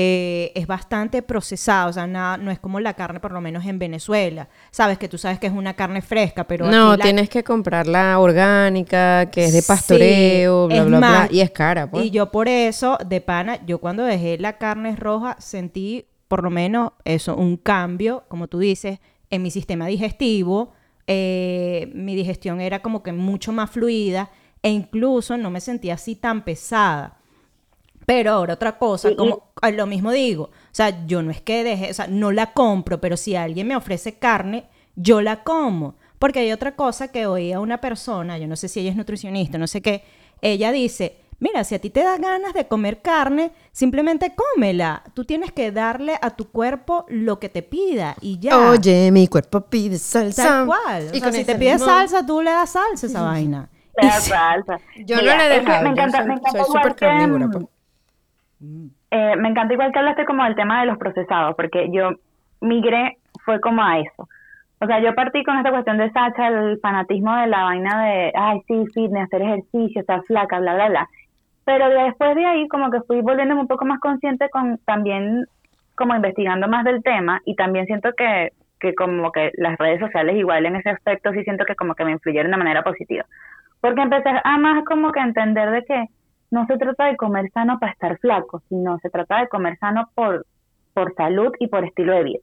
eh, 0.00 0.52
es 0.54 0.68
bastante 0.68 1.22
procesada, 1.22 1.86
o 1.88 1.92
sea, 1.92 2.06
nada, 2.06 2.36
no 2.36 2.52
es 2.52 2.60
como 2.60 2.78
la 2.78 2.94
carne, 2.94 3.18
por 3.18 3.32
lo 3.32 3.40
menos 3.40 3.64
en 3.66 3.80
Venezuela. 3.80 4.48
Sabes 4.70 4.96
que 4.96 5.08
tú 5.08 5.18
sabes 5.18 5.40
que 5.40 5.48
es 5.48 5.52
una 5.52 5.74
carne 5.74 6.02
fresca, 6.02 6.44
pero 6.44 6.70
No, 6.70 6.92
aquí 6.92 6.98
la- 6.98 7.04
tienes 7.04 7.28
que 7.28 7.42
comprarla 7.42 8.16
orgánica, 8.20 9.26
que 9.32 9.46
es 9.46 9.52
de 9.52 9.62
pastoreo, 9.62 10.68
bla, 10.68 10.84
bla, 10.84 10.98
bla. 10.98 11.00
más, 11.00 11.32
Y 11.32 11.40
es 11.40 11.50
cara, 11.50 11.90
pues. 11.90 12.04
Y 12.04 12.10
yo 12.10 12.30
por 12.30 12.46
eso, 12.48 12.96
de 13.04 13.20
pana, 13.20 13.58
yo 13.66 13.78
cuando 13.80 14.04
dejé 14.04 14.38
la 14.38 14.58
carne 14.58 14.94
roja 14.94 15.34
sentí 15.40 16.06
por 16.28 16.44
lo 16.44 16.50
menos 16.50 16.92
eso, 17.04 17.34
un 17.34 17.56
cambio, 17.56 18.22
como 18.28 18.46
tú 18.46 18.58
dices, 18.60 19.00
en 19.30 19.42
mi 19.42 19.50
sistema 19.50 19.86
digestivo. 19.86 20.74
Eh, 21.10 21.90
mi 21.94 22.14
digestión 22.14 22.60
era 22.60 22.82
como 22.82 23.02
que 23.02 23.12
mucho 23.12 23.50
más 23.50 23.70
fluida 23.70 24.30
e 24.62 24.68
incluso 24.68 25.38
no 25.38 25.50
me 25.50 25.62
sentía 25.62 25.94
así 25.94 26.14
tan 26.14 26.44
pesada. 26.44 27.18
Pero 28.04 28.32
ahora 28.32 28.54
otra 28.54 28.78
cosa, 28.78 29.16
como 29.16 29.50
ah, 29.62 29.70
lo 29.70 29.86
mismo 29.86 30.12
digo, 30.12 30.44
o 30.44 30.50
sea, 30.70 31.06
yo 31.06 31.22
no 31.22 31.30
es 31.30 31.40
que 31.40 31.64
deje, 31.64 31.90
o 31.90 31.94
sea, 31.94 32.08
no 32.08 32.30
la 32.30 32.52
compro, 32.52 33.00
pero 33.00 33.16
si 33.16 33.36
alguien 33.36 33.68
me 33.68 33.76
ofrece 33.76 34.18
carne, 34.18 34.66
yo 34.96 35.22
la 35.22 35.42
como. 35.44 35.96
Porque 36.18 36.40
hay 36.40 36.52
otra 36.52 36.76
cosa 36.76 37.08
que 37.08 37.26
oí 37.26 37.52
a 37.52 37.60
una 37.60 37.80
persona, 37.80 38.36
yo 38.36 38.46
no 38.46 38.56
sé 38.56 38.68
si 38.68 38.80
ella 38.80 38.90
es 38.90 38.96
nutricionista, 38.96 39.56
no 39.56 39.66
sé 39.66 39.80
qué, 39.80 40.04
ella 40.42 40.72
dice, 40.72 41.16
mira, 41.40 41.64
si 41.64 41.74
a 41.74 41.80
ti 41.80 41.90
te 41.90 42.02
da 42.02 42.16
ganas 42.18 42.52
de 42.54 42.66
comer 42.66 43.00
carne, 43.02 43.50
simplemente 43.72 44.32
cómela. 44.34 45.02
Tú 45.14 45.24
tienes 45.24 45.52
que 45.52 45.70
darle 45.72 46.14
a 46.20 46.30
tu 46.30 46.50
cuerpo 46.50 47.04
lo 47.08 47.38
que 47.38 47.48
te 47.48 47.62
pida 47.62 48.14
y 48.20 48.38
ya. 48.38 48.70
Oye, 48.70 49.10
mi 49.10 49.28
cuerpo 49.28 49.60
pide 49.62 49.98
salsa. 49.98 50.42
Tal 50.42 50.66
cual. 50.66 51.08
O 51.10 51.14
Y 51.14 51.20
sea, 51.20 51.32
si 51.32 51.44
te 51.44 51.54
pide 51.56 51.72
limón. 51.72 51.88
salsa, 51.88 52.26
tú 52.26 52.40
le 52.42 52.50
das 52.50 52.70
salsa 52.70 53.06
a 53.06 53.10
esa 53.10 53.22
vaina. 53.22 53.68
Te 53.94 54.06
da 54.06 54.10
salsa. 54.12 54.80
Yo 55.06 55.16
no 55.22 55.30
es 55.30 55.36
que 55.42 55.48
dejado, 55.48 55.82
Me 55.84 55.90
encanta, 55.90 56.18
soy- 56.18 56.26
me 56.28 56.34
encanta 56.34 56.50
soy 56.50 56.60
igual 56.60 56.82
súper 56.82 56.94
que, 57.00 57.06
carnívora, 57.06 57.46
mm, 57.46 57.52
pues. 57.52 57.64
eh, 59.10 59.36
me 59.36 59.48
encanta 59.48 59.72
igual 59.74 59.92
que 59.92 59.98
hablaste 59.98 60.24
como 60.24 60.44
del 60.44 60.54
tema 60.54 60.80
de 60.80 60.86
los 60.86 60.98
procesados, 60.98 61.54
porque 61.56 61.88
yo 61.92 62.10
migré, 62.60 63.18
fue 63.44 63.60
como 63.60 63.82
a 63.82 63.98
eso. 63.98 64.28
O 64.80 64.86
sea, 64.86 65.00
yo 65.02 65.14
partí 65.14 65.42
con 65.44 65.56
esta 65.56 65.70
cuestión 65.70 65.98
de 65.98 66.10
Sacha, 66.12 66.48
el 66.48 66.78
fanatismo 66.80 67.34
de 67.36 67.48
la 67.48 67.64
vaina 67.64 68.04
de, 68.04 68.32
ay, 68.34 68.60
sí, 68.68 68.84
fitness, 68.94 69.24
hacer 69.24 69.42
ejercicio, 69.42 70.00
estar 70.00 70.22
flaca, 70.24 70.60
bla, 70.60 70.74
bla, 70.74 70.88
bla. 70.88 71.08
Pero 71.68 71.90
después 71.90 72.34
de 72.34 72.46
ahí 72.46 72.66
como 72.68 72.90
que 72.90 73.02
fui 73.02 73.20
volviéndome 73.20 73.60
un 73.60 73.68
poco 73.68 73.84
más 73.84 74.00
consciente 74.00 74.48
con 74.48 74.78
también 74.86 75.44
como 75.96 76.16
investigando 76.16 76.66
más 76.66 76.82
del 76.82 77.02
tema 77.02 77.42
y 77.44 77.56
también 77.56 77.84
siento 77.84 78.08
que, 78.16 78.52
que 78.80 78.94
como 78.94 79.30
que 79.32 79.52
las 79.58 79.76
redes 79.76 80.00
sociales 80.00 80.36
igual 80.36 80.64
en 80.64 80.76
ese 80.76 80.88
aspecto 80.88 81.30
sí 81.32 81.44
siento 81.44 81.66
que 81.66 81.74
como 81.74 81.94
que 81.94 82.06
me 82.06 82.12
influyeron 82.12 82.52
de 82.52 82.56
manera 82.56 82.82
positiva. 82.82 83.26
Porque 83.82 84.00
empecé 84.00 84.30
a 84.42 84.56
más 84.56 84.82
como 84.86 85.12
que 85.12 85.20
entender 85.20 85.70
de 85.70 85.84
que 85.84 86.06
no 86.50 86.64
se 86.64 86.78
trata 86.78 87.04
de 87.04 87.18
comer 87.18 87.50
sano 87.50 87.78
para 87.78 87.92
estar 87.92 88.16
flaco, 88.16 88.62
sino 88.70 88.98
se 89.00 89.10
trata 89.10 89.40
de 89.40 89.48
comer 89.48 89.76
sano 89.76 90.08
por, 90.14 90.46
por 90.94 91.14
salud 91.16 91.52
y 91.58 91.66
por 91.66 91.84
estilo 91.84 92.14
de 92.14 92.24
vida. 92.24 92.40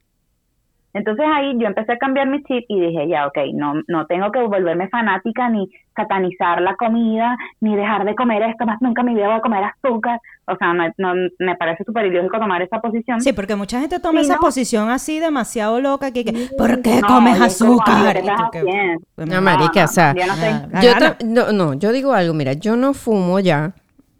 Entonces 0.96 1.26
ahí 1.32 1.52
yo 1.58 1.66
empecé 1.66 1.92
a 1.92 1.98
cambiar 1.98 2.26
mi 2.28 2.42
chip 2.44 2.64
y 2.68 2.80
dije, 2.80 3.06
ya, 3.08 3.26
ok, 3.26 3.36
no, 3.54 3.74
no 3.86 4.06
tengo 4.06 4.30
que 4.32 4.40
volverme 4.40 4.88
fanática 4.88 5.48
ni 5.50 5.68
satanizar 5.94 6.60
la 6.62 6.74
comida, 6.76 7.36
ni 7.60 7.76
dejar 7.76 8.04
de 8.04 8.14
comer 8.14 8.42
esto, 8.42 8.64
más 8.66 8.80
nunca 8.80 9.02
en 9.02 9.08
mi 9.08 9.14
vida 9.14 9.26
voy 9.28 9.36
a 9.36 9.40
comer 9.40 9.64
azúcar. 9.64 10.20
O 10.46 10.56
sea, 10.56 10.72
no, 10.72 10.84
no- 10.98 11.28
me 11.38 11.56
parece 11.56 11.84
súper 11.84 12.06
ilógico 12.06 12.38
tomar 12.38 12.62
esa 12.62 12.80
posición. 12.80 13.20
Sí, 13.20 13.32
porque 13.32 13.56
mucha 13.56 13.80
gente 13.80 13.98
toma 14.00 14.20
Sí, 14.20 14.26
esa 14.26 14.34
¿no? 14.34 14.40
posición 14.40 14.88
así 14.90 15.18
demasiado 15.20 15.80
loca 15.80 16.12
que, 16.12 16.24
que, 16.24 16.32
¿por 16.56 16.80
qué 16.82 17.00
No, 17.02 17.08
comes 17.08 17.40
azúcar? 17.40 18.12
¿qué 18.14 18.18
Y 18.20 18.22
tú 18.22 18.28
estás 18.30 18.50
que- 18.52 18.58
haciendo? 18.60 19.00
No, 19.34 19.42
marica, 19.42 19.84
o 19.84 19.88
sea, 19.88 20.14
yo 20.14 20.26
no 20.26 20.34
sé. 20.34 20.50
Yo 20.82 20.92
gana. 20.94 20.98
ta- 20.98 21.16
no, 21.24 21.52
no, 21.52 21.74
yo 21.74 21.92
digo 21.92 22.12
algo, 22.12 22.32
mira, 22.34 22.52
yo 22.52 22.76
no 22.76 22.94
fumo 22.94 23.40
ya, 23.40 23.72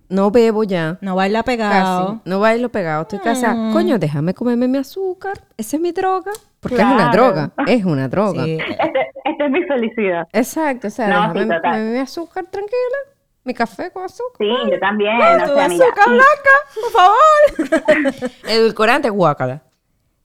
no 0.08 0.30
bebo 0.30 0.64
ya, 0.64 0.98
No 1.00 1.14
baila 1.16 1.42
pegado. 1.42 2.06
casi, 2.06 2.20
no 2.24 2.40
bailo 2.40 2.68
pegado, 2.70 3.02
estoy 3.02 3.18
casada. 3.18 3.54
Mm. 3.54 3.72
Coño, 3.72 3.98
déjame 3.98 4.34
comerme 4.34 4.68
mi 4.68 4.78
azúcar, 4.78 5.34
esa 5.56 5.76
es 5.76 5.82
mi 5.82 5.92
droga, 5.92 6.32
porque 6.60 6.76
es 6.76 6.82
una 6.84 7.10
droga, 7.10 7.50
es 7.66 7.84
una 7.84 8.08
droga. 8.08 8.44
Sí. 8.44 8.58
Este, 8.60 9.06
esta 9.24 9.44
es 9.46 9.50
mi 9.50 9.62
felicidad. 9.64 10.28
Exacto, 10.32 10.88
o 10.88 10.90
sea, 10.90 11.08
No, 11.08 11.22
sí, 11.32 11.38
déjame 11.38 11.54
total. 11.56 11.72
comerme 11.72 11.92
mi 11.92 11.98
azúcar 11.98 12.44
tranquila, 12.46 12.98
mi 13.44 13.54
café 13.54 13.90
con 13.92 14.04
azúcar. 14.04 14.36
Sí, 14.38 14.70
yo 14.70 14.78
también. 14.78 15.20
Ay, 15.20 15.36
o 15.42 15.46
tu 15.48 15.54
sea, 15.54 15.68
mira, 15.68 15.84
azúcar 15.86 16.06
blanca, 16.08 16.54
por 16.74 16.90
favor. 16.92 18.30
Edulcorante, 18.48 19.10
guácala. 19.10 19.62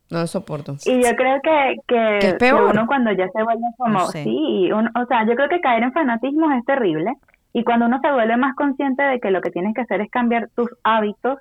No 0.10 0.20
lo 0.20 0.28
soporto. 0.28 0.76
Y 0.84 1.02
yo 1.02 1.16
creo 1.16 1.40
que, 1.42 1.76
que, 1.88 2.18
Que 2.20 2.28
es 2.30 2.34
peor. 2.34 2.66
que 2.66 2.78
uno 2.78 2.86
cuando 2.86 3.12
ya 3.14 3.28
se 3.34 3.44
vuelve 3.44 3.62
como, 3.78 4.00
No 4.00 4.08
sé. 4.08 4.24
sí, 4.26 4.70
uno- 4.74 4.90
o 5.02 5.06
sea, 5.06 5.26
yo 5.26 5.36
creo 5.36 5.48
que 5.48 5.62
caer 5.62 5.84
en 5.84 5.94
fanatismo 5.94 6.52
es 6.52 6.66
terrible. 6.66 7.14
Y 7.54 7.64
cuando 7.64 7.86
uno 7.86 8.00
se 8.02 8.12
vuelve 8.12 8.38
más 8.38 8.56
consciente 8.56 9.04
de 9.04 9.20
que 9.20 9.32
lo 9.32 9.42
que 9.42 9.52
tienes 9.52 9.74
que 9.74 9.82
hacer 9.82 10.02
es 10.02 10.10
cambiar 10.10 10.50
tus 10.56 10.70
hábitos, 10.84 11.40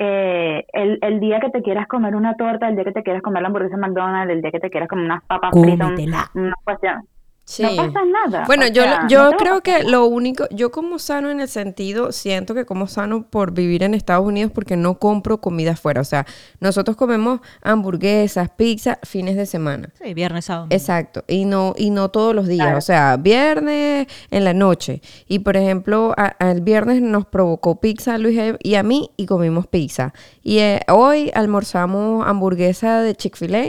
eh, 0.00 0.64
el, 0.72 0.98
el 1.02 1.20
día 1.20 1.40
que 1.40 1.50
te 1.50 1.62
quieras 1.62 1.86
comer 1.88 2.14
una 2.14 2.34
torta, 2.34 2.68
el 2.68 2.76
día 2.76 2.84
que 2.84 2.92
te 2.92 3.02
quieras 3.02 3.22
comer 3.22 3.42
la 3.42 3.48
hamburguesa 3.48 3.76
McDonald's, 3.76 4.32
el 4.32 4.42
día 4.42 4.52
que 4.52 4.60
te 4.60 4.70
quieras 4.70 4.88
comer 4.88 5.04
unas 5.04 5.24
papas 5.24 5.50
fritas, 5.50 6.30
una 6.34 6.54
cuestión, 6.64 7.02
Sí. 7.50 7.62
no 7.62 7.74
pasa 7.76 8.00
nada. 8.04 8.44
Bueno, 8.46 8.64
o 8.66 8.68
yo, 8.68 8.82
sea, 8.82 9.06
yo 9.08 9.30
no 9.30 9.36
creo 9.38 9.62
que 9.62 9.82
lo 9.82 10.04
único, 10.04 10.44
yo 10.50 10.70
como 10.70 10.98
sano 10.98 11.30
en 11.30 11.40
el 11.40 11.48
sentido, 11.48 12.12
siento 12.12 12.54
que 12.54 12.66
como 12.66 12.88
sano 12.88 13.22
por 13.22 13.52
vivir 13.52 13.82
en 13.84 13.94
Estados 13.94 14.26
Unidos 14.26 14.52
porque 14.54 14.76
no 14.76 14.98
compro 14.98 15.40
comida 15.40 15.70
afuera. 15.72 16.02
O 16.02 16.04
sea, 16.04 16.26
nosotros 16.60 16.94
comemos 16.98 17.40
hamburguesas, 17.62 18.50
pizza, 18.50 18.98
fines 19.02 19.36
de 19.36 19.46
semana. 19.46 19.88
Sí, 20.02 20.12
viernes, 20.12 20.44
sábado. 20.44 20.66
Exacto, 20.68 21.24
y 21.26 21.46
no, 21.46 21.74
y 21.78 21.88
no 21.88 22.10
todos 22.10 22.34
los 22.34 22.46
días, 22.48 22.66
Claro. 22.66 22.78
o 22.78 22.82
sea, 22.82 23.16
viernes 23.16 24.06
en 24.30 24.44
la 24.44 24.52
noche. 24.52 25.00
Y 25.26 25.38
por 25.38 25.56
ejemplo, 25.56 26.12
a- 26.18 26.36
el 26.50 26.60
viernes 26.60 27.00
nos 27.00 27.24
provocó 27.24 27.80
pizza 27.80 28.14
a 28.14 28.18
Luis 28.18 28.38
y 28.62 28.74
a 28.74 28.82
mí 28.82 29.10
y 29.16 29.24
comimos 29.24 29.66
pizza. 29.66 30.12
Y 30.42 30.58
eh, 30.58 30.80
hoy 30.88 31.30
almorzamos 31.34 32.26
hamburguesa 32.26 33.00
de 33.00 33.14
Chick-fil-A 33.14 33.68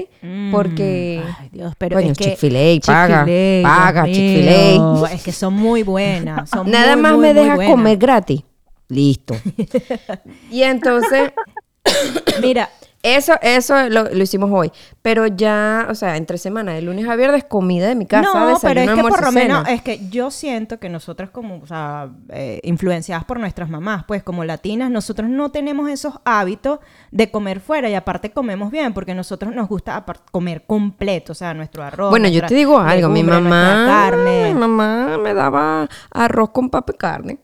porque... 0.51 1.21
Mm, 1.23 1.35
Ay, 1.39 1.49
Dios, 1.51 1.73
pero 1.77 1.95
Coño, 1.97 2.11
es 2.11 2.17
que 2.17 2.23
Chick-fil-A, 2.25 2.85
paga, 2.85 3.25
Chick-fil-A, 3.25 3.68
mío, 4.05 5.07
Es 5.07 5.23
que 5.23 5.31
son 5.31 5.53
muy 5.53 5.83
buenas. 5.83 6.49
son 6.49 6.69
Nada 6.71 6.93
muy, 6.95 7.01
más 7.03 7.11
muy, 7.13 7.21
me 7.21 7.33
muy 7.33 7.43
deja 7.43 7.55
buenas. 7.55 7.71
comer 7.71 7.97
gratis. 7.97 8.41
Listo. 8.87 9.35
y 10.51 10.63
entonces, 10.63 11.31
Mira, 12.41 12.69
eso, 13.01 13.33
eso 13.41 13.89
lo, 13.89 14.03
lo 14.03 14.23
hicimos 14.23 14.49
hoy. 14.51 14.71
Pero 15.01 15.27
ya, 15.27 15.87
o 15.89 15.95
sea, 15.95 16.17
entre 16.17 16.37
semana, 16.37 16.73
de 16.73 16.81
lunes 16.81 17.07
a 17.07 17.15
viernes, 17.15 17.45
comida 17.45 17.87
de 17.87 17.95
mi 17.95 18.05
casa, 18.05 18.51
no, 18.51 18.57
pero 18.61 18.81
es 18.81 18.89
que 18.89 19.01
por 19.01 19.23
lo 19.23 19.31
menos, 19.31 19.67
es 19.69 19.81
que 19.81 20.09
yo 20.09 20.31
siento 20.31 20.79
que 20.79 20.89
nosotras 20.89 21.29
como, 21.29 21.61
o 21.61 21.67
sea, 21.67 22.09
eh, 22.29 22.59
influenciadas 22.63 23.23
por 23.23 23.39
nuestras 23.39 23.69
mamás, 23.69 24.03
pues 24.05 24.21
como 24.23 24.43
latinas, 24.43 24.91
nosotros 24.91 25.29
no 25.29 25.49
tenemos 25.51 25.89
esos 25.89 26.15
hábitos 26.25 26.79
de 27.11 27.31
comer 27.31 27.61
fuera 27.61 27.89
y 27.89 27.95
aparte 27.95 28.31
comemos 28.31 28.71
bien 28.71 28.93
porque 28.93 29.15
nosotros 29.15 29.55
nos 29.55 29.69
gusta 29.69 30.03
comer 30.31 30.63
completo, 30.65 31.31
o 31.31 31.35
sea, 31.35 31.53
nuestro 31.53 31.83
arroz. 31.83 32.09
Bueno, 32.09 32.27
yo 32.27 32.45
te 32.45 32.53
digo 32.53 32.79
algo, 32.79 33.07
mi 33.09 33.23
legumbre, 33.23 33.41
mamá, 33.49 33.85
carne. 33.87 34.53
mi 34.53 34.59
mamá 34.59 35.17
me 35.17 35.33
daba 35.33 35.87
arroz 36.11 36.49
con 36.49 36.69
papa 36.69 36.93
y 36.93 36.97
carne. 36.97 37.39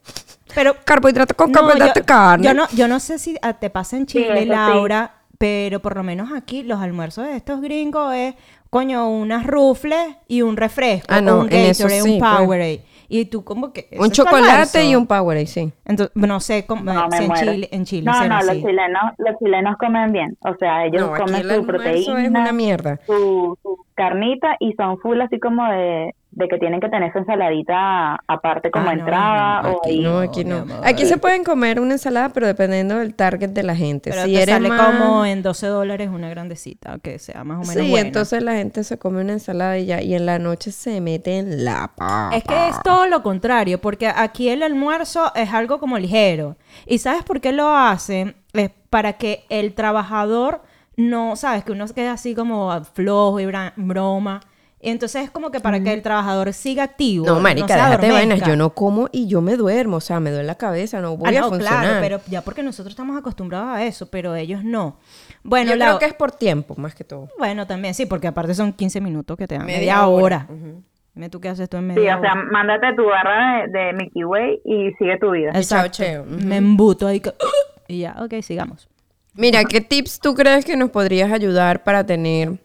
Pero 0.53 0.75
Carbohidrato 0.85 1.35
con 1.35 1.51
No, 1.51 1.59
carbohidrato 1.59 1.99
yo, 1.99 2.01
y 2.01 2.05
carne. 2.05 2.45
yo 2.47 2.53
no, 2.53 2.67
yo 2.69 2.87
no 2.87 2.99
sé 3.01 3.19
si 3.19 3.37
te 3.59 3.69
pasa 3.69 3.97
en 3.97 4.05
Chile, 4.05 4.43
sí. 4.43 4.45
Laura, 4.45 5.14
pero 5.37 5.79
por 5.81 5.95
lo 5.95 6.03
menos 6.03 6.31
aquí 6.31 6.63
los 6.63 6.79
almuerzos 6.79 7.25
de 7.25 7.35
estos 7.35 7.61
gringos 7.61 8.13
es, 8.13 8.35
coño, 8.69 9.09
unas 9.09 9.45
rufles 9.45 10.17
y 10.27 10.41
un 10.41 10.57
refresco, 10.57 11.07
Ah, 11.09 11.21
no, 11.21 11.41
un 11.41 11.51
en 11.51 11.71
eso 11.71 11.83
Gatorade, 11.83 12.01
sí, 12.01 12.13
un 12.13 12.19
pues. 12.19 12.37
Powerade. 12.37 12.81
Y 13.07 13.25
tú 13.25 13.43
como 13.43 13.71
que... 13.71 13.87
¿eso 13.91 14.01
un 14.01 14.09
chocolate 14.11 14.85
y 14.85 14.95
un 14.95 15.05
Powerade, 15.05 15.45
sí. 15.45 15.71
Entonces, 15.85 16.15
no 16.15 16.39
sé 16.39 16.65
cómo 16.65 16.83
No, 16.83 17.07
me 17.07 17.17
si 17.17 17.23
en. 17.25 17.33
Chile, 17.33 17.69
en 17.71 17.85
Chile 17.85 18.11
no, 18.11 18.27
no, 18.27 18.41
los 18.41 18.55
chilenos, 18.55 19.03
los 19.19 19.37
chilenos 19.37 19.77
comen 19.77 20.11
bien. 20.11 20.35
O 20.39 20.55
sea, 20.55 20.85
ellos 20.85 21.01
No, 21.01 21.13
aquí 21.13 21.23
comen 21.23 21.41
el 21.49 21.55
su 21.55 21.65
proteína, 21.67 22.23
es 22.23 22.29
una 22.29 22.51
mierda. 22.51 22.99
su, 23.05 23.57
su 23.61 23.85
carnita 23.93 24.55
y 24.59 24.73
son 24.73 24.97
full 24.99 25.21
así 25.21 25.39
como 25.39 25.69
de, 25.69 26.15
de 26.35 26.47
que 26.49 26.57
tienen 26.57 26.81
que 26.81 26.89
tener 26.89 27.11
su 27.13 27.19
ensaladita 27.19 28.15
aparte 28.27 28.69
como 28.69 28.89
Ah, 28.89 28.93
no, 28.95 28.99
entrada 28.99 29.61
no, 29.61 29.69
o 29.69 29.77
Aquí 29.79 29.89
ahí. 29.89 29.99
no, 30.03 30.11
no, 30.11 30.19
aquí 30.19 30.43
no. 30.45 30.65
Aquí 30.83 31.05
se 31.05 31.17
pueden 31.17 31.43
comer 31.45 31.79
una 31.79 31.93
ensalada, 31.93 32.29
pero 32.29 32.45
dependiendo 32.45 32.97
del 32.97 33.15
target 33.15 33.49
de 33.51 33.63
la 33.63 33.73
gente. 33.75 34.09
Pero 34.11 34.25
si 34.25 34.33
te 34.33 34.43
eres 34.43 34.55
sale 34.55 34.67
más- 34.67 34.81
como 34.99 35.25
en 35.25 35.41
12 35.41 35.67
dólares 35.67 36.09
una 36.13 36.29
grandecita, 36.29 36.99
que 36.99 37.19
sea 37.19 37.43
más 37.45 37.57
o 37.65 37.69
menos 37.71 37.85
Sí, 37.85 37.89
buena. 37.89 38.07
entonces 38.07 38.43
la 38.43 38.53
gente 38.55 38.83
se 38.83 38.97
come 38.99 39.21
una 39.21 39.31
ensalada 39.33 39.77
y 39.79 39.85
ya, 39.85 40.01
y 40.01 40.13
en 40.13 40.25
la 40.25 40.37
noche 40.37 40.71
se 40.73 40.99
mete 40.99 41.37
en 41.37 41.63
la 41.63 41.91
papa. 41.95 42.31
Es 42.35 42.43
que 42.43 42.67
es 42.67 42.81
todo 42.83 43.07
lo 43.07 43.23
contrario, 43.23 43.79
porque 43.79 44.07
aquí 44.13 44.49
el 44.49 44.61
almuerzo 44.61 45.31
es 45.35 45.53
algo 45.53 45.79
como 45.79 45.97
ligero. 45.97 46.57
¿Y 46.85 46.97
sabes 46.97 47.23
por 47.23 47.39
qué 47.39 47.53
lo 47.53 47.73
hacen? 47.73 48.35
Es 48.51 48.71
para 48.89 49.13
que 49.13 49.45
el 49.49 49.73
trabajador 49.73 50.61
no, 50.97 51.35
sabes, 51.37 51.63
que 51.63 51.71
uno 51.71 51.85
quede 51.95 52.09
así 52.09 52.35
como 52.35 52.77
flojo 52.93 53.39
y 53.39 53.47
broma. 53.77 54.41
Y 54.81 54.89
entonces 54.91 55.23
es 55.23 55.31
como 55.31 55.49
que 55.49 55.59
para 55.59 55.79
que 55.79 55.91
el 55.93 56.01
trabajador 56.03 56.53
siga 56.53 56.83
activo. 56.83 57.25
No, 57.25 57.39
marica, 57.39 57.67
se 57.69 57.73
déjate 57.75 58.05
de 58.05 58.11
vainas. 58.11 58.41
Yo 58.41 58.55
no 58.55 58.71
como 58.71 59.09
y 59.11 59.27
yo 59.27 59.41
me 59.41 59.55
duermo. 59.55 59.97
O 59.97 60.01
sea, 60.01 60.19
me 60.19 60.29
duele 60.29 60.45
la 60.45 60.55
cabeza, 60.55 61.01
no 61.01 61.17
voy 61.17 61.35
Ah, 61.35 61.39
a 61.39 61.41
no, 61.41 61.49
funcionar. 61.49 61.81
claro, 61.85 61.97
pero 62.01 62.21
ya 62.27 62.41
porque 62.43 62.61
nosotros 62.61 62.91
estamos 62.91 63.17
acostumbrados 63.17 63.69
a 63.69 63.83
eso, 63.83 64.09
pero 64.11 64.35
ellos 64.35 64.63
no. 64.63 64.97
Bueno, 65.43 65.71
yo 65.73 65.79
creo 65.79 65.97
que 65.99 66.05
es 66.05 66.13
por 66.13 66.31
tiempo, 66.33 66.75
más 66.77 66.93
que 66.93 67.03
todo. 67.03 67.29
bueno, 67.39 67.65
también 67.65 67.93
sí, 67.95 68.05
porque 68.05 68.27
aparte 68.27 68.53
son 68.53 68.73
15 68.73 69.01
minutos 69.01 69.37
que 69.37 69.47
te 69.47 69.55
dan. 69.57 69.65
Media 69.65 69.79
Media, 69.79 70.07
hora. 70.07 70.45
hora. 70.49 70.75
Dime 71.15 71.29
tú 71.29 71.39
qué 71.39 71.49
haces 71.49 71.69
tú 71.69 71.77
en 71.77 71.87
media 71.87 72.01
Sí, 72.01 72.07
hora. 72.07 72.17
o 72.19 72.21
sea, 72.21 72.35
mándate 72.51 72.93
tu 72.95 73.05
barra 73.05 73.65
de, 73.65 73.79
de 73.79 73.93
Mickey 73.93 74.23
Way 74.25 74.61
y 74.65 74.91
sigue 74.99 75.17
tu 75.17 75.31
vida. 75.31 75.51
El 75.51 75.55
Exacto. 75.57 76.03
chao. 76.03 76.25
Me 76.27 76.57
embuto 76.57 77.07
ahí 77.07 77.21
que... 77.21 77.33
Y 77.87 77.99
ya, 78.01 78.17
ok, 78.19 78.41
sigamos. 78.41 78.87
Mira, 79.33 79.63
¿qué 79.63 79.79
tips 79.81 80.19
tú 80.19 80.33
crees 80.35 80.65
que 80.65 80.75
nos 80.75 80.89
podrías 80.89 81.31
ayudar 81.31 81.83
para 81.83 82.05
tener 82.05 82.59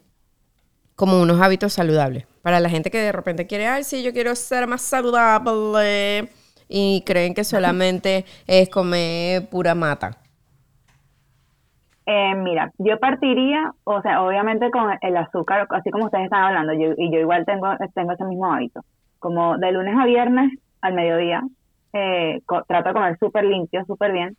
como 0.95 1.21
unos 1.21 1.41
hábitos 1.41 1.73
saludables? 1.73 2.25
Para 2.41 2.59
la 2.59 2.69
gente 2.69 2.89
que 2.91 2.97
de 2.97 3.11
repente 3.11 3.47
quiere, 3.47 3.67
ay, 3.67 3.83
sí, 3.83 4.03
yo 4.03 4.13
quiero 4.13 4.35
ser 4.35 4.67
más 4.67 4.81
saludable 4.81 6.29
y 6.67 7.03
creen 7.05 7.33
que 7.33 7.43
solamente 7.43 8.25
es 8.47 8.69
comer 8.69 9.49
pura 9.49 9.75
mata. 9.75 10.17
Eh, 12.05 12.33
mira, 12.35 12.71
yo 12.77 12.99
partiría, 12.99 13.71
o 13.83 14.01
sea, 14.01 14.23
obviamente 14.23 14.71
con 14.71 14.91
el 15.01 15.17
azúcar, 15.17 15.67
así 15.69 15.91
como 15.91 16.05
ustedes 16.05 16.25
están 16.25 16.43
hablando, 16.43 16.73
yo, 16.73 16.93
y 16.97 17.11
yo 17.11 17.19
igual 17.19 17.45
tengo, 17.45 17.67
tengo 17.93 18.11
ese 18.13 18.25
mismo 18.25 18.51
hábito. 18.51 18.81
Como 19.19 19.57
de 19.57 19.71
lunes 19.71 19.95
a 19.97 20.05
viernes 20.05 20.51
al 20.81 20.93
mediodía, 20.93 21.43
eh, 21.93 22.41
trato 22.67 22.89
de 22.89 22.93
comer 22.93 23.17
súper 23.19 23.45
limpio, 23.45 23.85
súper 23.85 24.11
bien. 24.11 24.35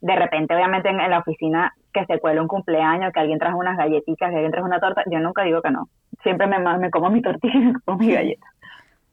De 0.00 0.14
repente, 0.14 0.54
obviamente, 0.54 0.88
en, 0.88 1.00
en 1.00 1.10
la 1.10 1.18
oficina 1.18 1.72
que 1.92 2.04
se 2.06 2.18
cuela 2.20 2.42
un 2.42 2.48
cumpleaños, 2.48 3.12
que 3.12 3.20
alguien 3.20 3.38
trajo 3.38 3.58
unas 3.58 3.76
galletitas, 3.76 4.30
que 4.30 4.36
alguien 4.36 4.52
trajo 4.52 4.66
una 4.66 4.80
torta, 4.80 5.02
yo 5.10 5.18
nunca 5.20 5.42
digo 5.42 5.62
que 5.62 5.70
no. 5.70 5.88
Siempre 6.22 6.46
me, 6.46 6.58
me 6.78 6.90
como 6.90 7.10
mi 7.10 7.22
tortilla 7.22 7.54
y 7.54 7.58
me 7.72 7.80
como 7.80 7.98
mi 7.98 8.12
galleta. 8.12 8.46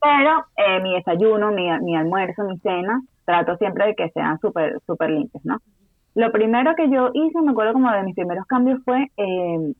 Pero 0.01 0.45
eh, 0.57 0.81
mi 0.81 0.95
desayuno, 0.95 1.51
mi, 1.51 1.69
mi 1.79 1.95
almuerzo, 1.95 2.43
mi 2.43 2.57
cena, 2.59 3.01
trato 3.25 3.55
siempre 3.57 3.87
de 3.87 3.95
que 3.95 4.09
sean 4.09 4.37
súper 4.39 4.79
súper 4.85 5.09
limpios, 5.11 5.43
¿no? 5.45 5.59
Lo 6.15 6.31
primero 6.31 6.75
que 6.75 6.89
yo 6.89 7.09
hice, 7.13 7.41
me 7.41 7.51
acuerdo 7.51 7.73
como 7.73 7.91
de 7.91 8.03
mis 8.03 8.15
primeros 8.15 8.45
cambios, 8.45 8.79
fue 8.83 9.09
eh, 9.17 9.73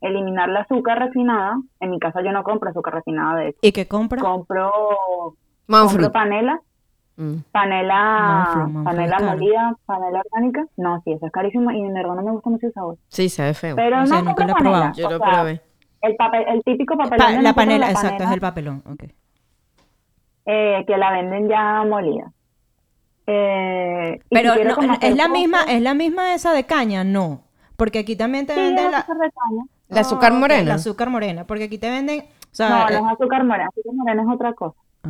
eliminar 0.00 0.48
la 0.48 0.60
azúcar 0.60 0.98
refinada. 0.98 1.58
En 1.80 1.90
mi 1.90 1.98
casa 1.98 2.22
yo 2.22 2.32
no 2.32 2.42
compro 2.42 2.70
azúcar 2.70 2.94
refinada, 2.94 3.36
de 3.36 3.48
hecho. 3.48 3.58
¿Y 3.62 3.72
qué 3.72 3.86
compra? 3.86 4.20
Compro, 4.20 4.72
compro 5.66 6.12
panela, 6.12 6.60
Mm. 7.20 7.36
panela, 7.52 8.68
panela 8.84 9.20
molida, 9.20 9.76
panela 9.86 10.22
orgánica. 10.24 10.64
No, 10.76 11.00
sí, 11.04 11.12
eso 11.12 11.26
es 11.26 11.32
carísimo 11.32 11.70
y 11.70 11.80
en 11.80 11.92
verdad 11.94 12.14
no 12.14 12.22
me 12.22 12.30
gusta 12.32 12.50
mucho 12.50 12.66
el 12.66 12.72
sabor. 12.72 12.96
Sí, 13.08 13.28
sabe 13.28 13.54
feo. 13.54 13.76
Pero 13.76 14.00
No 14.00 14.06
no, 14.06 14.22
nunca 14.22 14.44
lo 14.44 14.52
he 14.52 14.54
panela, 14.54 14.62
probado. 14.62 14.94
Yo 14.94 15.06
o 15.06 15.10
lo 15.10 15.18
sea, 15.18 15.32
probé. 15.42 15.60
El, 16.02 16.16
papel, 16.16 16.44
el 16.48 16.62
típico 16.64 16.96
papelón. 16.96 17.18
Pa- 17.26 17.32
de 17.32 17.42
la 17.42 17.54
panela, 17.54 17.90
exacto, 17.90 18.24
es 18.24 18.30
el 18.30 18.40
papelón. 18.40 18.82
eh, 20.46 20.84
que 20.86 20.96
la 20.96 21.12
venden 21.12 21.48
ya 21.48 21.84
molida. 21.84 22.32
Eh, 23.26 24.18
si 24.28 24.34
Pero 24.34 24.54
no, 24.64 24.98
es 25.00 25.16
la 25.16 25.28
misma, 25.28 25.62
es 25.64 25.82
la 25.82 25.94
misma 25.94 26.34
esa 26.34 26.52
de 26.52 26.64
caña, 26.64 27.04
no. 27.04 27.44
Porque 27.76 28.00
aquí 28.00 28.16
también 28.16 28.46
te 28.46 28.54
Sí, 28.54 28.60
venden 28.60 28.90
la, 28.90 28.98
azúcar 28.98 29.18
de 29.18 29.30
caña. 29.30 29.64
¿La 29.88 30.00
azúcar 30.00 30.32
ok, 30.32 30.40
morena? 30.40 30.62
La 30.64 30.74
azúcar 30.74 31.10
morena, 31.10 31.46
porque 31.46 31.64
aquí 31.64 31.78
te 31.78 31.90
venden, 31.90 32.20
o 32.20 32.24
No, 32.24 32.52
sea, 32.52 32.82
no 32.82 32.88
eh, 32.88 32.96
es 32.98 33.12
azúcar 33.12 33.44
morena, 33.44 33.68
azúcar 33.68 33.94
morena 33.94 34.22
es 34.22 34.28
otra 34.28 34.52
cosa. 34.54 34.76
ah, 35.04 35.08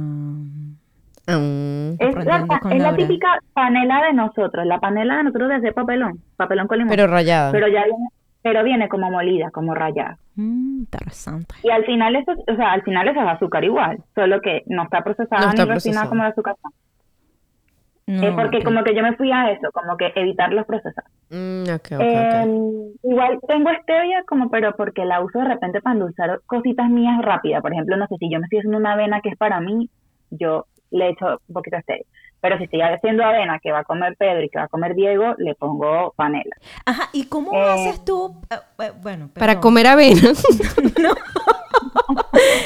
Mm. 1.39 1.97
Es 1.99 2.25
la, 2.25 2.47
con 2.47 2.73
es 2.73 2.97
típica 2.97 3.39
panela 3.53 4.03
de 4.07 4.13
nosotros, 4.13 4.67
la 4.67 4.79
panela 4.79 5.19
de 5.19 5.25
nosotros 5.25 5.49
de 5.49 5.55
hacer 5.57 5.75
papelón, 5.75 6.21
papelón 6.37 6.67
con 6.67 6.79
limón. 6.79 6.91
Pero 6.91 7.07
rayada. 7.07 7.53
Pero 7.53 7.69
ya 7.69 7.85
viene, 7.85 8.09
pero 8.43 8.65
viene 8.65 8.89
como 8.89 9.11
molida, 9.11 9.51
como 9.51 9.75
rallada. 9.75 10.17
mm, 10.37 10.81
interesante. 10.81 11.55
Y 11.63 11.71
al 11.71 11.85
final 11.85 12.17
eso, 12.17 12.33
o 12.33 12.57
sea, 12.57 12.73
al 12.73 12.83
final 12.83 13.09
eso 13.09 13.21
es 13.21 13.29
azúcar 13.29 13.65
igual, 13.65 13.99
solo 14.15 14.41
que 14.41 14.63
no 14.67 14.85
está 14.85 15.03
procesada 15.03 15.43
No 15.43 15.51
está 15.51 15.65
ni 15.65 15.71
refinada 15.73 16.09
como 16.09 16.23
el 16.23 16.31
azúcar. 16.31 16.57
No, 18.07 18.27
es 18.27 18.35
porque 18.35 18.65
como 18.65 18.83
que 18.83 18.95
yo 18.95 19.03
me 19.03 19.15
fui 19.15 19.31
a 19.31 19.53
eso, 19.53 19.71
como 19.73 19.97
que 19.97 20.13
evitar 20.17 20.53
los 20.53 20.67
procesados. 20.67 21.11
Mm. 21.31 21.65
Eh, 22.01 22.93
igual 23.05 23.39
tengo 23.47 23.71
stevia 23.83 24.25
como, 24.27 24.51
pero 24.51 24.75
porque 24.77 25.05
la 25.05 25.21
uso 25.21 25.39
de 25.39 25.45
repente 25.45 25.81
para 25.81 25.95
endulzar 25.95 26.41
cositas 26.47 26.91
mías 26.91 27.23
rápidas. 27.23 27.63
Por 27.63 27.73
ejemplo, 27.73 27.97
no 27.97 28.07
sé 28.09 28.17
si 28.19 28.29
yo 28.31 28.41
me 28.41 28.47
estoy 28.47 28.61
haciendo 28.61 28.79
una 28.79 28.95
avena 28.95 29.21
que 29.21 29.29
es 29.29 29.37
para 29.37 29.61
mí, 29.61 29.89
yo 30.31 30.67
le 30.91 31.11
echo 31.11 31.27
un 31.49 31.55
poquito 31.55 31.77
de 31.77 31.83
stevia. 31.83 32.05
Pero 32.43 32.57
si 32.57 32.65
estoy 32.65 32.81
haciendo 32.81 33.23
avena 33.23 33.59
que 33.63 33.71
va 33.71 33.81
a 33.81 33.85
comer 33.85 34.17
Pedro 34.19 34.43
y 34.43 34.49
que 34.49 34.59
va 34.59 34.65
a 34.65 34.69
comer 34.69 34.95
Diego, 34.95 35.35
le 35.39 35.55
pongo 35.57 36.13
panela. 36.17 36.57
Ajá, 36.87 37.11
¿y 37.13 37.27
cómo 37.27 37.53
Eh, 37.53 37.71
haces 37.89 38.03
tú? 38.05 38.35
eh, 38.51 38.57
eh, 38.85 38.93
bueno, 39.03 39.29
Para 39.35 39.61
comer 39.61 39.87
avena. 39.89 40.21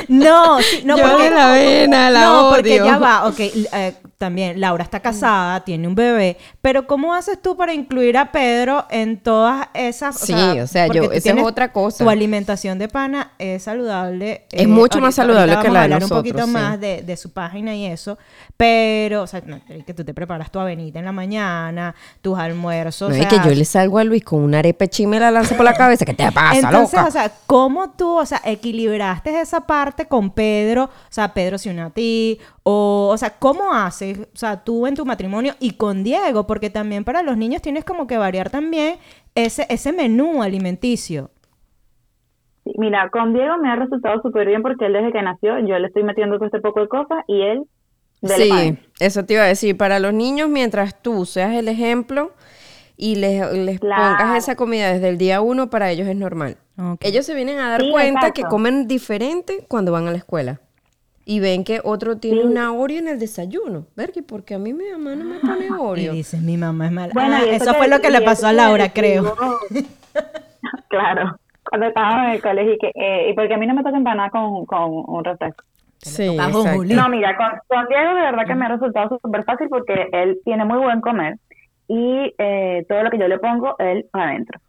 No, 0.09 0.61
sí, 0.61 0.83
no, 0.85 0.97
Yo 0.97 1.03
porque, 1.09 1.25
de 1.25 1.31
la 1.31 1.53
avena, 1.53 2.11
la 2.11 2.21
no, 2.25 2.51
porque 2.51 2.81
odio. 2.81 2.85
ya 2.85 2.99
va, 2.99 3.27
ok, 3.27 3.41
eh, 3.41 3.95
también 4.19 4.61
Laura 4.61 4.85
está 4.85 5.01
casada, 5.01 5.61
tiene 5.65 5.87
un 5.89 5.95
bebé, 5.95 6.37
pero 6.63 6.87
¿cómo 6.87 7.15
haces 7.15 7.41
tú 7.43 7.57
para 7.57 7.75
incluir 7.75 8.17
a 8.17 8.31
Pedro 8.33 8.87
en 8.91 9.19
todas 9.19 9.69
esas? 9.75 10.19
Sí, 10.19 10.33
o 10.35 10.67
sea, 10.67 10.87
yo- 10.89 11.11
esa 11.13 11.31
es 11.33 11.43
otra 11.43 11.73
cosa. 11.73 12.05
Tu 12.05 12.11
alimentación 12.11 12.79
de 12.79 12.89
pana 12.89 13.33
es 13.39 13.65
saludable. 13.65 14.47
Es 14.51 14.69
mucho 14.69 15.01
más 15.01 15.15
saludable 15.15 15.57
que 15.61 15.69
la 15.69 15.81
de 15.81 15.85
hablar 15.85 15.99
un 15.99 16.01
nosotros, 16.09 16.19
poquito 16.21 16.47
sí. 16.47 16.51
más 16.53 16.81
de, 16.81 17.03
de 17.03 17.17
su 17.17 17.33
página 17.33 17.75
y 17.75 17.87
eso, 17.87 18.19
pero, 18.57 19.23
o 19.23 19.27
sea, 19.27 19.43
no, 19.45 19.61
que 19.85 19.95
tú 19.95 20.05
te 20.05 20.15
preparas 20.15 20.51
tu 20.51 20.59
avenida 20.59 20.99
en 20.99 21.05
la 21.05 21.13
mañana, 21.13 21.95
tus 22.23 22.39
almuerzos, 22.39 23.11
No 23.11 23.17
o 23.17 23.19
es 23.19 23.27
que 23.27 23.37
yo 23.45 23.51
le 23.55 23.65
salgo 23.65 23.99
a 23.99 24.05
Luis 24.05 24.25
con 24.25 24.41
una 24.43 24.61
arepa 24.61 24.85
y 24.97 25.07
me 25.07 25.19
la 25.19 25.31
lanzo 25.31 25.57
por 25.57 25.65
la 25.65 25.75
cabeza. 25.75 26.05
¿Qué 26.05 26.15
te 26.15 26.31
pasa, 26.31 26.59
Entonces, 26.59 26.95
loca? 26.99 27.09
o 27.09 27.11
sea, 27.11 27.33
¿cómo 27.47 27.91
tú, 27.91 28.19
o 28.19 28.27
sea, 28.27 28.41
equilibraste 28.45 29.41
esa 29.41 29.61
parte 29.63 30.07
con 30.07 30.31
Pedro? 30.31 30.85
O 30.85 30.91
sea, 31.11 31.33
Pedro 31.35 31.59
se 31.59 31.71
unió 31.71 31.87
a 31.87 31.91
ti, 31.91 32.39
o, 32.63 33.11
o 33.13 33.17
sea, 33.19 33.31
¿cómo 33.31 33.73
haces, 33.75 34.04
o 34.13 34.37
sea, 34.37 34.65
tú 34.65 34.87
en 34.87 34.95
tu 34.95 35.05
matrimonio 35.07 35.55
y 35.61 35.73
con 35.73 36.05
Diego? 36.05 36.47
Porque 36.47 36.71
también 36.71 37.05
para 37.05 37.23
los 37.23 37.37
niños 37.37 37.63
tienes 37.63 37.85
como 37.85 38.07
que 38.07 38.19
variar 38.19 38.51
también 38.51 38.97
ese, 39.35 39.67
ese 39.71 39.93
menú 39.93 40.43
alimenticio. 40.43 41.31
Sí, 42.65 42.73
Mira, 42.79 43.11
con 43.11 43.33
Diego 43.35 43.59
me 43.59 43.71
ha 43.71 43.77
resultado 43.77 44.21
súper 44.23 44.47
bien 44.49 44.63
porque 44.63 44.87
él 44.87 44.93
desde 44.95 45.13
que 45.13 45.23
nació, 45.23 45.59
yo 45.61 45.79
le 45.79 45.87
estoy 45.89 46.03
metiendo 46.03 46.37
todo 46.37 46.47
este 46.47 46.61
poco 46.61 46.81
de 46.81 46.89
cosas 46.89 47.25
y 47.27 47.43
él... 47.43 47.65
Sí, 48.23 48.79
eso 49.01 49.25
te 49.25 49.35
iba 49.35 49.43
a 49.43 49.47
decir. 49.47 49.77
Para 49.77 49.99
los 49.99 50.15
niños, 50.15 50.49
mientras 50.49 51.03
tú 51.03 51.27
seas 51.27 51.55
el 51.55 51.69
ejemplo 51.69 52.33
y 52.97 53.17
les, 53.17 53.53
les 53.53 53.81
Claro. 53.81 54.17
pongas 54.19 54.39
esa 54.39 54.57
comida 54.57 54.93
desde 54.93 55.09
el 55.11 55.19
día 55.19 55.41
uno, 55.43 55.71
para 55.71 55.91
ellos 55.91 56.09
es 56.09 56.17
normal. 56.17 56.59
Ellos 57.01 57.27
se 57.27 57.35
vienen 57.35 57.59
a 57.61 57.71
dar 57.71 57.83
Sí, 57.83 57.91
cuenta 57.93 58.33
que 58.33 58.45
comen 58.45 58.89
diferente 58.89 59.67
cuando 59.69 59.93
van 59.93 60.09
a 60.09 60.13
la 60.13 60.19
escuela. 60.19 60.61
Y 61.27 61.41
ven 61.41 61.65
que 61.65 61.81
otro 61.83 62.19
tiene 62.19 62.45
una 62.45 62.73
Oreo 62.73 62.99
en 62.99 63.09
el 63.09 63.19
desayuno. 63.19 63.87
Ver 63.97 64.13
que 64.13 64.23
porque 64.23 64.55
a 64.55 64.59
mí 64.59 64.75
mi 64.75 64.91
mamá 64.91 65.15
no 65.15 65.25
me 65.25 65.39
pone 65.41 65.67
Y 65.67 65.71
Oreo. 65.71 66.13
dices, 66.13 66.43
mi 66.43 66.57
mamá 66.59 66.87
es 66.87 66.93
mala. 66.93 67.13
Bueno, 67.15 67.37
Ah, 67.37 67.47
y 67.47 67.55
eso 67.55 67.73
fue 67.75 67.89
lo 67.89 68.01
que 68.01 68.09
y 68.09 68.13
le 68.13 68.21
pasó 68.21 68.47
a 68.49 68.53
Laura, 68.53 68.91
creo. 68.91 69.35
claro, 70.89 71.37
cuando 71.69 71.87
estábamos 71.89 72.27
en 72.27 72.31
el 72.33 72.43
colegio 72.43 72.75
y 72.75 72.79
que, 72.79 72.93
eh, 72.95 73.31
y 73.31 73.35
porque 73.35 73.55
a 73.55 73.57
mí 73.57 73.67
no 73.67 73.75
me 73.75 73.83
toca 73.83 73.97
empanar 73.97 74.31
con, 74.31 74.67
con 74.67 74.85
un 75.07 75.25
refresco. 75.25 75.65
Sí. 75.99 76.37
No, 76.37 77.09
mira, 77.09 77.37
con, 77.37 77.47
con 77.67 77.87
Diego 77.89 78.15
de 78.15 78.21
verdad 78.23 78.47
que 78.47 78.55
me 78.55 78.67
ha 78.67 78.69
resultado 78.69 79.19
súper 79.23 79.45
fácil 79.45 79.69
porque 79.71 80.09
él 80.13 80.39
tiene 80.45 80.65
muy 80.67 80.79
buen 80.79 81.01
comer 81.01 81.39
y 81.89 82.35
eh, 82.37 82.85
todo 82.89 83.03
lo 83.03 83.11
que 83.11 83.19
yo 83.19 83.27
le 83.29 83.39
pongo, 83.39 83.77
él 83.79 84.07
adentro. 84.13 84.61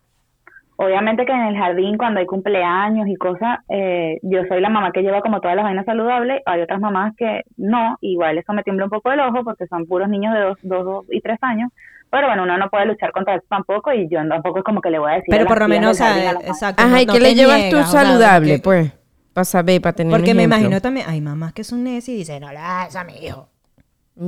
Obviamente 0.78 1.26
que 1.26 1.32
en 1.32 1.42
el 1.42 1.58
jardín 1.58 1.98
cuando 1.98 2.20
hay 2.20 2.26
cumpleaños 2.26 3.08
y 3.08 3.16
cosas, 3.16 3.60
eh, 3.70 4.20
yo 4.24 4.42
soy 4.50 4.60
la 4.60 4.70
mamá 4.70 4.92
que 4.92 5.02
lleva 5.02 5.22
como 5.22 5.40
todas 5.40 5.56
las 5.56 5.64
vainas 5.64 5.86
saludables, 5.86 6.42
hay 6.46 6.62
otras 6.62 6.82
mamás 6.82 7.14
que 7.16 7.44
no, 7.56 7.98
igual 8.02 8.38
eso 8.38 8.52
me 8.52 8.64
tiembla 8.64 8.86
un 8.86 8.92
poco 8.92 9.12
el 9.12 9.22
ojo 9.22 9.44
porque 9.46 9.68
son 9.68 9.86
puros 9.86 10.10
niños 10.10 10.34
de 10.34 10.42
dos, 10.42 10.58
dos, 10.64 10.86
dos 10.86 11.06
y 11.12 11.22
tres 11.22 11.38
años, 11.42 11.72
pero 12.10 12.28
bueno, 12.28 12.44
uno 12.44 12.58
no 12.58 12.70
puede 12.70 12.88
luchar 12.88 13.14
contra 13.14 13.36
eso 13.36 13.46
tampoco 13.50 13.94
y 13.94 14.10
yo 14.10 14.20
tampoco 14.28 14.60
es 14.60 14.66
como 14.66 14.82
que 14.82 14.90
le 14.90 15.00
voy 15.00 15.12
a 15.12 15.16
decir 15.16 15.28
Pero 15.30 15.46
por 15.46 15.60
lo 15.60 15.68
menos, 15.70 16.02
a 16.02 16.32
exacto. 16.32 16.84
Ajá, 16.84 17.02
¿y 17.02 17.06
no 17.06 17.14
qué 17.14 17.20
le 17.22 17.36
llevas 17.36 17.70
tú 17.70 17.76
niegas, 17.76 17.90
o 17.90 17.92
sea, 17.92 18.02
saludable, 18.04 18.60
pues? 18.60 18.92
Para 19.34 19.46
saber, 19.46 19.82
para 19.82 19.94
tener 19.94 20.14
un 20.14 20.20
Porque 20.20 20.34
me 20.34 20.44
imagino 20.44 20.82
también, 20.82 21.08
hay 21.10 21.22
mamás 21.22 21.54
que 21.54 21.64
son 21.64 21.84
necias 21.84 22.10
y 22.10 22.18
dicen, 22.18 22.42
no 22.42 22.50
le 22.50 22.56
das 22.60 22.96
a 22.98 23.04
mi 23.06 23.14
hijo. 23.26 23.48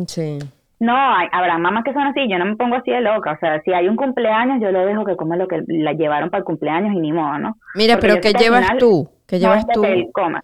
Sí. 0.08 0.40
No, 0.80 0.94
hay, 0.96 1.28
habrá 1.32 1.58
mamás 1.58 1.84
que 1.84 1.94
son 1.94 2.04
así, 2.04 2.30
yo 2.30 2.38
no 2.38 2.46
me 2.46 2.56
pongo 2.56 2.76
así 2.76 2.92
de 2.92 3.02
loca, 3.02 3.32
o 3.34 3.38
sea, 3.40 3.62
si 3.64 3.74
hay 3.74 3.88
un 3.88 3.96
cumpleaños, 3.96 4.62
yo 4.62 4.72
lo 4.72 4.86
dejo 4.86 5.06
que 5.06 5.16
coma 5.16 5.36
lo 5.36 5.48
que 5.48 5.64
la 5.68 5.94
llevaron 5.94 6.30
para 6.30 6.40
el 6.40 6.46
cumpleaños 6.46 6.94
y 6.94 7.00
ni 7.00 7.12
modo, 7.14 7.40
¿no? 7.40 7.58
Mira, 7.74 7.96
Porque 7.96 8.08
pero 8.08 8.22
¿qué 8.22 8.34
llevas 8.34 8.66
final 8.66 8.78
tú? 8.78 9.10
¿Qué 9.26 9.40
llevas 9.40 9.66
tú? 9.72 9.82
que 9.82 9.94
él 9.94 10.08
coma. 10.14 10.44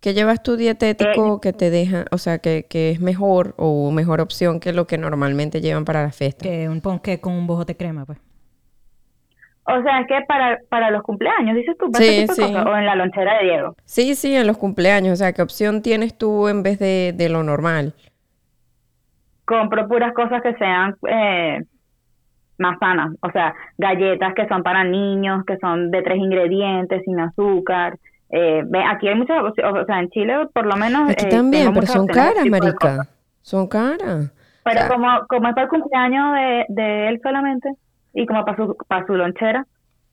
¿Qué 0.00 0.12
llevas 0.14 0.42
tú 0.42 0.56
Eh, 0.56 0.56
dietético 0.58 1.40
que 1.40 1.52
te 1.52 1.70
deja, 1.70 2.04
o 2.12 2.18
sea, 2.18 2.38
que, 2.38 2.66
que 2.68 2.90
es 2.90 3.00
mejor 3.00 3.54
o 3.58 3.90
mejor 3.90 4.20
opción 4.20 4.60
que 4.60 4.72
lo 4.72 4.86
que 4.86 4.98
normalmente 4.98 5.60
llevan 5.60 5.84
para 5.84 6.02
la 6.02 6.12
fiesta? 6.12 6.44
Que 6.44 6.68
un 6.68 6.80
ponqué 6.80 7.20
con 7.20 7.32
un 7.32 7.46
bojote 7.46 7.76
crema, 7.76 8.04
pues. 8.06 8.18
O 9.66 9.82
sea, 9.82 10.00
es 10.00 10.06
que 10.06 10.20
para, 10.28 10.58
para 10.70 10.90
los 10.90 11.02
cumpleaños, 11.02 11.56
dices 11.56 11.76
tú, 11.78 11.90
para 11.90 12.02
Sí, 12.02 12.06
ese 12.06 12.14
tipo 12.20 12.32
de 12.34 12.38
sí. 12.38 12.42
cosas, 12.42 12.66
o 12.66 12.76
en 12.76 12.86
la 12.86 12.94
lonchera 12.96 13.38
de 13.38 13.44
Diego. 13.44 13.76
Sí, 13.86 14.14
sí, 14.14 14.34
en 14.34 14.46
los 14.46 14.58
cumpleaños, 14.58 15.14
o 15.14 15.16
sea, 15.16 15.32
¿qué 15.32 15.42
opción 15.42 15.82
tienes 15.82 16.16
tú 16.18 16.48
en 16.48 16.62
vez 16.62 16.78
de, 16.78 17.12
de 17.16 17.28
lo 17.28 17.42
normal? 17.42 17.94
Compro 19.44 19.86
puras 19.88 20.12
cosas 20.14 20.42
que 20.42 20.54
sean 20.54 20.96
eh, 21.08 21.62
más 22.58 22.78
sanas, 22.78 23.14
o 23.20 23.30
sea, 23.30 23.54
galletas 23.78 24.34
que 24.34 24.46
son 24.48 24.62
para 24.62 24.84
niños, 24.84 25.44
que 25.44 25.56
son 25.58 25.90
de 25.90 26.02
tres 26.02 26.18
ingredientes, 26.18 27.02
sin 27.04 27.20
azúcar. 27.20 27.98
Eh, 28.30 28.62
aquí 28.88 29.08
hay 29.08 29.14
muchas, 29.16 29.42
o 29.42 29.84
sea, 29.84 30.00
en 30.00 30.08
Chile 30.10 30.48
por 30.52 30.66
lo 30.66 30.76
menos... 30.76 31.10
Aquí 31.10 31.26
eh, 31.26 31.28
también, 31.28 31.64
pero 31.68 31.74
muchas 31.74 31.92
son 31.92 32.06
caras, 32.06 32.46
marica. 32.46 33.06
Son 33.42 33.66
caras. 33.68 34.32
Pero 34.64 34.88
como, 34.88 35.26
como 35.28 35.48
es 35.48 35.54
para 35.54 35.64
el 35.64 35.68
cumpleaños 35.68 36.34
de, 36.34 36.64
de 36.68 37.08
él 37.08 37.20
solamente, 37.22 37.68
y 38.14 38.24
como 38.26 38.44
para 38.44 38.56
su, 38.56 38.76
para 38.88 39.06
su 39.06 39.14
lonchera, 39.14 39.66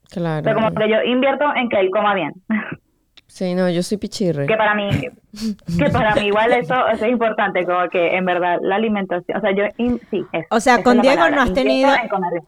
o 0.04 0.20
sea, 0.20 0.54
como 0.54 0.72
Claro. 0.72 0.76
que 0.76 0.90
yo 0.90 1.04
invierto 1.04 1.46
en 1.56 1.70
que 1.70 1.80
él 1.80 1.90
coma 1.92 2.14
bien. 2.16 2.34
Sí, 3.34 3.56
no, 3.56 3.70
yo 3.70 3.82
soy 3.82 3.98
pichirre. 3.98 4.46
Que 4.46 4.58
para 4.58 4.76
mí, 4.76 4.90
que 5.80 5.90
para 5.90 6.14
mí 6.16 6.28
igual 6.28 6.52
eso, 6.52 6.76
eso 6.90 7.06
es 7.06 7.12
importante, 7.12 7.66
como 7.66 7.88
que 7.90 8.18
en 8.18 8.26
verdad 8.26 8.58
la 8.62 8.76
alimentación, 8.76 9.38
o 9.38 9.42
sea, 9.42 9.52
yo 9.56 9.64
in- 9.78 10.02
sí, 10.12 10.26
eso, 10.34 10.46
O 10.50 10.60
sea, 10.60 10.84
con 10.84 11.00
Diego 11.00 11.16
palabra, 11.16 11.38
no 11.38 11.42
has 11.44 11.54
tenido 11.54 11.90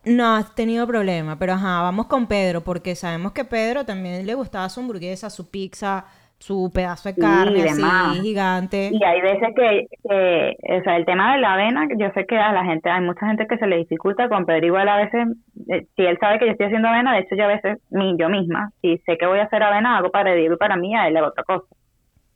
no 0.04 0.36
has 0.36 0.54
tenido 0.56 0.86
problema, 0.86 1.40
pero 1.40 1.54
ajá, 1.54 1.82
vamos 1.84 2.08
con 2.08 2.28
Pedro 2.28 2.66
porque 2.66 2.96
sabemos 2.96 3.32
que 3.32 3.46
Pedro 3.46 3.86
también 3.86 4.26
le 4.26 4.34
gustaba 4.36 4.68
su 4.68 4.82
hamburguesa, 4.82 5.30
su 5.30 5.50
pizza, 5.50 6.04
su 6.44 6.70
pedazo 6.74 7.08
de 7.08 7.16
carne 7.16 7.64
demás. 7.64 8.12
así 8.12 8.22
gigante. 8.22 8.90
Y 8.92 9.02
hay 9.02 9.22
veces 9.22 9.50
que, 9.56 9.88
que, 10.04 10.58
o 10.78 10.84
sea, 10.84 10.98
el 10.98 11.06
tema 11.06 11.34
de 11.34 11.40
la 11.40 11.54
avena, 11.54 11.88
yo 11.98 12.10
sé 12.14 12.26
que 12.26 12.38
a 12.38 12.52
la 12.52 12.66
gente, 12.66 12.90
hay 12.90 13.02
mucha 13.02 13.26
gente 13.28 13.48
que 13.48 13.58
se 13.58 13.66
le 13.66 13.78
dificulta 13.78 14.28
con 14.28 14.46
Pedro 14.46 14.66
igual 14.66 14.90
a 14.90 14.98
veces, 14.98 15.28
eh, 15.70 15.88
si 15.96 16.02
él 16.02 16.18
sabe 16.20 16.40
que 16.40 16.46
yo 16.46 16.52
estoy 16.52 16.66
haciendo 16.66 16.90
avena, 16.90 17.14
de 17.14 17.20
hecho 17.20 17.36
yo 17.38 17.46
a 17.46 17.48
veces, 17.48 17.80
mi, 17.92 18.18
yo 18.18 18.28
misma, 18.28 18.72
si 18.82 18.98
sé 19.06 19.18
que 19.18 19.26
voy 19.26 19.40
a 19.40 19.44
hacer 19.44 19.64
avena, 19.64 19.98
hago 19.98 20.12
para 20.12 20.34
Diego 20.34 20.56
y 20.56 20.58
para 20.58 20.76
mí, 20.76 20.94
a 20.94 21.08
él 21.08 21.14
le 21.14 21.20
hago 21.20 21.30
otra 21.30 21.46
cosa, 21.46 21.66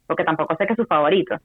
porque 0.08 0.24
tampoco 0.24 0.56
sé 0.56 0.66
que 0.66 0.74
es 0.74 0.78
su 0.78 0.86
favorito. 0.86 1.36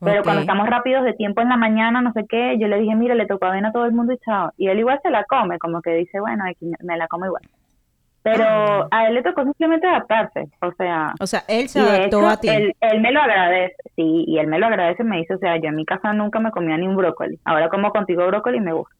Pero 0.00 0.22
cuando 0.22 0.42
estamos 0.42 0.68
rápidos 0.68 1.02
de 1.04 1.14
tiempo 1.14 1.40
en 1.40 1.48
la 1.48 1.56
mañana, 1.56 2.00
no 2.00 2.12
sé 2.12 2.26
qué, 2.28 2.58
yo 2.60 2.68
le 2.68 2.78
dije, 2.78 2.94
mira, 2.94 3.14
le 3.14 3.26
tocó 3.26 3.46
avena 3.46 3.70
a 3.70 3.72
todo 3.72 3.86
el 3.86 3.92
mundo 3.92 4.12
y 4.12 4.18
chao. 4.18 4.52
Y 4.56 4.68
él 4.68 4.78
igual 4.78 5.00
se 5.02 5.10
la 5.10 5.24
come, 5.24 5.58
como 5.58 5.80
que 5.80 5.94
dice, 5.94 6.20
bueno, 6.20 6.44
me 6.80 6.96
la 6.96 7.08
como 7.08 7.26
igual. 7.26 7.42
Pero 8.24 8.44
Ah. 8.46 8.88
a 8.90 9.06
él 9.06 9.14
le 9.14 9.22
tocó 9.22 9.44
simplemente 9.44 9.86
adaptarse, 9.86 10.48
o 10.62 10.72
sea, 10.72 11.12
O 11.20 11.26
sea, 11.26 11.44
él 11.46 11.68
se 11.68 11.78
y 11.78 11.82
adaptó 11.82 12.18
hecho, 12.20 12.28
a 12.28 12.36
ti. 12.40 12.48
Él, 12.48 12.74
él 12.80 13.00
me 13.02 13.12
lo 13.12 13.20
agradece, 13.20 13.76
sí, 13.94 14.24
y 14.26 14.38
él 14.38 14.46
me 14.46 14.58
lo 14.58 14.66
agradece, 14.66 15.04
me 15.04 15.18
dice, 15.18 15.34
o 15.34 15.38
sea, 15.38 15.56
yo 15.58 15.68
en 15.68 15.76
mi 15.76 15.84
casa 15.84 16.12
nunca 16.14 16.40
me 16.40 16.50
comía 16.50 16.76
ni 16.78 16.88
un 16.88 16.96
brócoli. 16.96 17.38
Ahora 17.44 17.68
como 17.68 17.90
contigo 17.90 18.26
brócoli 18.26 18.56
y 18.56 18.60
me 18.62 18.72
gusta. 18.72 18.94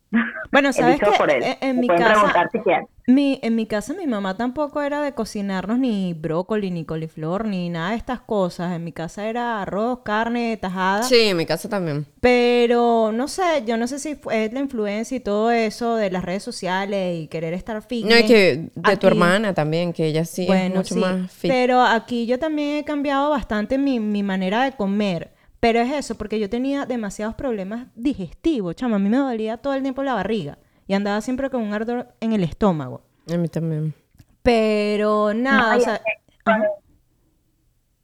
Bueno, 0.52 0.72
¿sabes 0.74 1.00
qué? 1.00 1.10
por 1.18 1.30
él. 1.30 1.42
En, 1.42 1.56
en 1.70 1.76
Me 1.76 1.80
mi 1.80 1.86
pueden 1.86 2.02
casa, 2.02 2.14
preguntar 2.16 2.48
si 2.52 2.58
quieren. 2.60 2.86
Mi, 3.06 3.38
en 3.42 3.54
mi 3.54 3.66
casa 3.66 3.92
mi 3.92 4.06
mamá 4.06 4.36
tampoco 4.36 4.80
era 4.80 5.02
de 5.02 5.12
cocinarnos 5.12 5.78
ni 5.78 6.14
brócoli, 6.14 6.70
ni 6.70 6.84
coliflor, 6.84 7.44
ni 7.44 7.68
nada 7.68 7.90
de 7.90 7.96
estas 7.96 8.20
cosas. 8.20 8.74
En 8.74 8.82
mi 8.82 8.92
casa 8.92 9.28
era 9.28 9.60
arroz, 9.60 10.00
carne, 10.04 10.56
tajada. 10.56 11.02
Sí, 11.02 11.20
en 11.20 11.36
mi 11.36 11.44
casa 11.44 11.68
también. 11.68 12.06
Pero 12.20 13.12
no 13.12 13.28
sé, 13.28 13.42
yo 13.66 13.76
no 13.76 13.86
sé 13.86 13.98
si 13.98 14.14
fue 14.14 14.50
la 14.52 14.60
influencia 14.60 15.16
y 15.16 15.20
todo 15.20 15.50
eso 15.50 15.96
de 15.96 16.10
las 16.10 16.24
redes 16.24 16.42
sociales 16.42 17.22
y 17.22 17.26
querer 17.26 17.52
estar 17.52 17.82
fit. 17.82 18.06
No, 18.06 18.18
y 18.18 18.24
que 18.24 18.70
de 18.74 18.96
tu 18.96 19.06
hermana 19.06 19.52
también, 19.52 19.92
que 19.92 20.06
ella 20.06 20.24
sí 20.24 20.46
es 20.50 20.74
mucho 20.74 20.94
sí, 20.94 21.00
más 21.00 21.30
fit. 21.30 21.50
pero 21.50 21.82
aquí 21.82 22.24
yo 22.24 22.38
también 22.38 22.76
he 22.76 22.84
cambiado 22.84 23.28
bastante 23.28 23.76
mi, 23.76 24.00
mi 24.00 24.22
manera 24.22 24.64
de 24.64 24.72
comer. 24.72 25.34
Pero 25.60 25.80
es 25.80 25.92
eso, 25.92 26.14
porque 26.16 26.38
yo 26.38 26.50
tenía 26.50 26.84
demasiados 26.84 27.34
problemas 27.34 27.88
digestivos, 27.94 28.76
chama. 28.76 28.96
A 28.96 28.98
mí 28.98 29.08
me 29.08 29.16
dolía 29.16 29.56
todo 29.56 29.74
el 29.74 29.82
tiempo 29.82 30.02
la 30.02 30.12
barriga 30.14 30.58
y 30.86 30.94
andaba 30.94 31.20
siempre 31.20 31.50
con 31.50 31.62
un 31.62 31.72
ardor 31.74 32.08
en 32.20 32.32
el 32.32 32.44
estómago. 32.44 33.02
A 33.32 33.36
mí 33.36 33.48
también. 33.48 33.94
Pero 34.42 35.32
nada, 35.34 35.72
No, 35.72 35.78
o 35.78 35.80
sea, 35.80 36.00
ajá. 36.44 36.64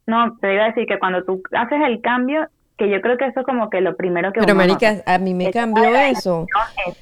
No, 0.07 0.37
te 0.41 0.53
iba 0.53 0.63
a 0.63 0.67
decir 0.67 0.85
que 0.87 0.99
cuando 0.99 1.23
tú 1.23 1.41
haces 1.51 1.79
el 1.85 2.01
cambio, 2.01 2.47
que 2.77 2.89
yo 2.89 2.99
creo 3.01 3.17
que 3.17 3.25
eso 3.27 3.41
es 3.41 3.45
como 3.45 3.69
que 3.69 3.81
lo 3.81 3.95
primero 3.95 4.33
que 4.33 4.39
Pero 4.39 4.53
uno 4.53 4.61
marica, 4.63 4.93
nota. 4.93 5.13
a 5.13 5.17
mí 5.19 5.33
me 5.33 5.51
cambió 5.51 5.83
eso. 5.95 6.47
es. 6.87 6.97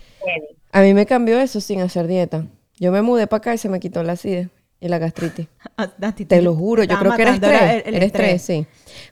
A 0.72 0.82
mí 0.82 0.94
me 0.94 1.06
cambió 1.06 1.40
eso 1.40 1.62
sin 1.62 1.82
hacer 1.82 2.08
dieta. 2.08 2.44
Yo 2.78 2.92
me 2.92 3.02
mudé 3.02 3.28
para 3.28 3.38
acá 3.40 3.54
y 3.54 3.58
se 3.58 3.70
me 3.70 3.80
quitó 3.80 4.04
la 4.04 4.14
acidez 4.14 4.50
y 4.82 4.88
la 4.88 4.98
gastritis. 4.98 5.48
a- 5.78 5.90
a 6.08 6.12
ti 6.14 6.26
Te 6.26 6.42
lo 6.42 6.56
juro, 6.56 6.84
yo 6.84 6.98
creo 6.98 7.14
que 7.16 7.22
era 7.22 7.32
estrés. 7.32 7.62
el- 7.62 7.82
el 7.88 7.96
Era 7.96 8.06
estrés, 8.06 8.42
sí. 8.42 8.66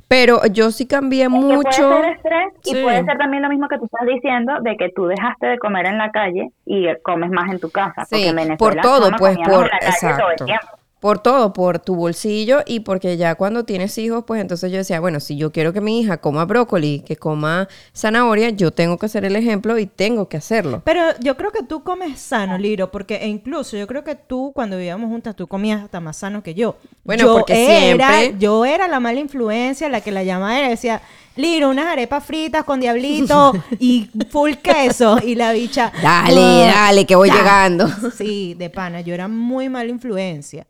Pero 0.08 0.46
yo 0.48 0.72
sí 0.72 0.86
cambié 0.88 1.24
Que 1.24 1.30
mucho. 1.30 1.90
puede 1.90 2.02
ser 2.04 2.14
estrés 2.16 2.48
y 2.66 2.70
Sí. 2.76 2.82
puede 2.82 3.04
ser 3.04 3.18
también 3.18 3.44
lo 3.44 3.50
mismo 3.50 3.68
que 3.68 3.78
tú 3.78 3.86
estás 3.86 4.08
diciendo 4.08 4.54
de 4.62 4.76
que 4.78 4.90
tú 4.96 5.06
dejaste 5.08 5.48
de 5.48 5.60
comer 5.60 5.86
en 5.88 5.98
la 5.98 6.12
calle 6.12 6.52
y 6.66 6.86
comes 7.04 7.30
más 7.32 7.52
en 7.52 7.60
tu 7.60 7.70
casa. 7.70 8.06
porque 8.10 8.16
Sí, 8.24 8.28
en 8.28 8.36
Venezuela 8.36 8.58
por 8.58 8.82
todo, 8.82 9.12
pues, 9.18 9.38
por, 9.38 9.46
en 9.48 9.62
la 9.64 9.80
calle 9.80 9.98
todo 10.00 10.10
el 10.10 10.14
exacto. 10.34 10.46
tiempo. 10.46 10.68
Por 11.00 11.20
todo, 11.20 11.54
por 11.54 11.78
tu 11.78 11.96
bolsillo 11.96 12.62
y 12.66 12.80
porque 12.80 13.18
ya 13.18 13.36
cuando 13.36 13.66
tienes 13.66 13.96
hijos, 14.00 14.24
pues 14.26 14.42
entonces 14.42 14.72
yo 14.72 14.80
decía, 14.80 15.00
bueno, 15.00 15.20
si 15.20 15.38
yo 15.38 15.52
quiero 15.52 15.72
que 15.72 15.80
mi 15.80 16.00
hija 16.02 16.18
coma 16.18 16.44
brócoli, 16.46 17.02
que 17.06 17.16
coma 17.16 17.68
zanahoria, 17.96 18.50
yo 18.50 18.72
tengo 18.72 18.98
que 18.98 19.08
ser 19.08 19.24
el 19.24 19.36
ejemplo 19.36 19.78
y 19.78 19.86
tengo 19.86 20.28
que 20.28 20.38
hacerlo. 20.38 20.82
Pero 20.84 21.02
yo 21.20 21.38
creo 21.38 21.52
que 21.52 21.62
tú 21.62 21.84
comes 21.84 22.20
sano, 22.20 22.58
Liro, 22.58 22.90
porque 22.90 23.18
e 23.18 23.28
incluso 23.28 23.78
yo 23.78 23.86
creo 23.86 24.04
que 24.04 24.16
tú 24.16 24.52
cuando 24.56 24.76
vivíamos 24.76 25.10
juntas 25.12 25.36
tú 25.36 25.46
comías 25.46 25.84
hasta 25.84 26.00
más 26.00 26.18
sano 26.18 26.42
que 26.42 26.56
yo. 26.56 26.78
Bueno, 27.04 27.26
yo 27.26 27.34
porque 27.34 27.92
era, 27.92 28.18
siempre- 28.18 28.40
yo 28.40 28.66
era 28.66 28.88
la 28.88 29.00
mala 29.00 29.20
influencia, 29.20 29.90
la 29.90 30.02
que 30.02 30.12
la 30.12 30.24
llamaba 30.24 30.60
y 30.66 30.70
decía, 30.70 31.04
Liro, 31.36 31.70
unas 31.70 31.86
arepas 31.86 32.24
fritas 32.26 32.64
con 32.64 32.80
diablito 32.80 33.54
y 33.80 34.10
full 34.32 34.54
queso 34.64 35.20
y 35.24 35.36
la 35.36 35.52
bicha. 35.52 35.92
Dale, 36.02 36.42
"Ah, 36.70 36.86
dale, 36.88 37.06
que 37.06 37.16
voy 37.16 37.30
ya". 37.30 37.36
llegando. 37.36 37.88
Sí, 38.18 38.56
de 38.56 38.72
pana, 38.72 39.02
yo 39.02 39.14
era 39.14 39.28
muy 39.28 39.70
mala 39.70 39.92
influencia. 39.92 40.66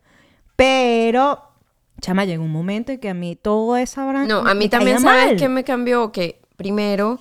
Pero 0.57 1.39
chama 2.01 2.25
llegó 2.25 2.43
un 2.43 2.51
momento 2.51 2.91
en 2.91 2.99
que 2.99 3.07
a 3.09 3.13
mí 3.13 3.37
todo 3.41 3.77
esa 3.77 4.05
bran- 4.05 4.27
No, 4.27 4.39
a 4.39 4.53
mí 4.53 4.67
también, 4.67 4.99
¿sabes 4.99 5.39
qué 5.39 5.47
me 5.47 5.63
cambió? 5.63 6.11
Que 6.11 6.39
primero 6.57 7.19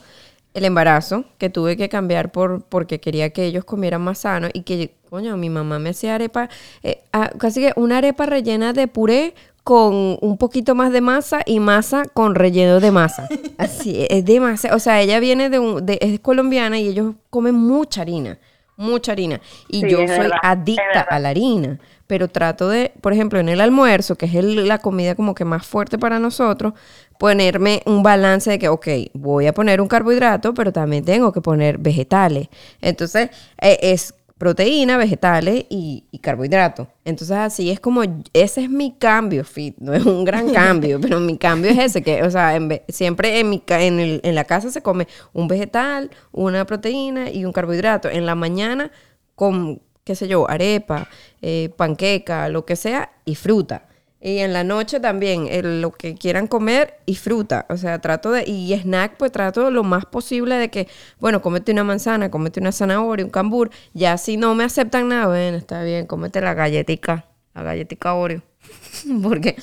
el 0.55 0.65
embarazo, 0.65 1.25
que 1.39 1.51
tuve 1.51 1.77
que 1.77 1.89
cambiar 1.91 2.33
por 2.33 2.63
porque 2.65 2.99
quería 2.99 3.31
que 3.31 3.45
ellos 3.45 3.65
comieran 3.65 4.01
más 4.03 4.19
sano 4.19 4.49
y 4.53 4.63
que, 4.63 4.95
coño, 5.11 5.37
mi 5.37 5.51
mamá 5.51 5.79
me 5.79 5.91
hacía 5.91 6.15
arepa, 6.15 6.49
eh, 6.83 7.03
ah, 7.13 7.31
casi 7.39 7.61
que 7.61 7.73
una 7.77 7.99
arepa 7.99 8.25
rellena 8.27 8.73
de 8.73 8.89
puré 8.89 9.35
con 9.65 10.17
un 10.21 10.39
poquito 10.39 10.75
más 10.75 10.93
de 10.93 11.01
masa 11.03 11.41
y 11.45 11.61
masa 11.61 12.05
con 12.15 12.35
relleno 12.35 12.81
de 12.81 12.91
masa. 12.91 13.29
Así, 13.59 14.07
es 14.09 14.25
demasiado. 14.25 14.77
O 14.77 14.79
sea, 14.79 15.03
ella 15.03 15.21
viene 15.21 15.51
de, 15.51 15.59
un, 15.59 15.85
de 15.85 15.99
es 16.01 16.21
colombiana 16.21 16.79
y 16.79 16.89
ellos 16.89 17.15
comen 17.29 17.55
mucha 17.55 18.01
harina, 18.03 18.39
mucha 18.77 19.13
harina. 19.13 19.41
Y 19.69 19.83
Sí, 19.83 19.89
yo 19.89 19.99
soy 19.99 20.07
verdad, 20.09 20.39
adicta 20.43 21.01
a 21.01 21.19
la 21.19 21.31
harina, 21.31 21.79
pero 22.07 22.29
trato 22.29 22.69
de, 22.69 22.93
por 23.01 23.13
ejemplo, 23.13 23.39
en 23.39 23.49
el 23.49 23.61
almuerzo, 23.61 24.17
que 24.17 24.27
es 24.27 24.35
el- 24.35 24.69
la 24.69 24.79
comida 24.79 25.15
como 25.15 25.35
que 25.35 25.45
más 25.45 25.67
fuerte 25.67 25.99
para 25.99 26.19
nosotros, 26.19 26.75
ponerme 27.19 27.83
un 27.87 28.03
balance 28.03 28.51
de 28.51 28.59
que, 28.59 28.69
ok, 28.69 28.87
voy 29.15 29.47
a 29.47 29.55
poner 29.55 29.81
un 29.81 29.89
carbohidrato, 29.89 30.53
pero 30.55 30.73
también 30.73 31.05
tengo 31.05 31.33
que 31.33 31.41
poner 31.41 31.79
vegetales. 31.79 32.49
Entonces, 32.81 33.31
eh, 33.61 33.79
es 33.83 34.13
proteína, 34.39 34.97
vegetales 34.99 35.65
y, 35.71 36.05
y 36.11 36.19
carbohidratos. 36.19 36.89
Entonces, 37.05 37.37
así 37.37 37.71
es 37.71 37.81
como, 37.81 38.03
ese 38.35 38.65
es 38.65 38.71
mi 38.71 38.93
cambio, 38.93 39.45
fit, 39.45 39.77
no 39.79 39.95
es 39.95 40.05
un 40.05 40.25
gran 40.25 40.51
cambio, 40.53 41.01
pero 41.01 41.21
mi 41.21 41.39
cambio 41.39 41.71
es 41.71 41.79
ese, 41.79 42.03
que, 42.03 42.23
o 42.23 42.31
sea, 42.31 42.55
en 42.57 42.83
siempre 42.89 43.41
en, 43.41 43.49
mi, 43.51 43.63
en, 43.69 43.99
el- 44.01 44.21
en 44.23 44.35
la 44.35 44.45
casa 44.45 44.71
se 44.71 44.83
come 44.83 45.09
un 45.33 45.49
vegetal, 45.49 46.11
una 46.33 46.67
proteína 46.67 47.31
y 47.31 47.45
un 47.45 47.53
carbohidrato. 47.53 48.11
En 48.11 48.27
la 48.27 48.35
mañana 48.35 48.91
con, 49.35 49.81
qué 50.05 50.15
sé 50.15 50.29
yo, 50.29 50.49
arepa, 50.51 51.09
eh, 51.41 51.71
panqueca, 51.77 52.49
lo 52.49 52.65
que 52.67 52.77
sea, 52.77 53.11
y 53.25 53.35
fruta. 53.37 53.89
Y 54.21 54.39
en 54.39 54.53
la 54.53 54.65
noche 54.65 54.99
también, 54.99 55.47
el- 55.49 55.81
lo 55.83 55.93
que 55.93 56.15
quieran 56.15 56.47
comer 56.47 56.99
y 57.07 57.15
fruta. 57.17 57.67
O 57.69 57.77
sea, 57.77 58.01
trato 58.01 58.31
de, 58.33 58.45
y 58.47 58.73
snack, 58.75 59.17
pues 59.19 59.31
trato 59.33 59.71
lo 59.71 59.85
más 59.85 60.07
posible 60.07 60.57
de 60.57 60.71
que, 60.71 60.89
bueno, 61.21 61.43
cómete 61.43 61.73
una 61.73 61.85
manzana, 61.85 62.31
cómete 62.31 62.61
una 62.61 62.73
zanahoria, 62.73 63.25
un 63.25 63.31
cambur. 63.31 63.71
Ya 63.95 64.17
si 64.19 64.37
no 64.37 64.55
me 64.55 64.65
aceptan 64.65 65.09
nada, 65.09 65.27
bueno, 65.29 65.57
está 65.59 65.83
bien, 65.83 66.07
cómete 66.07 66.41
la 66.41 66.55
galletica, 66.55 67.27
la 67.55 67.63
galletica 67.63 68.15
Oreo. 68.15 68.43
porque, 69.23 69.57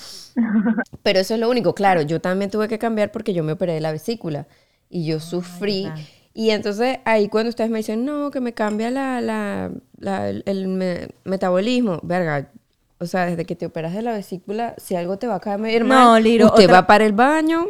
pero 1.01 1.19
eso 1.19 1.33
es 1.33 1.39
lo 1.39 1.49
único. 1.49 1.73
Claro, 1.75 2.01
yo 2.01 2.21
también 2.21 2.51
tuve 2.51 2.67
que 2.67 2.79
cambiar 2.79 3.11
porque 3.11 3.33
yo 3.33 3.43
me 3.43 3.53
operé 3.53 3.73
de 3.73 3.81
la 3.81 3.91
vesícula 3.91 4.47
y 4.89 5.05
yo 5.05 5.19
sufrí. 5.19 5.93
Y 6.33 6.49
entonces 6.49 6.97
ahí 7.05 7.27
cuando 7.29 7.49
ustedes 7.49 7.69
me 7.69 7.77
dicen, 7.79 8.05
no, 8.05 8.31
que 8.31 8.41
me 8.41 8.53
cambia 8.53 8.89
la, 8.89 9.21
la, 9.21 9.71
la- 9.97 10.29
el, 10.29 10.43
el 10.47 10.67
me- 10.67 11.09
metabolismo, 11.25 11.99
verga, 12.03 12.49
o 13.03 13.07
sea, 13.07 13.25
desde 13.25 13.45
que 13.45 13.55
te 13.55 13.65
operas 13.65 13.93
de 13.93 14.01
la 14.01 14.11
vesícula, 14.13 14.73
si 14.77 14.95
algo 14.95 15.17
te 15.17 15.27
va 15.27 15.35
a 15.35 15.39
caer 15.39 15.83
No, 15.83 15.87
mal, 16.11 16.23
Liro, 16.23 16.47
usted 16.47 16.63
otra- 16.65 16.81
va 16.81 16.87
para 16.87 17.05
el 17.05 17.13
baño 17.13 17.65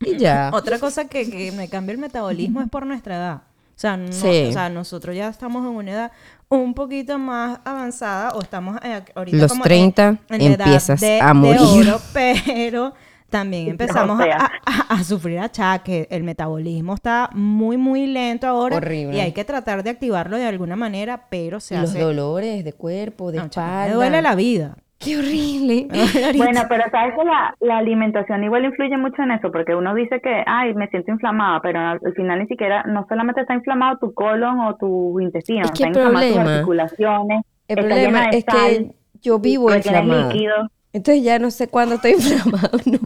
y 0.00 0.16
ya. 0.16 0.50
Otra 0.54 0.78
cosa 0.78 1.06
que, 1.06 1.28
que 1.30 1.50
me 1.52 1.68
cambia 1.68 1.92
el 1.92 1.98
metabolismo 1.98 2.60
es 2.62 2.68
por 2.68 2.86
nuestra 2.86 3.16
edad. 3.16 3.34
O 3.76 3.78
sea, 3.78 3.96
no- 3.96 4.12
Sí. 4.12 4.46
o 4.48 4.52
sea, 4.52 4.68
nosotros 4.68 5.16
ya 5.16 5.28
estamos 5.28 5.62
en 5.66 5.72
una 5.74 5.90
edad 5.90 6.12
un 6.48 6.74
poquito 6.74 7.18
más 7.18 7.58
avanzada 7.64 8.30
o 8.34 8.42
estamos 8.42 8.78
eh, 8.84 9.02
ahorita 9.14 9.36
Los 9.38 9.50
como 9.52 9.64
30 9.64 10.06
en, 10.08 10.18
en 10.28 10.38
la 10.38 10.44
edad 10.54 10.66
empiezas 10.66 11.00
de- 11.00 11.20
a 11.20 11.28
de 11.28 11.34
morir. 11.34 11.88
oro, 11.88 12.00
pero 12.12 12.94
también 13.38 13.68
empezamos 13.70 14.20
a- 14.20 14.22
sea. 14.24 14.36
a, 14.66 14.94
a- 14.94 14.94
a 15.00 15.04
sufrir 15.04 15.38
achaques. 15.40 16.06
El 16.10 16.22
metabolismo 16.24 16.94
está 16.94 17.28
muy, 17.32 17.76
muy 17.76 18.06
lento 18.06 18.46
ahora. 18.46 18.76
Horrible. 18.76 19.16
Y 19.16 19.20
hay 19.20 19.32
que 19.32 19.44
tratar 19.44 19.82
de 19.82 19.90
activarlo 19.90 20.36
de 20.36 20.46
alguna 20.46 20.76
manera, 20.76 21.22
pero 21.28 21.60
se 21.60 21.76
los 21.76 21.90
hace... 21.90 22.00
dolores 22.00 22.64
de 22.64 22.72
cuerpo, 22.72 23.30
de 23.32 23.38
No, 23.38 23.44
espalda. 23.44 23.86
me 23.88 23.92
duele 23.94 24.22
la 24.22 24.34
vida. 24.34 24.76
Qué 24.98 25.18
horrible. 25.18 25.88
Bueno, 26.36 26.62
pero 26.68 26.84
sabes 26.90 27.12
que 27.18 27.24
la, 27.24 27.54
la 27.60 27.78
alimentación 27.78 28.42
igual 28.44 28.64
influye 28.64 28.96
mucho 28.96 29.22
en 29.22 29.32
eso, 29.32 29.50
porque 29.52 29.74
uno 29.74 29.94
dice 29.94 30.20
que, 30.22 30.42
ay, 30.46 30.72
me 30.74 30.86
siento 30.88 31.10
inflamada, 31.10 31.60
pero 31.60 31.78
al, 31.80 32.00
al 32.04 32.14
final 32.14 32.38
ni 32.38 32.46
siquiera, 32.46 32.84
no 32.84 33.04
solamente 33.08 33.40
está 33.42 33.54
inflamado 33.54 33.98
tu 33.98 34.14
colon 34.14 34.60
o 34.60 34.76
tu 34.76 35.20
intestino, 35.20 35.64
Es 35.64 35.72
que 35.72 35.84
está 35.84 35.98
inflamado 36.00 36.26
tus 36.28 36.38
articulaciones, 36.38 37.42
El 37.68 37.78
está 37.78 37.88
problema 37.88 38.18
llena 38.20 38.30
de 38.30 38.38
es 38.38 38.44
sal, 38.44 38.56
que 38.56 38.94
yo 39.20 39.38
vivo 39.40 39.74
inflamada. 39.74 40.32
líquido. 40.32 40.54
Entonces 40.94 41.22
ya 41.22 41.38
no 41.38 41.50
sé 41.50 41.68
cuándo 41.68 41.96
estoy 41.96 42.12
inflamado, 42.18 42.78
no. 42.86 42.98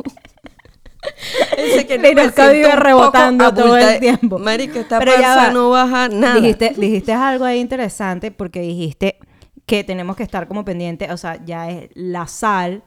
Ese 1.56 1.86
que 1.86 1.94
está 1.94 2.50
vive 2.50 2.66
un 2.66 2.70
poco 2.72 2.80
rebotando 2.84 3.52
todo 3.54 3.76
el 3.76 3.98
tiempo. 3.98 4.38
Marica, 4.38 4.78
esta 4.80 4.98
Pero 4.98 5.12
ya 5.12 5.34
panza 5.34 5.46
va. 5.46 5.50
no 5.52 5.70
baja 5.70 6.08
nada. 6.08 6.34
Dijiste, 6.36 6.74
dijiste 6.76 7.12
algo 7.12 7.44
ahí 7.44 7.58
interesante 7.58 8.30
porque 8.30 8.60
dijiste 8.60 9.18
que 9.66 9.84
tenemos 9.84 10.16
que 10.16 10.22
estar 10.22 10.48
como 10.48 10.64
pendientes, 10.64 11.10
o 11.10 11.16
sea, 11.16 11.42
ya 11.44 11.70
es 11.70 11.88
la 11.94 12.26
sal 12.26 12.82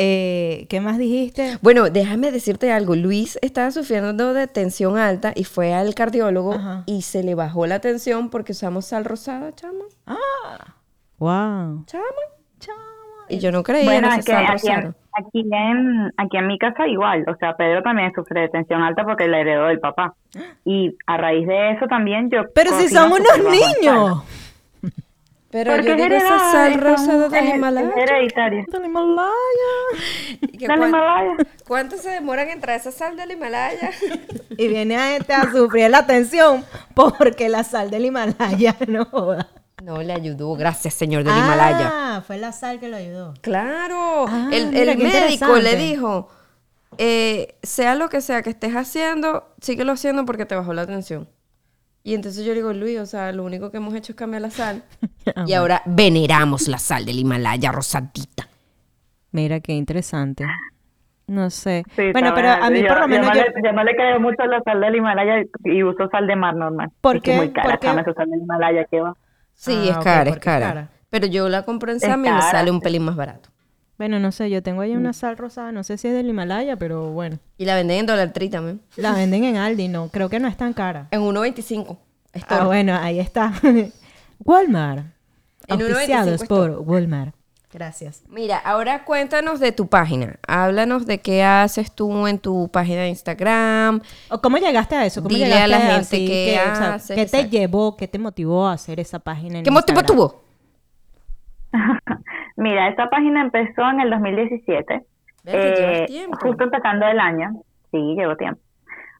Eh, 0.00 0.66
¿Qué 0.68 0.80
más 0.80 0.96
dijiste? 0.98 1.58
Bueno, 1.60 1.90
déjame 1.90 2.30
decirte 2.30 2.70
algo. 2.70 2.94
Luis 2.94 3.36
estaba 3.42 3.72
sufriendo 3.72 4.32
de 4.32 4.46
tensión 4.46 4.96
alta 4.96 5.32
y 5.34 5.42
fue 5.42 5.74
al 5.74 5.94
cardiólogo 5.96 6.52
Ajá. 6.54 6.84
y 6.86 7.02
se 7.02 7.24
le 7.24 7.34
bajó 7.34 7.66
la 7.66 7.80
tensión 7.80 8.30
porque 8.30 8.52
usamos 8.52 8.86
sal 8.86 9.04
rosada, 9.04 9.52
chama. 9.56 9.84
Ah, 10.06 10.76
wow. 11.18 11.84
Chama. 11.86 12.04
Y 13.28 13.38
yo 13.38 13.52
no 13.52 13.62
creía 13.62 13.84
Bueno, 13.84 14.08
en 14.08 14.18
es 14.20 14.26
esa 14.28 14.40
que 14.40 14.46
aquí 14.46 14.68
en, 14.68 14.94
aquí, 15.12 15.40
en, 15.52 16.12
aquí 16.16 16.36
en 16.36 16.46
mi 16.46 16.58
casa 16.58 16.86
igual, 16.86 17.24
o 17.28 17.36
sea, 17.36 17.56
Pedro 17.56 17.82
también 17.82 18.12
sufre 18.14 18.42
de 18.42 18.48
tensión 18.48 18.82
alta 18.82 19.04
porque 19.04 19.26
la 19.28 19.40
heredó 19.40 19.66
del 19.66 19.80
papá. 19.80 20.14
Y 20.64 20.96
a 21.06 21.16
raíz 21.16 21.46
de 21.46 21.72
eso 21.72 21.86
también 21.86 22.30
yo... 22.30 22.42
Pero 22.54 22.70
si 22.78 22.88
son 22.88 23.12
unos 23.12 23.38
niños. 23.50 24.22
Pero 25.50 25.72
Porque 25.76 25.96
yo 25.96 26.04
es 26.04 26.22
esa 26.24 26.38
sal 26.52 26.72
es 26.74 27.30
del 27.32 27.44
es- 27.46 27.54
Himalaya. 27.54 27.88
Es 27.88 27.96
hereditaria. 27.96 28.64
Del 28.70 28.84
Himalaya. 28.84 29.32
¿Y 30.42 30.58
que 30.58 30.66
Del 30.68 30.76
cuán- 30.76 30.88
Himalaya. 30.90 31.36
¿Cuánto 31.66 31.96
se 31.96 32.10
demoran 32.10 32.50
en 32.50 32.60
traer 32.60 32.80
esa 32.80 32.92
sal 32.92 33.16
del 33.16 33.30
Himalaya? 33.30 33.90
Y 34.58 34.68
viene 34.68 34.96
a 34.96 35.06
gente 35.12 35.32
a 35.32 35.50
sufrir 35.50 35.88
la 35.88 36.04
tensión 36.04 36.64
porque 36.94 37.48
la 37.48 37.62
sal 37.64 37.90
del 37.90 38.04
Himalaya 38.06 38.74
no 38.88 39.04
joda. 39.06 39.48
No, 39.88 40.02
le 40.02 40.12
ayudó. 40.12 40.54
Gracias, 40.54 40.92
señor 40.92 41.24
del 41.24 41.32
Himalaya. 41.36 41.90
Ah, 41.92 42.22
fue 42.26 42.36
la 42.36 42.52
sal 42.52 42.78
que 42.78 42.88
lo 42.88 42.96
ayudó. 42.96 43.32
Claro. 43.40 44.26
Ah, 44.28 44.50
el 44.52 44.66
mira, 44.68 44.92
el 44.92 44.98
qué 44.98 45.04
médico 45.04 45.56
le 45.56 45.76
dijo, 45.76 46.28
eh, 46.98 47.56
sea 47.62 47.94
lo 47.94 48.10
que 48.10 48.20
sea 48.20 48.42
que 48.42 48.50
estés 48.50 48.74
haciendo, 48.74 49.48
síguelo 49.62 49.92
haciendo 49.92 50.26
porque 50.26 50.44
te 50.44 50.54
bajó 50.54 50.74
la 50.74 50.86
tensión. 50.86 51.26
Y 52.04 52.14
entonces 52.14 52.44
yo 52.44 52.50
le 52.52 52.56
digo, 52.56 52.72
Luis, 52.74 52.98
o 52.98 53.06
sea, 53.06 53.32
lo 53.32 53.44
único 53.44 53.70
que 53.70 53.78
hemos 53.78 53.94
hecho 53.94 54.12
es 54.12 54.16
cambiar 54.16 54.42
la 54.42 54.50
sal. 54.50 54.82
y 55.46 55.54
ahora 55.54 55.80
veneramos 55.86 56.68
la 56.68 56.78
sal 56.78 57.06
del 57.06 57.18
Himalaya 57.18 57.72
rosadita. 57.72 58.46
Mira 59.32 59.60
qué 59.60 59.72
interesante. 59.72 60.44
No 61.26 61.48
sé. 61.50 61.82
Sí, 61.96 62.12
bueno, 62.12 62.32
pero 62.34 62.48
a 62.50 62.68
mí 62.70 62.80
yo- 62.82 62.88
por 62.88 62.96
lo 62.96 63.02
yo 63.04 63.08
menos 63.08 63.26
no 63.28 63.34
yo... 63.34 63.40
le- 63.42 63.54
yo 63.64 63.72
no 63.72 63.84
le 63.84 63.96
creo 63.96 64.20
mucho 64.20 64.44
la 64.44 64.60
sal 64.62 64.80
del 64.82 64.96
Himalaya 64.96 65.42
y 65.64 65.82
uso 65.82 66.08
sal 66.10 66.26
de 66.26 66.36
mar 66.36 66.54
normal. 66.56 66.90
¿Por 67.00 67.16
Es 67.16 67.22
que 67.22 67.30
es 67.32 67.36
qué? 67.40 67.44
muy 67.46 67.52
cara, 67.54 67.70
¿Por 67.70 67.78
qué? 67.80 67.88
esa 67.88 68.12
sal 68.14 68.30
del 68.30 68.40
Himalaya 68.42 68.84
que 68.84 69.00
va. 69.00 69.14
Sí, 69.60 69.72
Ah, 69.74 69.84
es 69.90 69.96
ok, 69.96 70.02
cara, 70.04 70.30
es 70.30 70.38
cara. 70.38 70.88
Pero 71.10 71.26
yo 71.26 71.48
la 71.48 71.64
compro 71.64 71.90
en 71.90 71.98
Sammy 71.98 72.28
y 72.28 72.32
me 72.32 72.42
sale 72.42 72.70
un 72.70 72.80
pelín 72.80 73.02
más 73.02 73.16
barato. 73.16 73.48
Bueno, 73.98 74.20
no 74.20 74.30
sé, 74.30 74.48
yo 74.48 74.62
tengo 74.62 74.82
ahí 74.82 74.94
Mm. 74.94 74.98
una 75.00 75.12
sal 75.12 75.36
rosada, 75.36 75.72
no 75.72 75.82
sé 75.82 75.98
si 75.98 76.06
es 76.06 76.14
del 76.14 76.28
Himalaya, 76.28 76.76
pero 76.76 77.10
bueno. 77.10 77.38
Y 77.56 77.64
la 77.64 77.74
venden 77.74 77.98
en 77.98 78.06
Dollar 78.06 78.32
Tree 78.32 78.48
también. 78.48 78.80
La 78.94 79.12
venden 79.12 79.42
en 79.42 79.56
Aldi, 79.56 79.88
no, 79.88 80.08
creo 80.10 80.28
que 80.28 80.38
no 80.38 80.46
es 80.46 80.56
tan 80.56 80.72
cara. 80.72 81.08
En 81.10 81.22
1.25. 81.22 81.98
Ah, 82.48 82.64
bueno, 82.66 82.94
ahí 82.96 83.18
está. 83.18 83.52
Walmart. 84.44 85.06
En 85.66 85.80
1.25 85.80 85.90
Auspiciados 85.90 86.44
por. 86.44 86.70
Walmart. 86.86 87.34
Gracias. 87.70 88.24
Mira, 88.30 88.56
ahora 88.56 89.04
cuéntanos 89.04 89.60
de 89.60 89.72
tu 89.72 89.88
página. 89.88 90.36
Háblanos 90.46 91.06
de 91.06 91.20
qué 91.20 91.44
haces 91.44 91.94
tú 91.94 92.26
en 92.26 92.38
tu 92.38 92.70
página 92.72 93.02
de 93.02 93.08
Instagram. 93.08 94.00
¿O 94.30 94.40
¿Cómo 94.40 94.56
llegaste 94.56 94.96
a 94.96 95.04
eso? 95.04 95.22
¿Cómo 95.22 95.34
Dile 95.34 95.46
llegaste 95.46 95.64
a 95.64 95.68
la 95.68 95.78
gente 95.78 96.00
así 96.00 96.26
qué 96.26 96.60
que, 96.64 96.70
o 96.70 96.74
sea, 96.74 97.14
¿Qué 97.14 97.14
te 97.14 97.22
exacto. 97.22 97.50
llevó, 97.50 97.96
qué 97.96 98.08
te 98.08 98.18
motivó 98.18 98.66
a 98.66 98.72
hacer 98.72 99.00
esa 99.00 99.18
página 99.18 99.58
en 99.58 99.64
¿Qué 99.64 99.70
motivo 99.70 100.02
tuvo? 100.02 100.42
Mira, 102.56 102.88
esta 102.88 103.10
página 103.10 103.42
empezó 103.42 103.82
en 103.90 104.00
el 104.00 104.10
2017. 104.10 105.04
Vea 105.44 105.60
que 105.60 105.80
llevas 105.80 105.98
eh, 105.98 106.04
tiempo. 106.06 106.38
Justo 106.40 106.64
empezando 106.64 107.06
el 107.06 107.20
año. 107.20 107.62
Sí, 107.90 107.98
llevo 108.16 108.34
tiempo. 108.36 108.60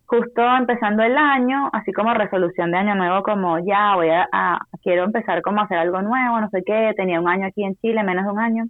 Justo 0.09 0.43
empezando 0.43 1.03
el 1.03 1.19
año, 1.19 1.69
así 1.71 1.93
como 1.93 2.15
resolución 2.15 2.71
de 2.71 2.79
año 2.79 2.95
nuevo, 2.95 3.23
como 3.23 3.59
ya 3.59 3.95
voy 3.95 4.09
a, 4.09 4.59
quiero 4.83 5.05
empezar 5.05 5.43
como 5.43 5.61
a 5.61 5.65
hacer 5.65 5.77
algo 5.77 6.01
nuevo, 6.01 6.41
no 6.41 6.49
sé 6.49 6.63
qué. 6.65 6.95
Tenía 6.97 7.21
un 7.21 7.29
año 7.29 7.47
aquí 7.47 7.63
en 7.63 7.77
Chile, 7.77 8.03
menos 8.03 8.25
de 8.25 8.31
un 8.31 8.39
año. 8.39 8.65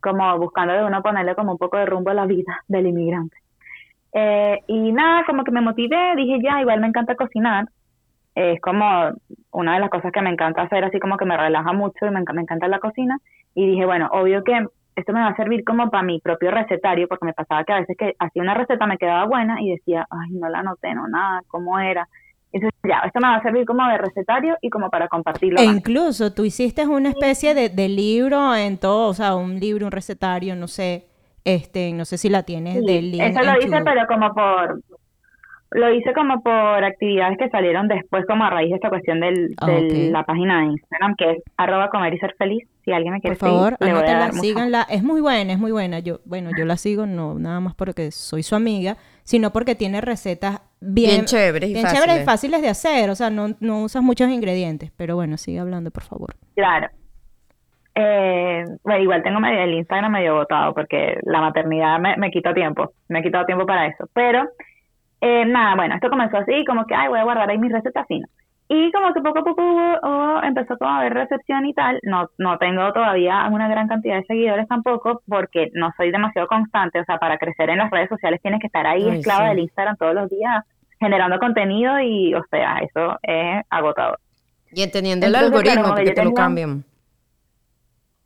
Como 0.00 0.38
buscando 0.38 0.72
de 0.72 0.84
uno 0.84 1.02
ponerle 1.02 1.34
como 1.34 1.50
un 1.52 1.58
poco 1.58 1.76
de 1.76 1.86
rumbo 1.86 2.10
a 2.10 2.14
la 2.14 2.26
vida 2.26 2.60
del 2.68 2.86
inmigrante. 2.86 3.36
Eh, 4.12 4.60
y 4.68 4.92
nada, 4.92 5.24
como 5.26 5.42
que 5.42 5.50
me 5.50 5.60
motivé, 5.60 6.14
dije 6.14 6.38
ya, 6.40 6.60
igual 6.60 6.80
me 6.80 6.86
encanta 6.86 7.16
cocinar. 7.16 7.66
Es 8.36 8.60
como 8.60 9.10
una 9.50 9.74
de 9.74 9.80
las 9.80 9.90
cosas 9.90 10.12
que 10.12 10.22
me 10.22 10.30
encanta 10.30 10.62
hacer, 10.62 10.84
así 10.84 11.00
como 11.00 11.16
que 11.16 11.24
me 11.24 11.36
relaja 11.36 11.72
mucho 11.72 12.06
y 12.06 12.10
me, 12.10 12.22
me 12.32 12.42
encanta 12.42 12.68
la 12.68 12.78
cocina. 12.78 13.18
Y 13.56 13.66
dije, 13.66 13.86
bueno, 13.86 14.08
obvio 14.12 14.44
que 14.44 14.64
esto 14.96 15.12
me 15.12 15.20
va 15.20 15.28
a 15.28 15.36
servir 15.36 15.64
como 15.64 15.90
para 15.90 16.02
mi 16.02 16.20
propio 16.20 16.50
recetario, 16.50 17.08
porque 17.08 17.26
me 17.26 17.32
pasaba 17.32 17.64
que 17.64 17.72
a 17.72 17.80
veces 17.80 17.96
que 17.96 18.14
hacía 18.18 18.42
una 18.42 18.54
receta 18.54 18.86
me 18.86 18.98
quedaba 18.98 19.26
buena 19.26 19.60
y 19.60 19.72
decía, 19.72 20.06
ay, 20.10 20.32
no 20.32 20.48
la 20.48 20.60
anoté, 20.60 20.94
no 20.94 21.08
nada, 21.08 21.42
¿cómo 21.48 21.78
era? 21.78 22.08
Entonces, 22.52 22.78
ya, 22.88 23.00
esto 23.00 23.18
me 23.18 23.26
va 23.26 23.36
a 23.36 23.42
servir 23.42 23.64
como 23.64 23.84
de 23.88 23.98
recetario 23.98 24.56
y 24.60 24.70
como 24.70 24.88
para 24.88 25.08
compartirlo. 25.08 25.60
E 25.60 25.66
más. 25.66 25.76
incluso 25.76 26.32
tú 26.32 26.44
hiciste 26.44 26.86
una 26.86 27.08
especie 27.08 27.52
de, 27.52 27.68
de 27.68 27.88
libro 27.88 28.54
en 28.54 28.78
todo, 28.78 29.08
o 29.08 29.14
sea, 29.14 29.34
un 29.34 29.58
libro, 29.58 29.86
un 29.86 29.92
recetario, 29.92 30.54
no 30.54 30.68
sé, 30.68 31.08
este, 31.44 31.92
no 31.92 32.04
sé 32.04 32.16
si 32.16 32.28
la 32.28 32.44
tienes 32.44 32.74
Sí, 32.74 32.86
del 32.86 33.10
link 33.10 33.22
eso 33.22 33.42
lo 33.42 33.58
hice, 33.58 33.82
pero 33.84 34.06
como 34.06 34.32
por, 34.32 34.80
lo 35.74 35.92
hice 35.92 36.12
como 36.14 36.42
por 36.42 36.84
actividades 36.84 37.36
que 37.36 37.48
salieron 37.50 37.88
después, 37.88 38.24
como 38.26 38.44
a 38.44 38.50
raíz 38.50 38.70
de 38.70 38.76
esta 38.76 38.88
cuestión 38.88 39.20
del, 39.20 39.54
Ah, 39.60 39.66
de 39.66 40.10
la 40.10 40.22
página 40.24 40.60
de 40.60 40.66
Instagram, 40.66 41.14
que 41.16 41.30
es 41.32 41.38
arroba 41.56 41.90
comer 41.90 42.14
y 42.14 42.18
ser 42.18 42.34
feliz. 42.38 42.66
Si 42.84 42.92
alguien 42.92 43.12
me 43.14 43.20
quiere 43.20 43.36
Por 43.36 43.48
favor, 43.48 43.76
seguir, 43.78 43.78
le 43.80 43.86
voy 43.86 43.90
a 43.90 43.98
anótenla, 43.98 44.18
dar 44.20 44.28
mucho 44.34 44.42
síganla. 44.42 44.86
Es 44.90 45.02
muy 45.02 45.20
buena, 45.20 45.52
es 45.52 45.58
muy 45.58 45.72
buena. 45.72 45.98
Yo, 45.98 46.20
bueno, 46.26 46.50
yo 46.56 46.64
la 46.64 46.76
sigo 46.76 47.06
no 47.06 47.34
nada 47.38 47.60
más 47.60 47.74
porque 47.74 48.10
soy 48.10 48.42
su 48.42 48.54
amiga, 48.54 48.96
sino 49.24 49.52
porque 49.52 49.74
tiene 49.74 50.00
recetas 50.00 50.60
bien, 50.80 51.10
Bien 51.10 51.24
chéveres 51.24 51.70
y 51.70 51.72
bien 51.72 51.84
fáciles. 51.84 52.04
chéveres 52.04 52.22
y 52.22 52.26
fáciles 52.26 52.62
de 52.62 52.68
hacer. 52.68 53.10
O 53.10 53.14
sea, 53.14 53.30
no, 53.30 53.48
no 53.60 53.82
usas 53.84 54.02
muchos 54.02 54.28
ingredientes. 54.28 54.92
Pero 54.96 55.16
bueno, 55.16 55.36
sigue 55.38 55.58
hablando, 55.60 55.90
por 55.90 56.02
favor. 56.04 56.34
Claro. 56.54 56.88
Eh, 57.96 58.64
bueno, 58.82 59.02
igual 59.02 59.22
tengo 59.22 59.40
medio, 59.40 59.60
el 59.62 59.74
Instagram 59.74 60.12
medio 60.12 60.34
botado 60.34 60.74
porque 60.74 61.16
la 61.22 61.40
maternidad 61.40 61.98
me, 62.00 62.16
me 62.16 62.30
quitó 62.30 62.52
tiempo, 62.52 62.92
me 63.08 63.20
ha 63.20 63.22
quitado 63.22 63.44
tiempo 63.46 63.66
para 63.66 63.86
eso. 63.86 64.08
Pero, 64.12 64.44
eh, 65.26 65.44
nada, 65.46 65.74
bueno, 65.76 65.94
esto 65.94 66.10
comenzó 66.10 66.36
así, 66.38 66.64
como 66.66 66.84
que, 66.86 66.94
ay, 66.94 67.08
voy 67.08 67.18
a 67.18 67.24
guardar 67.24 67.48
ahí 67.50 67.58
mis 67.58 67.72
recetas 67.72 68.06
finas. 68.06 68.28
Y 68.68 68.90
como 68.92 69.12
que 69.12 69.20
poco 69.20 69.38
a 69.40 69.44
poco 69.44 69.62
hubo- 69.62 69.98
hubo- 70.02 70.42
empezó 70.42 70.76
como 70.78 70.90
a 70.90 70.98
haber 71.00 71.12
recepción 71.14 71.66
y 71.66 71.74
tal, 71.74 71.98
no, 72.02 72.28
no 72.38 72.56
tengo 72.58 72.92
todavía 72.92 73.46
una 73.50 73.68
gran 73.68 73.88
cantidad 73.88 74.16
de 74.16 74.24
seguidores 74.24 74.66
tampoco 74.68 75.20
porque 75.28 75.68
no 75.74 75.90
soy 75.96 76.10
demasiado 76.10 76.48
constante, 76.48 76.98
o 77.00 77.04
sea, 77.04 77.18
para 77.18 77.36
crecer 77.36 77.68
en 77.70 77.78
las 77.78 77.90
redes 77.90 78.08
sociales 78.08 78.40
tienes 78.42 78.60
que 78.60 78.66
estar 78.68 78.86
ahí 78.86 79.04
Ay, 79.08 79.18
esclava 79.18 79.44
sí. 79.44 79.48
del 79.50 79.58
Instagram 79.60 79.96
todos 79.96 80.14
los 80.14 80.30
días 80.30 80.64
generando 80.98 81.38
contenido 81.38 81.98
y, 82.00 82.34
o 82.34 82.42
sea, 82.50 82.78
eso 82.78 83.18
es 83.22 83.62
agotador. 83.68 84.18
Y 84.72 84.82
entendiendo 84.82 85.26
el 85.26 85.34
Entonces, 85.34 85.58
algoritmo, 85.70 85.94
que 85.94 86.12
te 86.12 86.24
lo 86.24 86.32
cambian. 86.32 86.84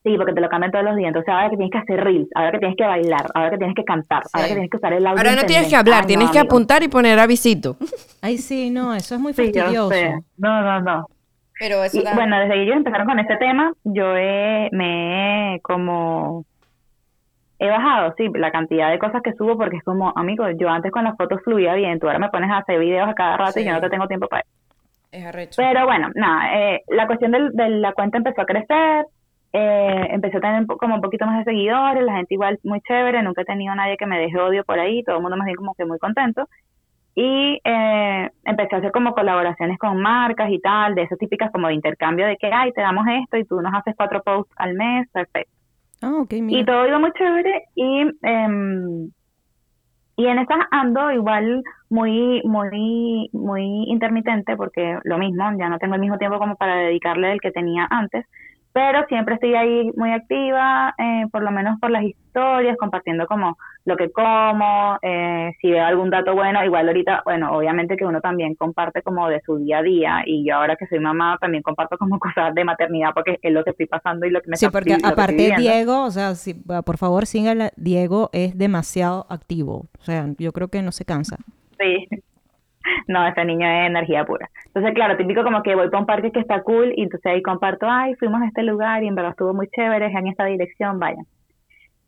Sí, 0.08 0.16
porque 0.16 0.32
te 0.32 0.40
lo 0.40 0.48
cambian 0.48 0.72
todos 0.72 0.84
los 0.86 0.96
días. 0.96 1.08
Entonces, 1.08 1.28
ahora 1.34 1.50
que 1.50 1.56
tienes 1.56 1.70
que 1.72 1.78
hacer 1.78 2.02
reels, 2.02 2.28
ahora 2.34 2.50
que 2.52 2.58
tienes 2.60 2.76
que 2.78 2.84
bailar, 2.86 3.26
ahora 3.34 3.50
que 3.50 3.58
tienes 3.58 3.74
que 3.76 3.84
cantar, 3.84 4.22
ahora 4.32 4.48
que 4.48 4.54
tienes 4.54 4.70
que 4.70 4.76
usar 4.78 4.92
el 4.94 5.06
audio. 5.06 5.18
Ahora 5.18 5.34
no 5.34 5.40
en 5.42 5.46
tienes 5.46 5.68
que 5.68 5.76
hablar, 5.76 6.00
Ay, 6.00 6.06
tienes 6.06 6.26
no, 6.28 6.32
que 6.32 6.38
amigo. 6.38 6.52
apuntar 6.54 6.82
y 6.82 6.88
poner 6.88 7.18
avisito. 7.18 7.76
Ay, 8.22 8.38
sí, 8.38 8.70
no, 8.70 8.94
eso 8.94 9.14
es 9.16 9.20
muy 9.20 9.34
Sí, 9.34 9.42
fastidioso. 9.44 9.90
sé. 9.90 10.14
No, 10.38 10.62
no, 10.62 10.80
no. 10.80 11.06
Pero 11.60 11.84
eso 11.84 12.00
Y, 12.00 12.04
da- 12.04 12.14
bueno, 12.14 12.38
desde 12.38 12.54
que 12.54 12.62
ellos 12.62 12.76
empezaron 12.76 13.06
con 13.06 13.18
este 13.18 13.36
tema, 13.36 13.72
yo 13.84 14.16
he, 14.16 14.68
me 14.72 15.54
he 15.56 15.60
como 15.60 16.44
he 17.58 17.68
bajado, 17.68 18.14
sí, 18.16 18.28
la 18.34 18.50
cantidad 18.52 18.90
de 18.90 18.98
cosas 18.98 19.20
que 19.22 19.32
subo 19.34 19.58
porque 19.58 19.76
es 19.78 19.82
como, 19.82 20.12
amigo, 20.16 20.44
yo 20.58 20.68
antes 20.68 20.92
con 20.92 21.04
las 21.04 21.16
fotos 21.16 21.40
fluía 21.44 21.74
bien, 21.74 21.98
tú 21.98 22.06
ahora 22.06 22.20
me 22.20 22.28
pones 22.30 22.50
a 22.50 22.58
hacer 22.58 22.78
videos 22.78 23.08
a 23.08 23.14
cada 23.14 23.36
rato 23.36 23.58
y 23.58 23.64
yo 23.64 23.72
no 23.72 23.80
te 23.80 23.90
tengo 23.90 24.06
tiempo 24.06 24.28
para 24.28 24.42
eso. 24.42 24.50
es 25.10 25.24
arrecho. 25.26 25.54
Pero 25.56 25.84
bueno, 25.86 26.08
nada, 26.14 26.54
eh, 26.56 26.82
la 26.88 27.06
cuestión 27.08 27.32
del- 27.32 27.50
de 27.52 27.68
la 27.70 27.92
cuenta 27.94 28.18
empezó 28.18 28.42
a 28.42 28.46
crecer, 28.46 29.06
eh, 29.52 30.08
empecé 30.10 30.36
a 30.36 30.40
tener 30.40 30.66
como 30.66 30.96
un 30.96 31.00
poquito 31.00 31.26
más 31.26 31.38
de 31.38 31.44
seguidores, 31.52 32.02
la 32.02 32.16
gente 32.16 32.34
igual 32.34 32.58
muy 32.64 32.80
chévere, 32.82 33.22
nunca 33.22 33.42
he 33.42 33.46
tenido 33.46 33.74
nadie 33.74 33.96
que 33.96 34.06
me 34.06 34.18
deje 34.18 34.38
odio 34.38 34.64
por 34.64 34.78
ahí, 34.78 35.02
todo 35.04 35.16
el 35.16 35.22
mundo 35.22 35.36
más 35.36 35.46
bien 35.46 35.56
como 35.56 35.74
que 35.74 35.84
muy 35.84 35.98
contento. 35.98 36.48
Y 37.14 37.58
eh, 37.64 38.30
empecé 38.44 38.76
a 38.76 38.78
hacer 38.78 38.92
como 38.92 39.12
colaboraciones 39.12 39.78
con 39.78 40.00
marcas 40.00 40.50
y 40.50 40.60
tal, 40.60 40.94
de 40.94 41.02
esas 41.02 41.18
típicas 41.18 41.50
como 41.50 41.66
de 41.68 41.74
intercambio 41.74 42.26
de 42.26 42.36
que, 42.36 42.48
ay, 42.52 42.72
te 42.72 42.80
damos 42.80 43.06
esto 43.08 43.36
y 43.38 43.44
tú 43.44 43.60
nos 43.60 43.74
haces 43.74 43.94
cuatro 43.96 44.22
posts 44.22 44.54
al 44.56 44.74
mes, 44.74 45.08
perfecto. 45.10 45.52
Ah, 46.00 46.22
Y 46.30 46.64
todo 46.64 46.86
iba 46.86 46.98
muy 46.98 47.10
chévere 47.12 47.64
y, 47.74 48.02
em, 48.22 49.10
y 50.16 50.26
en 50.26 50.38
esas 50.38 50.58
ando 50.70 51.10
igual 51.10 51.64
muy, 51.90 52.40
muy, 52.44 53.30
muy 53.32 53.84
intermitente 53.88 54.56
porque 54.56 54.98
lo 55.02 55.18
mismo, 55.18 55.44
ya 55.58 55.68
no 55.68 55.78
tengo 55.78 55.94
el 55.94 56.00
mismo 56.00 56.18
tiempo 56.18 56.38
como 56.38 56.54
para 56.56 56.76
dedicarle 56.76 57.32
el 57.32 57.40
que 57.40 57.50
tenía 57.50 57.86
antes, 57.90 58.26
pero 58.72 59.04
siempre 59.08 59.34
estoy 59.34 59.54
ahí 59.54 59.90
muy 59.96 60.12
activa, 60.12 60.94
eh, 60.98 61.26
por 61.32 61.42
lo 61.42 61.50
menos 61.50 61.78
por 61.80 61.90
las 61.90 62.04
historias, 62.04 62.76
compartiendo 62.78 63.26
como 63.26 63.56
lo 63.84 63.96
que 63.96 64.10
como, 64.12 64.98
eh, 65.02 65.52
si 65.60 65.70
veo 65.70 65.84
algún 65.84 66.10
dato 66.10 66.34
bueno, 66.34 66.62
igual 66.64 66.86
ahorita, 66.88 67.22
bueno, 67.24 67.52
obviamente 67.56 67.96
que 67.96 68.04
uno 68.04 68.20
también 68.20 68.54
comparte 68.54 69.02
como 69.02 69.28
de 69.28 69.40
su 69.46 69.56
día 69.58 69.78
a 69.78 69.82
día 69.82 70.22
y 70.26 70.46
yo 70.46 70.56
ahora 70.56 70.76
que 70.76 70.86
soy 70.86 71.00
mamá 71.00 71.38
también 71.40 71.62
comparto 71.62 71.96
como 71.96 72.18
cosas 72.20 72.54
de 72.54 72.64
maternidad 72.64 73.10
porque 73.14 73.38
es 73.42 73.52
lo 73.52 73.64
que 73.64 73.70
estoy 73.70 73.86
pasando 73.86 74.26
y 74.26 74.30
lo 74.30 74.40
que 74.42 74.50
me 74.50 74.56
Sí, 74.56 74.66
está- 74.66 74.78
porque 74.78 74.96
aparte. 75.02 75.54
Diego, 75.56 76.04
o 76.04 76.10
sea, 76.10 76.34
si- 76.34 76.54
por 76.54 76.98
favor, 76.98 77.26
síganla. 77.26 77.70
Diego 77.76 78.28
es 78.32 78.56
demasiado 78.58 79.26
activo. 79.30 79.86
O 79.98 80.02
sea, 80.04 80.26
yo 80.38 80.52
creo 80.52 80.68
que 80.68 80.82
no 80.82 80.92
se 80.92 81.04
cansa. 81.04 81.36
Sí. 81.80 82.06
No, 83.08 83.26
ese 83.26 83.44
niño 83.44 83.66
es 83.66 83.86
energía 83.86 84.24
pura. 84.24 84.48
Entonces, 84.66 84.92
claro, 84.94 85.16
típico 85.16 85.42
como 85.42 85.62
que 85.62 85.74
voy 85.74 85.88
para 85.88 86.00
un 86.00 86.06
parque 86.06 86.32
que 86.32 86.40
está 86.40 86.62
cool 86.62 86.92
y 86.96 87.02
entonces 87.02 87.32
ahí 87.32 87.42
comparto, 87.42 87.86
ay, 87.88 88.14
fuimos 88.16 88.42
a 88.42 88.46
este 88.46 88.62
lugar 88.62 89.02
y 89.02 89.08
en 89.08 89.14
verdad 89.14 89.32
estuvo 89.32 89.54
muy 89.54 89.68
chévere, 89.68 90.06
en 90.06 90.26
esta 90.26 90.44
dirección, 90.44 90.98
vayan. 90.98 91.24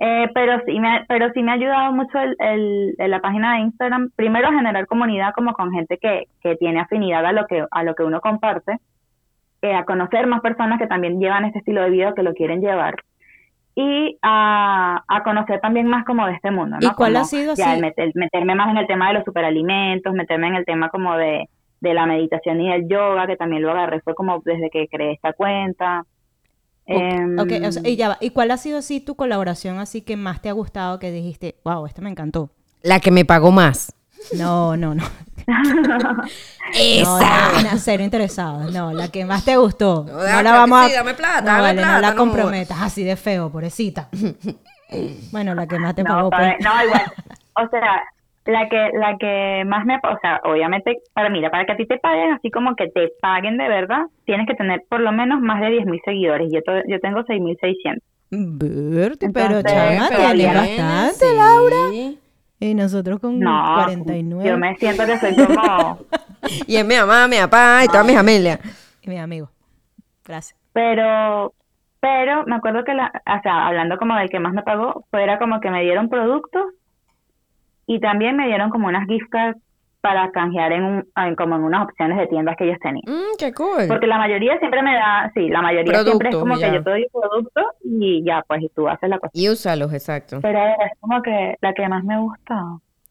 Eh, 0.03 0.29
pero 0.33 0.59
sí 0.65 0.81
me 0.81 1.05
pero 1.09 1.31
sí 1.35 1.43
me 1.43 1.51
ha 1.51 1.55
ayudado 1.55 1.93
mucho 1.93 2.19
el, 2.19 2.35
el, 2.39 3.11
la 3.11 3.21
página 3.21 3.55
de 3.55 3.61
Instagram 3.61 4.09
primero 4.17 4.49
a 4.49 4.53
generar 4.53 4.87
comunidad 4.87 5.35
como 5.35 5.53
con 5.53 5.73
gente 5.73 5.99
que, 5.99 6.25
que 6.43 6.57
tiene 6.57 6.81
afinidad 6.81 7.25
a 7.27 7.33
lo 7.33 7.47
que 7.47 7.67
a 7.71 7.85
lo 7.85 7.95
que 7.95 8.05
uno 8.05 8.23
comparte 8.23 8.79
eh, 9.61 9.75
a 9.75 9.85
conocer 9.85 10.27
más 10.27 10.41
personas 10.41 10.79
que 10.79 10.87
también 10.87 11.21
llevan 11.21 11.45
este 11.45 11.59
estilo 11.59 11.83
de 11.83 11.91
vida 11.91 12.15
que 12.15 12.23
lo 12.23 12.33
quieren 12.33 12.63
llevar 12.63 12.95
y 13.75 14.19
a, 14.23 15.03
a 15.07 15.23
conocer 15.23 15.61
también 15.61 15.87
más 15.87 16.05
como 16.05 16.27
de 16.27 16.35
este 16.35 16.51
mundo 16.51 16.79
¿no? 16.81 16.87
¿Y 16.87 16.93
cuál 16.95 17.17
ha 17.17 17.25
sido 17.25 17.55
ya, 17.55 17.77
meterme 17.77 18.55
más 18.55 18.71
en 18.71 18.79
el 18.79 18.87
tema 18.87 19.09
de 19.09 19.15
los 19.15 19.25
superalimentos 19.25 20.13
meterme 20.13 20.49
en 20.49 20.57
el 20.57 20.65
tema 20.65 20.89
como 20.91 21.17
de 21.17 21.49
de 21.81 21.95
la 21.95 22.05
meditación 22.05 22.61
y 22.61 22.71
el 22.71 22.89
yoga 22.89 23.27
que 23.27 23.37
también 23.37 23.63
lo 23.63 23.71
agarré 23.71 24.01
fue 24.03 24.15
como 24.15 24.43
desde 24.45 24.69
que 24.71 24.87
creé 24.89 25.13
esta 25.13 25.33
cuenta 25.33 26.05
Ok, 27.39 27.53
em, 27.53 27.63
y 27.85 27.97
ya 27.97 28.09
va. 28.09 28.19
¿Y 28.21 28.31
cuál 28.31 28.51
ha 28.51 28.57
sido 28.57 28.79
así 28.79 29.01
tu 29.01 29.15
colaboración 29.15 29.79
así 29.79 30.03
que 30.03 30.17
más 30.17 30.43
te 30.43 30.49
ha 30.49 30.53
gustado 30.53 30.99
que 30.99 31.13
dijiste, 31.13 31.57
wow, 31.65 31.87
esta 31.87 32.03
me 32.03 32.11
encantó? 32.11 32.51
La 32.83 33.01
que 33.01 33.11
me 33.11 33.25
pagó 33.25 33.53
más. 33.53 33.95
No, 34.37 34.77
no, 34.77 34.95
no. 34.95 35.05
Esa. 36.75 37.63
No, 37.63 37.79
cero 37.79 38.03
interesado. 38.03 38.71
No, 38.71 38.93
la 38.93 39.09
que 39.09 39.25
más 39.25 39.45
te 39.45 39.57
gustó. 39.57 40.05
No, 40.05 40.43
la 40.43 40.53
vamos 40.53 40.87
a. 40.87 40.93
dame 40.93 41.15
plata, 41.15 41.41
no, 41.41 41.47
dame 41.47 41.61
vale, 41.63 41.79
plata, 41.81 41.95
no 41.95 42.01
la 42.01 42.11
no 42.11 42.17
comprometas 42.17 42.81
así 42.83 43.05
de 43.05 43.17
feo, 43.17 43.51
pobrecita. 43.51 44.09
bueno, 45.33 45.55
la 45.55 45.67
que 45.67 45.79
más 45.79 45.95
te 45.95 46.03
no, 46.03 46.11
pagó. 46.15 46.31
para- 46.31 46.57
pues. 46.57 46.65
no, 46.65 46.85
igual. 46.85 47.03
O 47.57 47.69
sea, 47.69 48.03
la 48.47 48.69
que 48.71 48.91
la 48.97 49.17
que 49.19 49.65
más 49.67 49.85
me, 49.85 49.97
o 49.97 50.19
sea, 50.23 50.41
obviamente 50.45 50.99
para 51.13 51.29
mira, 51.29 51.51
para 51.51 51.67
que 51.67 51.73
a 51.73 51.77
ti 51.77 51.85
te 51.87 51.99
paguen 51.99 52.33
así 52.33 52.51
como 52.51 52.75
que 52.75 52.89
te 52.89 53.11
paguen 53.21 53.59
de 53.59 53.69
verdad, 53.69 54.03
tienes 54.25 54.47
que 54.47 54.55
tener 54.55 54.83
por 54.89 55.01
lo 55.01 55.13
menos 55.13 55.41
más 55.43 55.61
de 55.61 55.67
10.000 55.69 56.01
seguidores. 56.05 56.49
Yo 56.51 56.63
to- 56.63 56.87
yo 56.89 57.01
tengo 57.01 57.21
6.600. 57.25 57.99
Verte, 58.31 59.29
pero 59.31 59.61
chama, 59.63 60.07
pero 60.09 60.33
tienes 60.33 60.55
bastante, 60.55 61.15
sí. 61.17 61.37
Laura. 61.37 61.77
Y 62.61 62.75
nosotros 62.75 63.19
con 63.21 63.41
No, 63.41 63.75
49. 63.85 64.49
yo 64.49 64.59
me 64.59 64.77
siento 64.77 65.07
que 65.07 65.19
soy 65.19 65.35
como 65.35 65.99
Y 66.67 66.77
es 66.77 66.87
mi 66.87 66.95
mamá, 66.97 67.27
mi 67.27 67.37
papá 67.39 67.83
y 67.85 67.89
toda 67.89 68.05
mi 68.05 68.15
familia. 68.15 68.61
Y 69.03 69.09
mi 69.09 69.19
amigo. 69.19 69.51
Gracias. 70.25 70.59
pero 70.73 71.53
pero 72.01 72.45
me 72.47 72.57
acuerdo 72.57 72.83
que 72.85 72.95
la, 72.95 73.11
o 73.27 73.43
sea, 73.43 73.67
hablando 73.67 73.99
como 73.99 74.15
del 74.17 74.31
que 74.31 74.41
más 74.41 74.55
me 74.55 74.63
pagó, 74.63 75.05
fue 75.11 75.23
era 75.23 75.39
como 75.39 75.61
que 75.61 75.71
me 75.71 75.83
dieron 75.83 76.09
productos 76.09 76.63
y 77.87 78.01
también 78.01 78.37
me 78.37 78.47
dieron 78.47 78.71
como 78.71 78.89
unas 78.89 79.07
gift 79.07 79.29
cards 79.31 79.61
para 80.01 80.31
canjear 80.31 80.73
en, 80.73 80.85
un, 80.85 81.09
en 81.17 81.35
como 81.37 81.57
en 81.57 81.63
unas 81.63 81.85
opciones 81.85 82.17
de 82.19 82.27
tiendas 82.27 82.57
que 82.57 82.65
ellos 82.65 82.79
tenían. 82.83 83.03
Mm, 83.07 83.37
qué 83.39 83.53
cool. 83.53 83.87
Porque 83.89 84.07
la 84.07 84.19
mayoría 84.19 84.59
siempre 84.59 84.83
me 84.83 84.95
da, 84.95 85.31
sí, 85.35 85.49
la 85.49 85.61
mayoría 85.63 86.03
siempre 86.03 86.31
es 86.31 86.37
como 86.37 86.57
ya. 86.57 86.69
que 86.71 86.75
yo 86.77 86.83
te 86.85 86.91
doy 86.91 87.07
un 87.13 87.21
producto 87.21 87.61
y 87.85 88.25
ya, 88.25 88.43
pues 88.49 88.63
y 88.63 88.69
tú 88.71 88.89
haces 88.89 89.09
la 89.11 89.19
cosa. 89.19 89.31
Y 89.35 89.49
úsalos, 89.49 89.93
exacto. 89.93 90.39
Pero 90.41 90.59
es 90.59 90.99
como 91.01 91.21
que 91.23 91.57
la 91.61 91.73
que 91.75 91.89
más 91.89 92.03
me 92.05 92.19
gusta. 92.19 92.63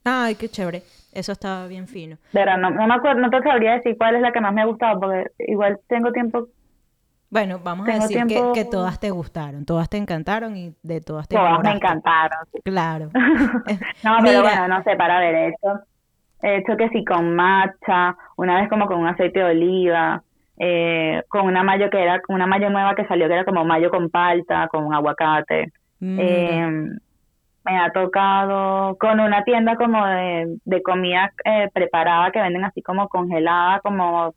Ay, 0.03 0.35
qué 0.35 0.49
chévere. 0.49 0.81
Eso 1.13 1.31
estaba 1.31 1.67
bien 1.67 1.87
fino. 1.87 2.17
Pero 2.33 2.57
no, 2.57 2.69
no 2.69 2.87
me 2.87 2.93
acuerdo, 2.95 3.19
no 3.21 3.29
te 3.29 3.41
sabría 3.41 3.73
decir 3.73 3.95
cuál 3.97 4.15
es 4.15 4.21
la 4.21 4.31
que 4.31 4.41
más 4.41 4.53
me 4.53 4.61
ha 4.61 4.65
gustado, 4.65 4.99
porque 4.99 5.25
igual 5.39 5.79
tengo 5.87 6.11
tiempo, 6.11 6.47
Bueno, 7.31 7.59
vamos 7.63 7.87
a 7.89 7.93
decir 7.93 8.17
que, 8.21 8.25
tiempo- 8.35 8.53
que 8.53 8.65
todas 8.65 8.99
te 8.99 9.11
gustaron, 9.11 9.65
todas 9.65 9.89
te 9.89 9.97
encantaron 9.97 10.55
y 10.57 10.73
de 10.81 11.01
todas 11.01 11.27
te 11.27 11.35
todas 11.35 11.51
me 11.63 11.69
enamoraste. 11.71 11.77
encantaron. 11.87 12.39
Claro. 12.63 13.09
No, 14.03 14.17
pero 14.23 14.39
Mira. 14.39 14.41
bueno, 14.41 14.67
no 14.67 14.83
sé, 14.83 14.95
para 14.95 15.19
ver, 15.19 15.35
hecho, 15.53 15.79
he 16.41 16.57
hecho 16.57 16.77
que 16.77 16.89
sí 16.89 17.03
con 17.03 17.35
matcha, 17.35 18.15
una 18.37 18.59
vez 18.59 18.69
como 18.69 18.87
con 18.87 18.99
un 18.99 19.07
aceite 19.07 19.39
de 19.39 19.45
oliva, 19.45 20.23
eh, 20.57 21.23
con 21.29 21.45
una 21.45 21.63
mayo 21.63 21.89
que 21.89 22.01
era, 22.01 22.21
una 22.27 22.47
mayo 22.47 22.69
nueva 22.69 22.95
que 22.95 23.05
salió 23.07 23.27
que 23.27 23.33
era 23.33 23.45
como 23.45 23.65
mayo 23.65 23.89
con 23.89 24.09
palta, 24.09 24.67
con 24.67 24.85
un 24.85 24.93
aguacate. 24.93 25.71
Eh, 26.01 26.89
me 27.65 27.77
ha 27.77 27.91
tocado 27.91 28.97
con 28.97 29.19
una 29.19 29.43
tienda 29.43 29.75
como 29.75 30.05
de, 30.05 30.57
de 30.63 30.81
comida 30.81 31.31
eh, 31.43 31.69
preparada 31.73 32.31
que 32.31 32.39
venden 32.41 32.63
así 32.63 32.81
como 32.81 33.09
congelada, 33.09 33.81
como 33.81 34.33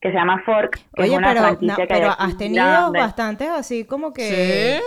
que 0.00 0.10
se 0.10 0.16
llama 0.16 0.42
Fork. 0.44 0.78
que 0.94 1.02
es 1.02 1.08
Oye, 1.08 1.16
una 1.16 1.28
pero, 1.28 1.58
no, 1.60 1.76
pero 1.88 2.10
has 2.18 2.36
tenido 2.36 2.92
bastantes 2.92 3.48
así 3.48 3.84
como 3.86 4.12
que 4.12 4.80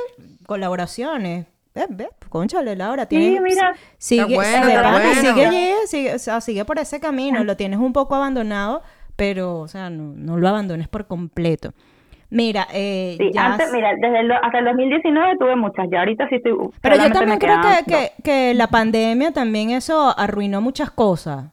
colaboraciones. 0.46 1.48
Ve, 1.78 1.86
ve, 1.90 2.10
conchale, 2.30 2.76
Laura, 2.76 3.06
Sí, 3.10 3.38
mira. 3.42 3.74
sigue, 3.98 4.36
bueno, 4.36 4.68
está 4.68 5.14
sigue, 5.22 5.46
allí, 5.46 5.70
sigue, 5.86 6.16
o 6.16 6.20
sea, 6.20 6.42
sigue 6.42 6.66
por 6.66 6.80
ese 6.80 7.00
camino, 7.00 7.44
lo 7.44 7.56
tienes 7.56 7.80
un 7.80 7.94
poco 7.94 8.16
abandonado, 8.16 8.82
pero, 9.16 9.60
o 9.60 9.68
sea, 9.68 9.90
no, 9.90 10.14
no 10.16 10.38
lo 10.38 10.48
abandones 10.48 10.88
por 10.88 11.06
completo. 11.08 11.74
Mira, 12.30 12.68
eh, 12.74 13.16
Sí, 13.18 13.30
ya 13.34 13.46
antes, 13.46 13.70
mira, 13.72 13.90
desde 14.02 14.20
el, 14.20 14.32
hasta 14.32 14.60
el 14.60 14.66
2019 14.66 15.38
tuve 15.40 15.56
muchas, 15.56 15.88
ya 15.92 16.00
ahorita 16.00 16.28
sí 16.28 16.36
estoy... 16.36 16.54
Pero 16.82 16.96
yo 16.98 17.12
también 17.12 17.40
creo 17.40 17.58
que, 17.62 17.92
que, 17.92 18.12
que 18.24 18.54
la 18.54 18.68
pandemia 18.68 19.32
también 19.32 19.70
eso 19.70 20.14
arruinó 20.20 20.60
muchas 20.60 20.92
cosas. 20.92 21.46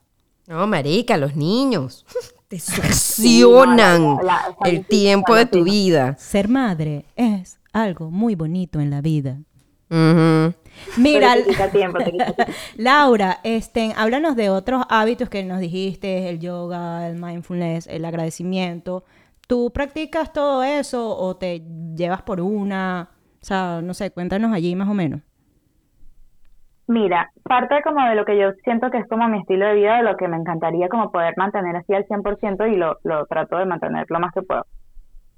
No, 0.49 0.67
marica, 0.67 1.17
los 1.17 1.37
niños 1.37 2.05
te 2.49 2.59
succionan 2.59 4.17
la- 4.17 4.23
la- 4.23 4.57
la- 4.61 4.69
el 4.71 4.85
tiempo 4.85 5.35
de 5.35 5.47
tu 5.47 5.65
vida. 5.65 6.17
Ser 6.19 6.49
madre 6.49 7.05
es 7.17 7.59
algo 7.73 8.11
muy 8.11 8.35
bonito 8.35 8.81
en 8.81 8.91
la 8.91 9.01
vida. 9.01 9.39
Ujú. 9.91 10.55
Mira, 10.99 11.35
tiempo. 11.73 11.99
Laura, 12.77 13.39
este, 13.45 13.93
háblanos 13.97 14.37
de 14.37 14.51
otros 14.51 14.85
hábitos 14.89 15.29
que 15.29 15.45
nos 15.45 15.61
dijiste, 15.61 16.29
el 16.29 16.41
yoga, 16.41 17.09
el 17.09 17.17
mindfulness, 17.17 17.87
el 17.87 18.05
agradecimiento. 18.05 19.05
¿Tú 19.47 19.71
practicas 19.73 20.33
todo 20.33 20.63
eso 20.63 21.17
o 21.17 21.37
te 21.37 21.63
llevas 21.95 22.23
por 22.23 22.41
una? 22.41 23.11
O 23.43 23.45
sea, 23.45 23.81
no 23.83 23.93
sé, 23.95 24.11
cuéntanos 24.11 24.53
allí 24.53 24.75
más 24.75 24.89
o 24.89 24.95
menos. 24.95 25.21
Mira, 26.87 27.31
parte 27.45 27.83
como 27.83 28.07
de 28.07 28.15
lo 28.15 28.25
que 28.25 28.39
yo 28.39 28.53
siento 28.63 28.91
que 28.91 28.99
es 28.99 29.09
como 29.09 29.27
mi 29.29 29.41
estilo 29.41 29.67
de 29.67 29.75
vida, 29.75 29.97
de 29.97 30.03
lo 30.03 30.17
que 30.17 30.29
me 30.29 30.37
encantaría 30.37 30.89
como 30.89 31.11
poder 31.11 31.35
mantener 31.37 31.77
así 31.77 31.95
al 31.95 32.07
100% 32.07 32.67
y 32.67 32.77
lo, 32.77 32.99
lo 33.05 33.25
trato 33.27 33.57
de 33.57 33.65
mantener 33.65 34.05
lo 34.09 34.21
más 34.21 34.33
que 34.35 34.43
puedo. 34.43 34.67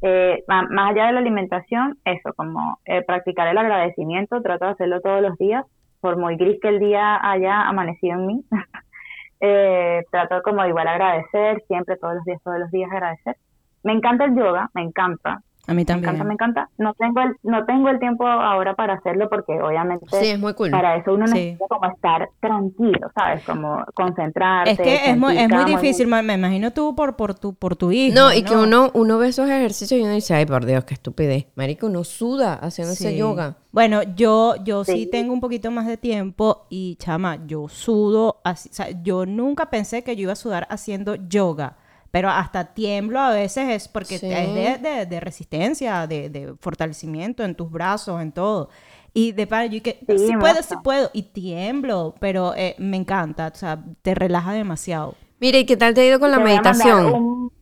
Eh, 0.02 0.44
más 0.46 0.90
allá 0.90 1.06
de 1.06 1.12
la 1.12 1.20
alimentación, 1.20 1.98
eso, 2.04 2.32
como 2.34 2.78
eh, 2.84 3.02
practicar 3.02 3.48
el 3.48 3.58
agradecimiento, 3.58 4.42
trato 4.42 4.66
de 4.66 4.70
hacerlo 4.72 5.00
todos 5.00 5.22
los 5.22 5.36
días, 5.38 5.64
por 6.00 6.18
muy 6.18 6.36
gris 6.36 6.58
que 6.60 6.68
el 6.68 6.78
día 6.78 7.18
haya 7.22 7.62
amanecido 7.62 8.18
en 8.18 8.26
mí. 8.26 8.44
eh, 9.40 10.02
trato 10.10 10.42
como 10.42 10.64
igual 10.66 10.88
agradecer, 10.88 11.62
siempre, 11.66 11.96
todos 11.96 12.16
los 12.16 12.24
días, 12.24 12.40
todos 12.42 12.58
los 12.58 12.70
días 12.70 12.90
agradecer. 12.92 13.36
Me 13.82 13.92
encanta 13.92 14.24
el 14.24 14.36
yoga, 14.36 14.70
me 14.74 14.82
encanta, 14.82 15.40
A 15.68 15.72
mí 15.72 15.78
me 15.78 15.84
también. 15.84 16.10
encanta, 16.14 16.24
me 16.24 16.32
encanta. 16.34 16.68
No 16.78 16.94
tengo 16.94 17.20
el, 17.22 17.36
no 17.42 17.64
tengo 17.64 17.88
el 17.88 17.98
tiempo 17.98 18.26
ahora 18.26 18.74
para 18.74 18.94
hacerlo 18.94 19.28
porque 19.28 19.60
obviamente 19.60 20.06
Sí, 20.10 20.26
es 20.28 20.38
muy 20.38 20.54
cool. 20.54 20.70
para 20.70 20.96
eso 20.96 21.12
uno 21.14 21.26
Sí. 21.26 21.34
necesita 21.34 21.64
como 21.68 21.86
estar 21.92 22.28
tranquilo, 22.40 23.10
¿sabes? 23.14 23.42
Como 23.44 23.84
concentrarte. 23.94 24.70
Es 24.72 24.78
que 24.78 25.10
es 25.10 25.16
muy, 25.18 25.36
es 25.36 25.48
muy 25.48 25.64
difícil, 25.64 26.06
me 26.06 26.22
me 26.22 26.34
imagino 26.34 26.72
tú 26.72 26.94
por, 26.94 27.16
por, 27.16 27.34
tu, 27.34 27.54
por 27.54 27.76
tu 27.76 27.90
hijo. 27.92 28.14
No, 28.14 28.32
y 28.32 28.42
que 28.42 28.56
uno, 28.56 28.90
uno 28.94 29.18
ve 29.18 29.28
esos 29.28 29.48
ejercicios 29.48 30.00
y 30.00 30.02
uno 30.04 30.12
dice, 30.12 30.34
ay, 30.34 30.46
por 30.46 30.64
Dios, 30.64 30.84
qué 30.84 30.94
estupidez. 30.94 31.46
Marica, 31.56 31.86
uno 31.86 32.04
suda 32.04 32.54
haciendo 32.54 32.92
ese 32.92 33.16
yoga. 33.16 33.56
Bueno, 33.72 34.02
yo, 34.14 34.54
yo 34.64 34.84
sí. 34.84 34.92
Sí. 34.92 35.06
tengo 35.10 35.32
un 35.34 35.40
poquito 35.40 35.70
más 35.70 35.86
de 35.86 35.96
tiempo 35.98 36.66
y 36.70 36.96
chama, 36.96 37.38
yo 37.46 37.68
sudo, 37.68 38.40
así, 38.44 38.70
o 38.70 38.72
sea, 38.72 38.86
yo 39.02 39.26
nunca 39.26 39.66
pensé 39.68 40.02
que 40.02 40.16
yo 40.16 40.22
iba 40.22 40.32
a 40.32 40.36
sudar 40.36 40.66
haciendo 40.70 41.16
yoga, 41.16 41.76
pero 42.10 42.28
hasta 42.30 42.74
tiemblo 42.74 43.20
a 43.20 43.30
veces 43.30 43.68
es 43.68 43.88
porque 43.88 44.18
Sí. 44.18 44.30
es 44.32 44.54
de, 44.54 44.88
de- 44.88 45.06
de 45.06 45.20
resistencia, 45.20 46.06
de, 46.06 46.30
de 46.30 46.54
fortalecimiento 46.60 47.44
en 47.44 47.54
tus 47.54 47.70
brazos, 47.70 48.20
en 48.22 48.32
todo. 48.32 48.68
Y 49.12 49.32
de 49.32 49.46
para 49.46 49.66
yo 49.66 49.82
que 49.82 49.98
Sí, 50.06 50.18
sí 50.18 50.36
puedo, 50.38 50.54
mucho. 50.54 50.62
sí 50.62 50.74
puedo, 50.84 51.10
y 51.14 51.22
tiemblo, 51.22 52.14
pero 52.20 52.54
eh, 52.54 52.74
me 52.78 52.96
encanta, 52.98 53.48
o 53.52 53.56
sea, 53.56 53.78
te 54.02 54.14
relaja 54.14 54.52
demasiado. 54.52 55.14
Mira, 55.40 55.58
¿y 55.58 55.66
qué 55.66 55.76
tal 55.76 55.94
te 55.94 56.02
ha 56.02 56.06
ido 56.06 56.20
con 56.20 56.30
la 56.30 56.38
Te 56.38 56.44
meditación? 56.44 57.14
un- 57.14 57.52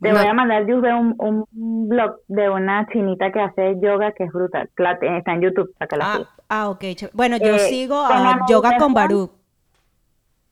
Te 0.00 0.12
No. 0.12 0.18
voy 0.18 0.26
a 0.26 0.34
mandar, 0.34 0.66
yo 0.66 0.80
de 0.82 0.92
un, 0.92 1.14
un 1.18 1.88
blog 1.88 2.16
de 2.28 2.50
una 2.50 2.86
chinita 2.92 3.32
que 3.32 3.40
hace 3.40 3.76
yoga 3.80 4.12
que 4.12 4.24
es 4.24 4.30
brutal. 4.32 4.68
Está 5.00 5.32
en 5.32 5.40
YouTube, 5.40 5.74
para 5.78 5.88
que 5.88 5.96
la 5.96 6.12
Ah, 6.12 6.28
ah, 6.50 6.68
ok. 6.68 6.84
Bueno, 7.14 7.38
yo 7.38 7.54
Eh, 7.56 7.58
sigo 7.60 7.98
a 7.98 8.40
Yoga 8.46 8.76
con 8.78 8.92
Baruch. 8.92 9.30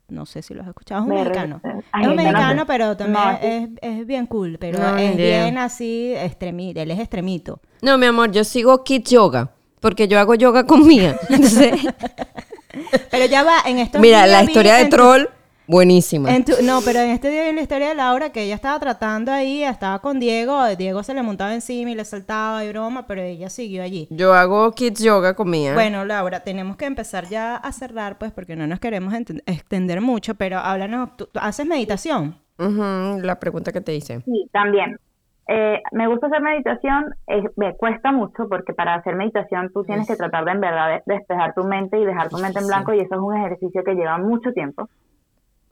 No 0.09 0.27
sé 0.27 0.43
si 0.43 0.53
lo 0.55 0.63
has 0.63 0.69
escuchado. 0.69 1.01
Es 1.01 1.07
un 1.09 1.15
Me 1.15 1.21
mexicano. 1.25 1.61
re- 1.63 1.79
Es 2.03 2.07
un 2.09 2.17
mexicano, 2.17 2.67
pero 2.67 2.97
también 2.97 3.25
No, 3.25 3.31
es, 3.41 3.69
es 3.81 4.07
bien 4.07 4.27
cool. 4.27 4.59
Pero 4.61 4.79
No, 4.79 4.97
es 4.99 5.15
idea. 5.15 5.45
bien 5.45 5.59
así, 5.59 6.13
extremito. 6.15 6.81
Él 6.81 6.91
es 6.91 6.99
extremito. 7.01 7.61
No, 7.81 7.97
mi 7.99 8.07
amor, 8.07 8.31
yo 8.31 8.45
sigo 8.45 8.85
Kid 8.85 9.03
Yoga, 9.05 9.51
porque 9.81 10.07
yo 10.07 10.19
hago 10.21 10.35
yoga 10.35 10.67
con 10.67 10.87
Mía. 10.87 11.17
Entonces, 11.31 11.73
Pero 13.11 13.27
ya 13.27 13.43
va, 13.45 13.59
en 13.67 13.79
estos 13.79 14.01
mira, 14.01 14.25
días 14.27 14.31
la 14.31 14.45
historia 14.45 14.75
de 14.75 14.85
tu- 14.87 14.91
Troll, 14.97 15.29
buenísima. 15.67 16.31
en 16.35 16.45
tu- 16.45 16.53
no, 16.63 16.81
pero 16.85 17.01
en 17.01 17.11
este 17.11 17.31
día 17.31 17.45
vi 17.45 17.53
la 17.55 17.63
historia 17.63 17.89
de 17.89 17.95
Laura 17.95 18.31
que 18.31 18.43
ella 18.43 18.55
estaba 18.55 18.79
tratando 18.81 19.33
ahí, 19.33 19.63
estaba 19.65 19.99
con 20.01 20.21
Diego, 20.21 20.65
Diego 20.77 21.03
se 21.03 21.15
le 21.15 21.23
montaba 21.23 21.55
encima 21.55 21.91
y 21.91 21.95
le 21.95 22.05
saltaba 22.05 22.65
y 22.65 22.69
broma, 22.69 23.07
pero 23.07 23.23
ella 23.23 23.49
siguió 23.49 23.83
allí. 23.83 24.07
Yo 24.11 24.35
hago 24.35 24.73
Kids 24.73 25.03
Yoga 25.03 25.35
con 25.35 25.51
Mía. 25.51 25.75
Bueno, 25.75 26.05
Laura, 26.05 26.41
tenemos 26.41 26.77
que 26.77 26.87
empezar 26.87 27.25
ya 27.29 27.57
a 27.57 27.73
cerrar, 27.73 28.19
pues, 28.19 28.33
porque 28.33 28.57
no 28.57 28.67
nos 28.67 28.81
queremos 28.81 29.15
extender 29.47 30.01
mucho, 30.01 30.35
pero 30.35 30.59
háblanos, 30.59 31.17
¿tú, 31.17 31.27
tú 31.33 31.41
haces 31.43 31.67
meditación? 31.67 32.37
Ujú, 32.59 33.21
la 33.23 33.39
pregunta 33.41 33.73
que 33.73 33.81
te 33.81 33.95
hice. 33.95 34.21
Sí, 34.21 34.49
también. 34.53 34.99
eh, 35.47 35.83
me 35.93 36.07
gusta 36.09 36.29
hacer 36.29 36.41
meditación, 36.41 37.05
eh, 37.27 37.43
me 37.57 37.77
cuesta 37.77 38.11
mucho 38.13 38.49
porque 38.49 38.73
para 38.73 38.95
hacer 38.95 39.15
meditación 39.15 39.71
tú 39.75 39.85
tienes 39.85 40.07
que 40.09 40.17
tratar 40.17 40.47
de 40.47 40.53
en 40.53 40.61
verdad 40.61 40.89
de- 40.89 41.03
despejar 41.15 41.53
tu 41.53 41.65
mente 41.65 41.99
y 42.01 42.05
dejar 42.07 42.31
tu 42.31 42.39
mente 42.39 42.61
en 42.61 42.67
blanco 42.67 42.95
y 42.95 43.01
eso 43.01 43.15
es 43.15 43.21
un 43.21 43.37
ejercicio 43.37 43.85
que 43.85 43.93
lleva 43.95 44.17
mucho 44.17 44.53
tiempo. 44.55 44.89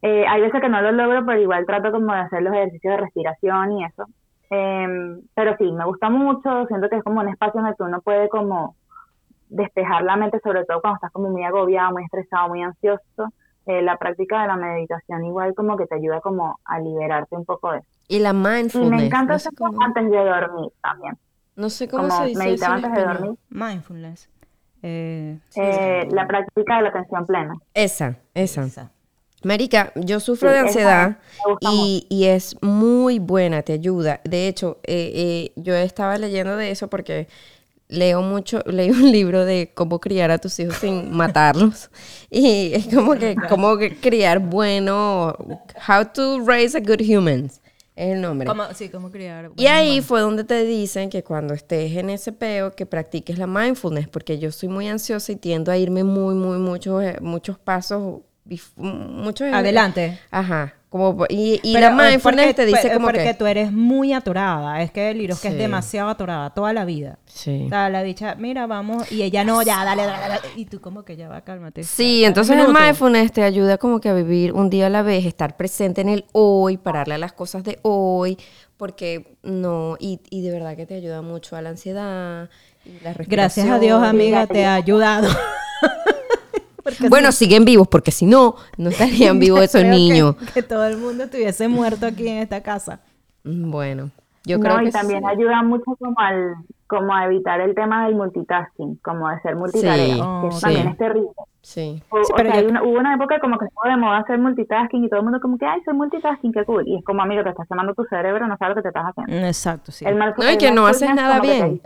Eh, 0.02 0.24
hay 0.28 0.40
veces 0.40 0.60
que 0.60 0.68
no 0.68 0.82
lo 0.82 0.92
logro, 0.92 1.24
pero 1.24 1.40
igual 1.40 1.64
trato 1.64 1.92
como 1.92 2.12
de 2.12 2.20
hacer 2.20 2.42
los 2.42 2.52
ejercicios 2.52 2.94
de 2.96 3.00
respiración 3.02 3.72
y 3.72 3.84
eso. 3.84 4.06
Em, 4.50 5.22
pero 5.34 5.56
sí, 5.56 5.70
me 5.72 5.84
gusta 5.86 6.10
mucho, 6.10 6.66
siento 6.66 6.88
que 6.90 6.96
es 6.96 7.02
como 7.04 7.20
un 7.20 7.28
espacio 7.28 7.60
donde 7.60 7.76
tú 7.76 7.86
no 7.86 8.00
puedes 8.02 8.28
como 8.28 8.74
despejar 9.48 10.02
la 10.02 10.16
mente, 10.16 10.40
sobre 10.42 10.64
todo 10.64 10.80
cuando 10.80 10.96
estás 10.96 11.12
como 11.12 11.28
muy 11.30 11.44
agobiado, 11.44 11.92
muy 11.92 12.04
estresado, 12.04 12.48
muy 12.48 12.62
ansioso. 12.62 13.32
Eh, 13.64 13.80
la 13.80 13.96
práctica 13.96 14.42
de 14.42 14.48
la 14.48 14.56
meditación 14.56 15.24
igual 15.24 15.54
como 15.54 15.76
que 15.76 15.86
te 15.86 15.94
ayuda 15.94 16.20
como 16.20 16.58
a 16.64 16.80
liberarte 16.80 17.36
un 17.36 17.44
poco 17.44 17.70
de 17.72 17.78
eso. 17.78 17.86
Y 18.08 18.18
la 18.18 18.30
Y 18.30 18.34
mindfulness. 18.34 18.90
me 19.00 19.06
encanta 19.06 19.34
no 19.34 19.38
sé 19.38 19.48
hacerlo 19.50 19.66
cómo, 19.68 19.82
antes 19.84 20.10
de 20.10 20.16
dormir 20.16 20.70
también. 20.82 21.16
no 21.54 21.70
sé 21.70 21.88
cómo 21.88 22.08
como 22.08 22.18
se 22.22 22.24
dice 22.26 22.42
meditar 22.42 22.78
eso 22.78 22.78
en 22.78 22.84
antes 22.92 23.04
de 23.06 23.12
dormir. 23.12 23.38
Mindfulness. 23.50 24.28
Eh, 24.82 25.38
sí, 25.48 25.60
Eh, 25.62 26.08
la 26.10 26.26
práctica 26.26 26.76
de 26.76 26.82
la 26.82 26.88
atención 26.88 27.24
plena. 27.26 27.54
Esa, 27.72 28.16
esa. 28.34 28.64
esa. 28.64 28.90
Marica, 29.44 29.92
yo 29.96 30.20
sufro 30.20 30.48
Sí, 30.48 30.54
de 30.54 30.60
ansiedad 30.60 31.18
y, 31.60 32.06
y 32.08 32.24
es 32.26 32.56
muy 32.62 33.18
buena, 33.18 33.62
te 33.62 33.72
ayuda. 33.72 34.20
De 34.24 34.48
hecho, 34.48 34.78
eh, 34.84 35.12
eh, 35.14 35.52
yo 35.56 35.74
estaba 35.74 36.18
leyendo 36.18 36.56
de 36.56 36.70
eso 36.70 36.88
porque 36.88 37.28
leo 37.92 38.22
mucho, 38.22 38.62
leí 38.66 38.90
un 38.90 39.12
libro 39.12 39.44
de 39.44 39.70
cómo 39.74 40.00
criar 40.00 40.30
a 40.30 40.38
tus 40.38 40.58
hijos 40.58 40.76
sin 40.76 41.10
matarlos. 41.16 41.90
Y 42.30 42.72
es 42.74 42.92
como 42.92 43.14
que 43.14 43.36
cómo 43.48 43.76
criar 44.00 44.40
bueno, 44.40 45.36
how 45.88 46.04
to 46.12 46.40
raise 46.44 46.76
a 46.76 46.80
good 46.80 47.00
humans, 47.00 47.60
es 47.94 48.14
el 48.14 48.20
nombre. 48.20 48.48
Como, 48.48 48.64
sí, 48.74 48.88
como 48.88 49.10
criar. 49.10 49.50
Y 49.56 49.66
ahí 49.66 50.00
fue 50.00 50.20
donde 50.20 50.44
te 50.44 50.64
dicen 50.64 51.10
que 51.10 51.22
cuando 51.22 51.54
estés 51.54 51.96
en 51.96 52.10
ese 52.10 52.32
peo, 52.32 52.72
que 52.72 52.86
practiques 52.86 53.38
la 53.38 53.46
mindfulness, 53.46 54.08
porque 54.08 54.38
yo 54.38 54.50
soy 54.50 54.68
muy 54.68 54.88
ansiosa 54.88 55.32
y 55.32 55.36
tiendo 55.36 55.70
a 55.70 55.76
irme 55.76 56.02
muy, 56.02 56.34
muy, 56.34 56.58
muchos, 56.58 57.02
eh, 57.04 57.18
muchos 57.20 57.58
pasos, 57.58 58.20
eh, 58.48 59.50
Adelante. 59.52 60.18
Ajá. 60.30 60.74
Como, 60.88 61.24
y 61.30 61.58
y 61.62 61.72
Pero, 61.72 61.94
la 61.96 62.08
eh, 62.08 62.10
mindfulness 62.10 62.44
porque- 62.48 62.54
te 62.54 62.66
dice 62.66 62.92
como 62.92 63.06
porque 63.06 63.24
que... 63.24 63.32
tú 63.34 63.46
eres 63.46 63.72
muy 63.72 64.12
atorada. 64.12 64.82
Es 64.82 64.90
que 64.90 65.14
Liros 65.14 65.40
que 65.40 65.48
es 65.48 65.54
Sí. 65.54 65.58
demasiado 65.60 66.10
atorada 66.10 66.50
toda 66.50 66.74
la 66.74 66.84
vida. 66.84 67.18
Sí. 67.24 67.62
O 67.64 67.68
sea, 67.70 67.88
la 67.88 68.02
bicha, 68.02 68.34
mira, 68.34 68.66
vamos. 68.66 69.10
Y 69.10 69.22
ella 69.22 69.42
no, 69.42 69.62
ya, 69.62 69.84
dale, 69.86 70.04
dale, 70.04 70.28
dale. 70.28 70.40
Y 70.54 70.66
tú 70.66 70.82
como 70.82 71.02
que 71.02 71.16
ya 71.16 71.30
va, 71.30 71.40
cálmate. 71.40 71.82
Sí, 71.84 72.26
entonces 72.26 72.58
el 72.58 72.68
mindfulness 72.74 73.32
te 73.32 73.42
ayuda 73.42 73.78
como 73.78 74.00
que 74.00 74.10
a 74.10 74.14
vivir 74.14 74.52
un 74.52 74.68
día 74.68 74.88
a 74.88 74.90
la 74.90 75.00
vez, 75.02 75.24
estar 75.24 75.56
presente 75.56 76.02
en 76.02 76.10
el 76.10 76.26
hoy, 76.32 76.76
pararle 76.76 77.14
a 77.14 77.18
las 77.18 77.32
cosas 77.32 77.64
de 77.64 77.78
hoy, 77.80 78.36
porque 78.76 79.38
no, 79.42 79.96
y, 79.98 80.20
y 80.28 80.42
de 80.42 80.50
verdad 80.50 80.76
que 80.76 80.84
te 80.84 80.94
ayuda 80.96 81.22
mucho 81.22 81.56
a 81.56 81.62
la 81.62 81.70
ansiedad 81.70 82.50
y 82.84 83.02
la 83.02 83.14
Gracias 83.26 83.66
a 83.70 83.78
Dios, 83.78 84.02
amiga, 84.02 84.46
te 84.46 84.66
ha 84.66 84.74
ayudado. 84.74 85.28
Bueno, 87.08 87.32
siguen 87.32 87.64
vivos, 87.64 87.88
porque 87.88 88.10
si 88.10 88.26
no, 88.26 88.56
no 88.76 88.90
estarían 88.90 89.38
vivos 89.40 89.60
esos 89.62 89.82
que- 89.82 89.88
niños. 89.88 90.36
Que, 90.54 90.62
todo 90.62 90.84
el 90.86 90.98
mundo 90.98 91.24
estuviese 91.24 91.68
muerto 91.68 92.06
aquí 92.06 92.28
en 92.28 92.38
esta 92.38 92.62
casa. 92.62 93.00
Mm, 93.44 93.70
Bueno, 93.70 94.10
yo 94.44 94.58
no, 94.58 94.64
creo 94.64 94.82
y 94.82 94.84
que 94.86 94.92
también 94.92 95.20
sí. 95.20 95.26
ayuda 95.28 95.62
mucho 95.62 95.84
como 95.98 96.14
al 96.18 96.54
como 96.88 97.14
a 97.14 97.24
evitar 97.24 97.58
el 97.62 97.74
tema 97.74 98.04
del 98.04 98.16
multitasking, 98.16 98.96
como 98.96 99.26
de 99.30 99.40
ser 99.40 99.56
multitarea, 99.56 100.14
Sí, 100.14 100.20
que 100.42 100.50
sí. 100.52 100.60
también 100.60 100.88
es 100.88 100.98
terrible. 100.98 101.30
Sí. 101.62 102.02
O, 102.10 102.22
Sí, 102.22 102.32
o 102.32 102.36
pero 102.36 102.50
sea, 102.50 102.60
yo- 102.60 102.66
hay 102.66 102.70
una- 102.70 102.82
hubo 102.82 102.98
una 102.98 103.14
época 103.14 103.40
como 103.40 103.56
que 103.58 103.64
estuvo 103.64 103.88
de 103.90 103.96
moda 103.96 104.18
hacer 104.18 104.38
multitasking 104.38 105.04
y 105.04 105.08
todo 105.08 105.20
el 105.20 105.24
mundo 105.24 105.40
como 105.40 105.56
que, 105.56 105.64
ay, 105.64 105.80
soy 105.86 105.94
multitasking, 105.94 106.52
qué 106.52 106.64
cool. 106.66 106.86
Y 106.86 106.98
es 106.98 107.04
como, 107.04 107.22
amigo, 107.22 107.42
te 107.44 107.48
estás 107.48 107.66
quemando 107.66 107.94
tu 107.94 108.04
cerebro, 108.04 108.46
no 108.46 108.58
sabes 108.58 108.76
lo 108.76 108.82
que 108.82 108.82
te 108.82 108.88
estás 108.88 109.04
haciendo. 109.06 109.46
Exacto, 109.46 109.90
sí. 109.90 110.04
El 110.04 110.16
mal- 110.16 110.34
No, 110.36 110.44
y 110.44 110.48
el 110.48 110.58
que 110.58 110.70
no 110.70 110.86
haces 110.86 111.14
nada 111.14 111.38
como 111.38 111.42
que 111.44 111.48
te 111.48 111.64
bien. 111.64 111.80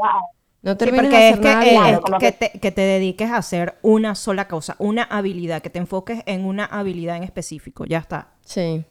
No 0.62 0.72
Sí, 0.72 0.78
terminas 0.78 1.06
porque 1.06 1.16
de 1.16 1.28
es 1.28 1.32
hacer 1.38 1.42
que, 1.42 1.74
nada 1.74 1.88
eh, 1.90 1.92
es 1.92 2.00
como 2.00 2.18
que 2.18 2.32
que- 2.32 2.48
te, 2.48 2.58
que 2.60 2.72
te 2.72 2.80
dediques 2.80 3.30
a 3.30 3.36
hacer 3.36 3.74
una 3.82 4.14
sola 4.14 4.48
cosa, 4.48 4.74
una 4.78 5.02
habilidad, 5.04 5.62
que 5.62 5.70
te 5.70 5.78
enfoques 5.78 6.22
en 6.26 6.44
una 6.44 6.64
habilidad 6.64 7.16
en 7.16 7.22
específico. 7.22 7.84
Ya 7.84 7.98
está. 7.98 8.28
Sí. 8.40 8.84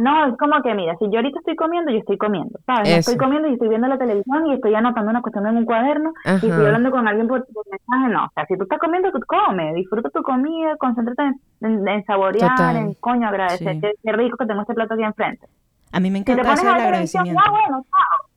No, 0.00 0.26
es 0.28 0.38
como 0.38 0.62
que, 0.62 0.72
mira, 0.74 0.96
si 0.98 1.04
yo 1.10 1.16
ahorita 1.16 1.40
estoy 1.40 1.54
comiendo, 1.54 1.92
yo 1.92 1.98
estoy 1.98 2.16
comiendo, 2.16 2.58
¿sabes? 2.64 2.88
Eso. 2.88 2.98
estoy 3.10 3.16
comiendo 3.18 3.48
y 3.48 3.52
estoy 3.52 3.68
viendo 3.68 3.86
la 3.86 3.98
televisión 3.98 4.46
y 4.46 4.54
estoy 4.54 4.74
anotando 4.74 5.10
una 5.10 5.20
cuestión 5.20 5.46
en 5.46 5.58
un 5.58 5.66
cuaderno 5.66 6.12
y 6.24 6.28
Ajá. 6.28 6.36
estoy 6.46 6.64
hablando 6.66 6.90
con 6.90 7.06
alguien 7.06 7.28
por, 7.28 7.44
por 7.52 7.66
mensaje, 7.70 8.10
no. 8.14 8.24
O 8.24 8.30
sea, 8.34 8.46
si 8.46 8.56
tú 8.56 8.62
estás 8.62 8.78
comiendo, 8.78 9.10
tú 9.12 9.18
come, 9.26 9.74
disfruta 9.74 10.08
tu 10.08 10.22
comida, 10.22 10.74
concéntrate 10.78 11.22
en, 11.22 11.34
en- 11.60 11.86
en 11.86 12.04
saborear, 12.06 12.48
Total. 12.56 12.76
en 12.76 12.94
coño, 12.94 13.28
agradecer, 13.28 13.74
Sí. 13.74 13.80
qué, 13.82 13.92
qué 14.02 14.12
rico 14.12 14.38
que 14.38 14.46
tengo 14.46 14.62
este 14.62 14.72
plato 14.72 14.94
aquí 14.94 15.02
enfrente. 15.02 15.46
A 15.92 16.00
mí 16.00 16.10
me 16.10 16.20
Si 16.20 16.24
te 16.24 16.32
encanta 16.32 16.48
pones 16.50 16.60
eso 16.64 16.68
a 16.68 16.72
del 16.72 16.80
ver 16.82 16.92
televisión, 16.92 17.20
agradecimiento. 17.28 17.42
ah, 17.46 17.50
bueno, 17.68 17.84
chao. 17.90 18.27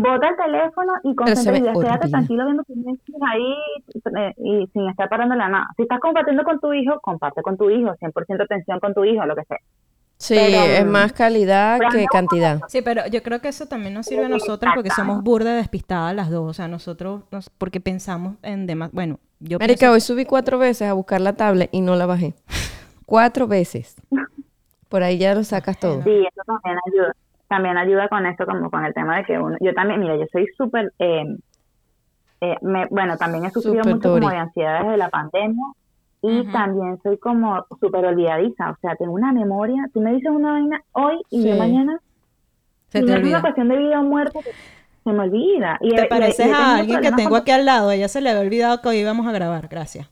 Bota 0.00 0.28
el 0.28 0.36
teléfono 0.36 0.92
y 1.02 1.14
concéntrate 1.16 1.58
y 1.58 1.80
quédate 1.82 2.08
tranquilo 2.08 2.44
viendo 2.44 2.62
tus 2.62 2.76
Netflix 2.76 3.18
ahí 3.28 3.54
eh, 4.16 4.34
y 4.38 4.66
sin 4.72 4.88
estar 4.88 5.08
parándole 5.08 5.42
a 5.42 5.48
nada. 5.48 5.66
Si 5.76 5.82
estás 5.82 5.98
compartiendo 5.98 6.44
con 6.44 6.60
tu 6.60 6.72
hijo, 6.72 7.00
comparte 7.00 7.42
con 7.42 7.56
tu 7.56 7.68
hijo, 7.68 7.94
100% 8.00 8.44
atención 8.44 8.78
con 8.78 8.94
tu 8.94 9.04
hijo, 9.04 9.26
lo 9.26 9.34
que 9.34 9.42
sea. 9.44 9.58
Sí, 10.16 10.34
Pero, 10.36 10.62
es 10.62 10.84
mm, 10.86 10.88
más 10.88 11.12
calidad 11.12 11.78
que 11.90 12.02
no- 12.02 12.06
cantidad. 12.12 12.60
Sí, 12.68 12.80
pero 12.82 13.06
yo 13.08 13.22
creo 13.24 13.40
que 13.40 13.48
eso 13.48 13.66
también 13.66 13.94
nos 13.94 14.06
sirve 14.06 14.24
a 14.26 14.28
nosotras 14.28 14.72
porque 14.74 14.90
somos 14.90 15.22
burda 15.22 15.54
despistadas 15.54 16.14
las 16.14 16.30
dos. 16.30 16.48
O 16.48 16.52
sea, 16.54 16.68
nosotros, 16.68 17.22
nos- 17.30 17.50
porque 17.50 17.80
pensamos 17.80 18.36
en 18.42 18.66
demás. 18.66 18.90
Bueno, 18.92 19.18
yo 19.40 19.58
Marica, 19.58 19.78
pienso- 19.78 19.92
hoy 19.94 20.00
subí 20.00 20.24
cuatro 20.26 20.58
veces 20.58 20.88
a 20.88 20.92
buscar 20.92 21.20
la 21.20 21.32
tablet 21.34 21.70
y 21.72 21.80
no 21.80 21.96
la 21.96 22.06
bajé. 22.06 22.34
Cuatro 23.06 23.46
veces. 23.48 23.96
Por 24.88 25.02
ahí 25.02 25.18
ya 25.18 25.34
lo 25.34 25.42
sacas 25.44 25.78
todo. 25.78 26.02
Sí, 26.02 26.10
eso 26.10 26.42
también 26.46 26.78
ayuda. 26.86 27.14
También 27.48 27.78
ayuda 27.78 28.08
con 28.08 28.26
eso, 28.26 28.44
como 28.46 28.70
con 28.70 28.84
el 28.84 28.92
tema 28.94 29.16
de 29.18 29.24
que 29.24 29.38
uno. 29.38 29.56
Yo 29.60 29.72
también, 29.74 30.00
mira, 30.00 30.16
yo 30.16 30.24
soy 30.30 30.46
súper. 30.56 30.92
Eh, 30.98 31.24
eh, 32.40 32.56
me- 32.62 32.86
bueno, 32.90 33.16
también 33.16 33.44
he 33.46 33.50
sufrido 33.50 33.82
mucho 33.84 34.12
como 34.14 34.30
de 34.30 34.36
ansiedad 34.36 34.82
desde 34.82 34.96
la 34.96 35.08
pandemia 35.08 35.64
y 36.22 36.44
también 36.52 36.98
soy 37.02 37.16
como 37.18 37.64
súper 37.80 38.04
olvidadiza. 38.04 38.70
O 38.70 38.76
sea, 38.80 38.94
tengo 38.96 39.12
una 39.12 39.32
memoria. 39.32 39.88
Tú 39.92 40.00
me 40.00 40.12
dices 40.12 40.30
una 40.30 40.52
vaina 40.52 40.82
hoy 40.92 41.20
y 41.30 41.44
yo 41.46 41.52
Sí. 41.54 41.58
mañana. 41.58 41.98
se 42.90 43.00
y 43.00 43.00
te 43.02 43.06
no 43.06 43.12
es 43.12 43.18
una 43.18 43.26
olvida. 43.26 43.40
cuestión 43.42 43.68
de 43.68 43.76
vida 43.76 44.00
o 44.00 44.02
muerte, 44.02 44.38
que 44.42 44.50
se 45.04 45.12
me 45.12 45.18
olvida. 45.24 45.76
Y, 45.82 45.94
Te 45.94 46.04
y- 46.06 46.08
pareces 46.08 46.46
y 46.46 46.50
a 46.50 46.76
alguien 46.76 47.00
que 47.02 47.12
tengo 47.12 47.30
con- 47.30 47.40
aquí 47.40 47.50
al 47.50 47.66
lado. 47.66 47.90
Ella 47.90 48.08
se 48.08 48.20
le 48.22 48.30
había 48.30 48.40
olvidado 48.42 48.80
que 48.80 48.88
hoy 48.88 48.96
íbamos 48.98 49.26
a 49.26 49.32
grabar. 49.32 49.68
Gracias. 49.68 50.08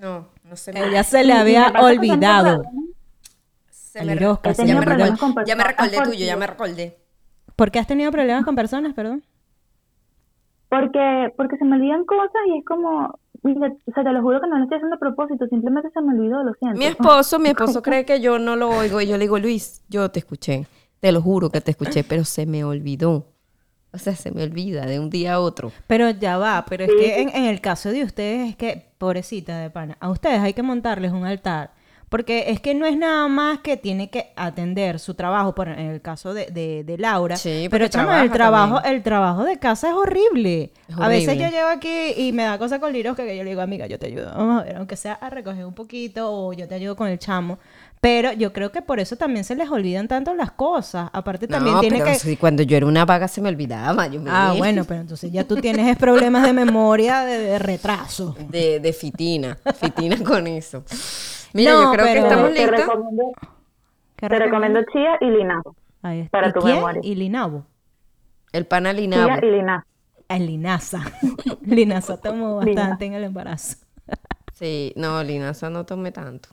No, 0.00 0.26
no 0.42 0.56
se 0.56 0.70
Ella 0.72 1.04
se 1.04 1.22
le 1.22 1.32
me 1.34 1.38
había 1.40 1.72
olvidado. 1.80 2.62
Se 3.92 4.02
me, 4.02 4.12
Alirosca, 4.12 4.52
llama 4.52 4.80
problemas 4.80 5.18
igual. 5.18 5.34
con 5.34 5.44
ya 5.44 5.54
me 5.54 5.64
personas 5.64 5.90
recordé 5.90 6.10
tuyo, 6.10 6.24
ya 6.24 6.36
me 6.38 6.46
recordé. 6.46 6.96
¿Por 7.56 7.70
qué 7.70 7.78
has 7.78 7.86
tenido 7.86 8.10
problemas 8.10 8.42
con 8.42 8.56
personas, 8.56 8.94
perdón? 8.94 9.22
Porque, 10.70 11.30
porque 11.36 11.58
se 11.58 11.64
me 11.66 11.76
olvidan 11.76 12.06
cosas 12.06 12.40
y 12.48 12.56
es 12.56 12.64
como, 12.64 13.18
mira, 13.42 13.68
o 13.68 13.92
sea, 13.92 14.02
te 14.02 14.10
lo 14.10 14.22
juro 14.22 14.40
que 14.40 14.46
no 14.46 14.56
lo 14.56 14.62
estoy 14.64 14.76
haciendo 14.76 14.96
a 14.96 14.98
propósito, 14.98 15.46
simplemente 15.46 15.90
se 15.90 16.00
me 16.00 16.14
olvidó, 16.18 16.42
lo 16.42 16.54
siento. 16.54 16.78
Mi 16.78 16.86
esposo, 16.86 17.38
mi 17.38 17.50
esposo 17.50 17.82
cree 17.82 18.06
que 18.06 18.22
yo 18.22 18.38
no 18.38 18.56
lo 18.56 18.70
oigo 18.70 18.98
y 19.02 19.06
yo 19.06 19.18
le 19.18 19.24
digo, 19.24 19.38
Luis, 19.38 19.82
yo 19.90 20.10
te 20.10 20.20
escuché, 20.20 20.66
te 20.98 21.12
lo 21.12 21.20
juro 21.20 21.50
que 21.50 21.60
te 21.60 21.72
escuché, 21.72 22.02
pero 22.08 22.24
se 22.24 22.46
me 22.46 22.64
olvidó. 22.64 23.26
O 23.92 23.98
sea, 23.98 24.16
se 24.16 24.30
me 24.30 24.42
olvida 24.42 24.86
de 24.86 25.00
un 25.00 25.10
día 25.10 25.34
a 25.34 25.40
otro. 25.40 25.70
Pero 25.86 26.08
ya 26.08 26.38
va, 26.38 26.64
pero 26.66 26.84
es 26.84 26.90
que 26.98 27.20
en, 27.20 27.28
en 27.28 27.44
el 27.44 27.60
caso 27.60 27.90
de 27.90 28.04
ustedes 28.04 28.48
es 28.48 28.56
que, 28.56 28.86
pobrecita 28.96 29.58
de 29.58 29.68
pana, 29.68 29.98
a 30.00 30.08
ustedes 30.08 30.40
hay 30.40 30.54
que 30.54 30.62
montarles 30.62 31.12
un 31.12 31.26
altar. 31.26 31.72
Porque 32.12 32.44
es 32.48 32.60
que 32.60 32.74
no 32.74 32.84
es 32.84 32.94
nada 32.94 33.26
más 33.26 33.60
que 33.60 33.78
tiene 33.78 34.10
que 34.10 34.32
atender 34.36 34.98
su 34.98 35.14
trabajo, 35.14 35.54
por 35.54 35.68
en 35.68 35.78
el 35.78 36.02
caso 36.02 36.34
de, 36.34 36.44
de, 36.44 36.84
de 36.84 36.98
Laura. 36.98 37.36
Sí, 37.36 37.68
pero 37.70 37.88
chama, 37.88 38.22
el 38.22 38.30
trabajo, 38.30 38.74
también. 38.74 38.96
el 38.96 39.02
trabajo 39.02 39.44
de 39.44 39.58
casa 39.58 39.88
es 39.88 39.94
horrible. 39.94 40.72
Es 40.88 40.96
A 40.98 41.08
veces 41.08 41.38
yo 41.38 41.48
llego 41.48 41.68
aquí 41.68 42.12
y 42.18 42.32
me 42.32 42.42
da 42.42 42.58
cosa 42.58 42.78
con 42.80 42.92
Liros 42.92 43.16
que 43.16 43.34
yo 43.34 43.42
le 43.42 43.48
digo, 43.48 43.62
amiga, 43.62 43.86
yo 43.86 43.98
te 43.98 44.08
ayudo. 44.08 44.30
Vamos 44.36 44.60
a 44.60 44.64
ver, 44.66 44.76
aunque 44.76 44.94
sea 44.94 45.14
a 45.14 45.30
recoger 45.30 45.64
un 45.64 45.72
poquito 45.72 46.30
o 46.30 46.52
yo 46.52 46.68
te 46.68 46.74
ayudo 46.74 46.96
con 46.96 47.08
el 47.08 47.18
chamo. 47.18 47.58
Pero 48.02 48.32
yo 48.32 48.52
creo 48.52 48.72
que 48.72 48.82
por 48.82 49.00
eso 49.00 49.16
también 49.16 49.44
se 49.44 49.54
les 49.54 49.70
olvidan 49.70 50.06
tanto 50.06 50.34
las 50.34 50.50
cosas. 50.52 51.08
Aparte 51.14 51.48
también 51.48 51.76
no, 51.76 51.80
tiene 51.80 52.00
pero 52.00 52.10
que... 52.10 52.18
si 52.18 52.36
cuando 52.36 52.62
yo 52.62 52.76
era 52.76 52.84
una 52.84 53.06
vaga 53.06 53.26
se 53.26 53.40
me 53.40 53.48
olvidaba. 53.48 54.06
Yo 54.08 54.20
me 54.20 54.28
Ah, 54.30 54.52
bueno, 54.58 54.84
pero 54.84 55.00
entonces 55.00 55.32
ya 55.32 55.44
tú 55.44 55.56
tienes 55.56 55.96
problemas 55.96 56.42
de 56.42 56.52
memoria, 56.52 57.20
de, 57.20 57.38
de 57.38 57.58
retraso. 57.58 58.36
De, 58.50 58.80
de 58.80 58.92
fitina, 58.92 59.56
fitina 59.80 60.18
con 60.22 60.46
eso. 60.46 60.84
Mira, 61.54 61.72
No, 61.72 61.82
yo 61.84 61.92
creo 61.92 62.04
pero- 62.06 62.14
que 62.14 62.28
estamos 62.28 62.52
te 62.54 62.60
listos. 62.60 62.78
recomiendo, 62.86 63.32
¿Qué 64.16 64.28
te 64.28 64.38
recomiendo 64.38 64.80
chía 64.92 65.16
y 65.20 65.26
linazo. 65.30 65.76
Ahí 66.02 66.20
está. 66.20 66.30
para 66.30 66.48
¿Y 66.48 66.52
tu 66.52 66.60
quién? 66.60 66.74
memoria. 66.76 67.00
Y 67.04 67.14
Linabo. 67.14 67.64
El 68.52 68.66
pana 68.66 68.92
Chía 68.92 69.00
Linabo. 69.00 69.46
y 69.46 69.50
linazo. 69.50 69.86
El 70.28 70.46
Linaza. 70.46 71.00
Linaza 71.62 72.20
tomó 72.20 72.56
bastante 72.56 73.04
en 73.06 73.14
el 73.14 73.24
embarazo. 73.24 73.76
Sí, 74.54 74.92
no, 74.96 75.22
Linaza 75.24 75.70
no 75.70 75.84
tomé 75.86 76.12
tanto. 76.12 76.50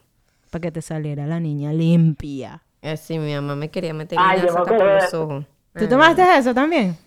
Para 0.49 0.61
que 0.63 0.71
te 0.71 0.81
saliera 0.81 1.27
la 1.27 1.39
niña 1.39 1.71
limpia. 1.73 2.63
Eh, 2.81 2.97
sí, 2.97 3.19
mi 3.19 3.35
mamá 3.35 3.55
me 3.55 3.69
quería 3.69 3.93
meter 3.93 4.17
Ay, 4.19 4.39
yo 4.39 4.47
linaza 4.47 4.59
me 4.71 4.77
por 4.77 4.87
los 4.87 5.13
ojos. 5.13 5.45
¿Tú 5.77 5.85
Ah. 5.85 5.89
tomaste 5.89 6.37
eso 6.37 6.53
también? 6.55 6.97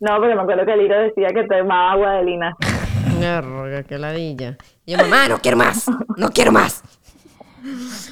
No, 0.00 0.20
pero 0.20 0.34
me 0.34 0.42
acuerdo 0.42 0.64
que 0.66 0.76
Liro 0.76 0.98
decía 1.00 1.28
que 1.28 1.44
tomaba 1.44 1.92
agua 1.92 2.12
de 2.14 2.24
linazo. 2.24 2.56
Verga, 3.20 3.82
qué 3.84 3.98
ladilla. 3.98 4.56
Y 4.84 4.92
yo, 4.92 4.98
mamá, 4.98 5.28
no 5.28 5.38
quiero 5.38 5.56
más, 5.56 5.86
no 6.16 6.30
quiero 6.30 6.52
más. 6.52 6.82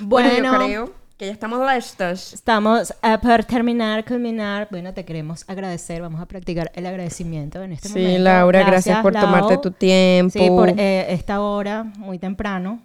Bueno, 0.01 0.31
yo 0.33 0.45
creo 0.59 0.91
Que 1.17 1.27
ya 1.27 1.33
estamos 1.33 1.61
listos. 1.75 2.35
Estamos 2.35 2.95
a 3.03 3.19
por 3.21 3.45
terminar, 3.45 4.05
culminar. 4.05 4.69
Bueno, 4.71 4.93
te 4.93 5.05
queremos 5.05 5.49
agradecer. 5.49 6.03
Vamos 6.03 6.21
a 6.21 6.27
practicar 6.27 6.71
el 6.75 6.87
agradecimiento 6.87 7.63
en 7.63 7.73
este 7.73 7.89
Sí, 7.89 7.99
momento. 7.99 8.23
Laura, 8.25 8.65
gracias, 8.65 8.99
por 8.99 9.15
Lau. 9.15 9.25
tomarte 9.25 9.59
tu 9.59 9.71
tiempo. 9.71 10.33
Sí, 10.39 10.51
por 10.51 10.69
eh, 10.77 11.07
esta 11.13 11.41
hora 11.41 11.85
muy 11.85 12.19
temprano 12.19 12.81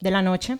de 0.00 0.10
la 0.10 0.20
noche. 0.22 0.58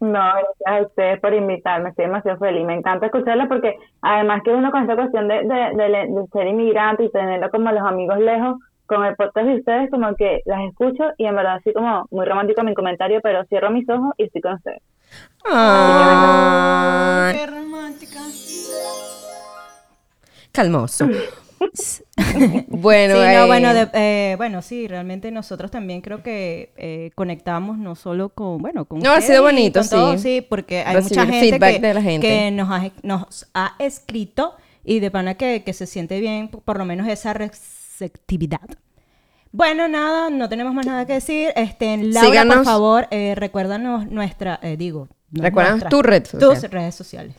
No, 0.00 0.10
gracias 0.20 0.66
a 0.66 0.82
ustedes 0.86 1.20
por 1.20 1.32
invitarme, 1.34 1.90
estoy 1.90 2.06
demasiado 2.06 2.38
feliz. 2.38 2.64
Me 2.66 2.74
encanta 2.74 3.06
escucharlo 3.06 3.48
porque 3.48 3.76
además 4.02 4.42
que 4.44 4.50
uno 4.50 4.70
con 4.70 4.82
esta 4.82 4.96
cuestión 4.96 5.28
de, 5.28 5.36
de, 5.36 5.44
de, 5.76 5.88
de 5.88 6.26
ser 6.32 6.46
inmigrante 6.48 7.04
y 7.04 7.10
tenerlo 7.10 7.50
como 7.50 7.70
los 7.72 7.82
amigos 7.86 8.18
lejos, 8.18 8.56
con 8.86 9.04
el 9.04 9.14
podcast 9.16 9.46
de 9.46 9.54
ustedes 9.56 9.90
como 9.90 10.14
que 10.14 10.40
las 10.44 10.60
escucho 10.68 11.04
y 11.18 11.26
en 11.26 11.34
verdad 11.36 11.56
así 11.56 11.72
como 11.72 12.06
muy 12.10 12.24
romántico 12.26 12.62
mi 12.62 12.74
comentario, 12.74 13.20
pero 13.22 13.44
cierro 13.46 13.70
mis 13.70 13.88
ojos 13.88 14.12
y 14.18 14.24
estoy 14.24 14.40
con 14.42 14.54
ustedes. 14.54 14.82
Ay, 15.44 17.36
Qué 17.36 17.46
romántica. 17.46 18.20
calmoso. 20.52 21.06
bueno, 22.68 23.14
Sí, 23.14 23.20
no, 23.20 23.24
eh, 23.24 23.46
bueno, 23.46 23.74
de- 23.74 23.88
eh, 23.94 24.34
bueno, 24.36 24.60
sí, 24.62 24.86
realmente 24.86 25.30
nosotros 25.30 25.70
también 25.70 26.00
creo 26.00 26.22
que 26.22 26.72
eh, 26.76 27.10
conectamos 27.14 27.78
no 27.78 27.94
solo 27.94 28.28
con, 28.28 28.58
bueno, 28.58 28.84
con 28.84 28.98
No, 29.00 29.12
ha 29.12 29.20
sido 29.20 29.42
bonito, 29.42 29.80
todos, 29.88 30.20
sí. 30.20 30.40
sí, 30.40 30.46
porque 30.46 30.80
hay 30.82 30.96
Recibir 30.96 31.20
mucha 31.20 31.32
gente 31.32 31.50
feedback 31.52 31.74
que, 31.76 31.80
de 31.86 31.94
la 31.94 32.02
gente. 32.02 32.26
que 32.26 32.50
nos, 32.50 32.70
ha, 32.70 32.90
nos 33.02 33.50
ha 33.54 33.74
escrito 33.78 34.54
y 34.84 35.00
de 35.00 35.10
pana 35.10 35.34
que, 35.34 35.62
que 35.64 35.72
se 35.72 35.86
siente 35.86 36.20
bien, 36.20 36.48
por, 36.48 36.60
por 36.62 36.78
lo 36.78 36.84
menos 36.84 37.08
esa 37.08 37.32
receptividad. 37.98 38.60
Bueno, 39.52 39.86
nada, 39.86 40.30
no 40.30 40.48
tenemos 40.48 40.74
más 40.74 40.84
nada 40.86 41.06
que 41.06 41.14
decir. 41.14 41.50
Este, 41.54 41.96
Laura, 41.96 42.20
Síganos. 42.28 42.56
por 42.56 42.64
favor, 42.64 43.06
eh, 43.10 43.34
recuérdanos 43.36 44.06
nuestra, 44.10 44.58
eh, 44.62 44.76
digo, 44.76 45.08
no 45.30 45.42
Recuérdanos 45.44 45.80
nuestra, 45.82 45.90
tu 45.90 46.02
red 46.02 46.24
social. 46.24 46.50
tus 46.60 46.70
redes 46.70 46.94
sociales. 46.96 47.36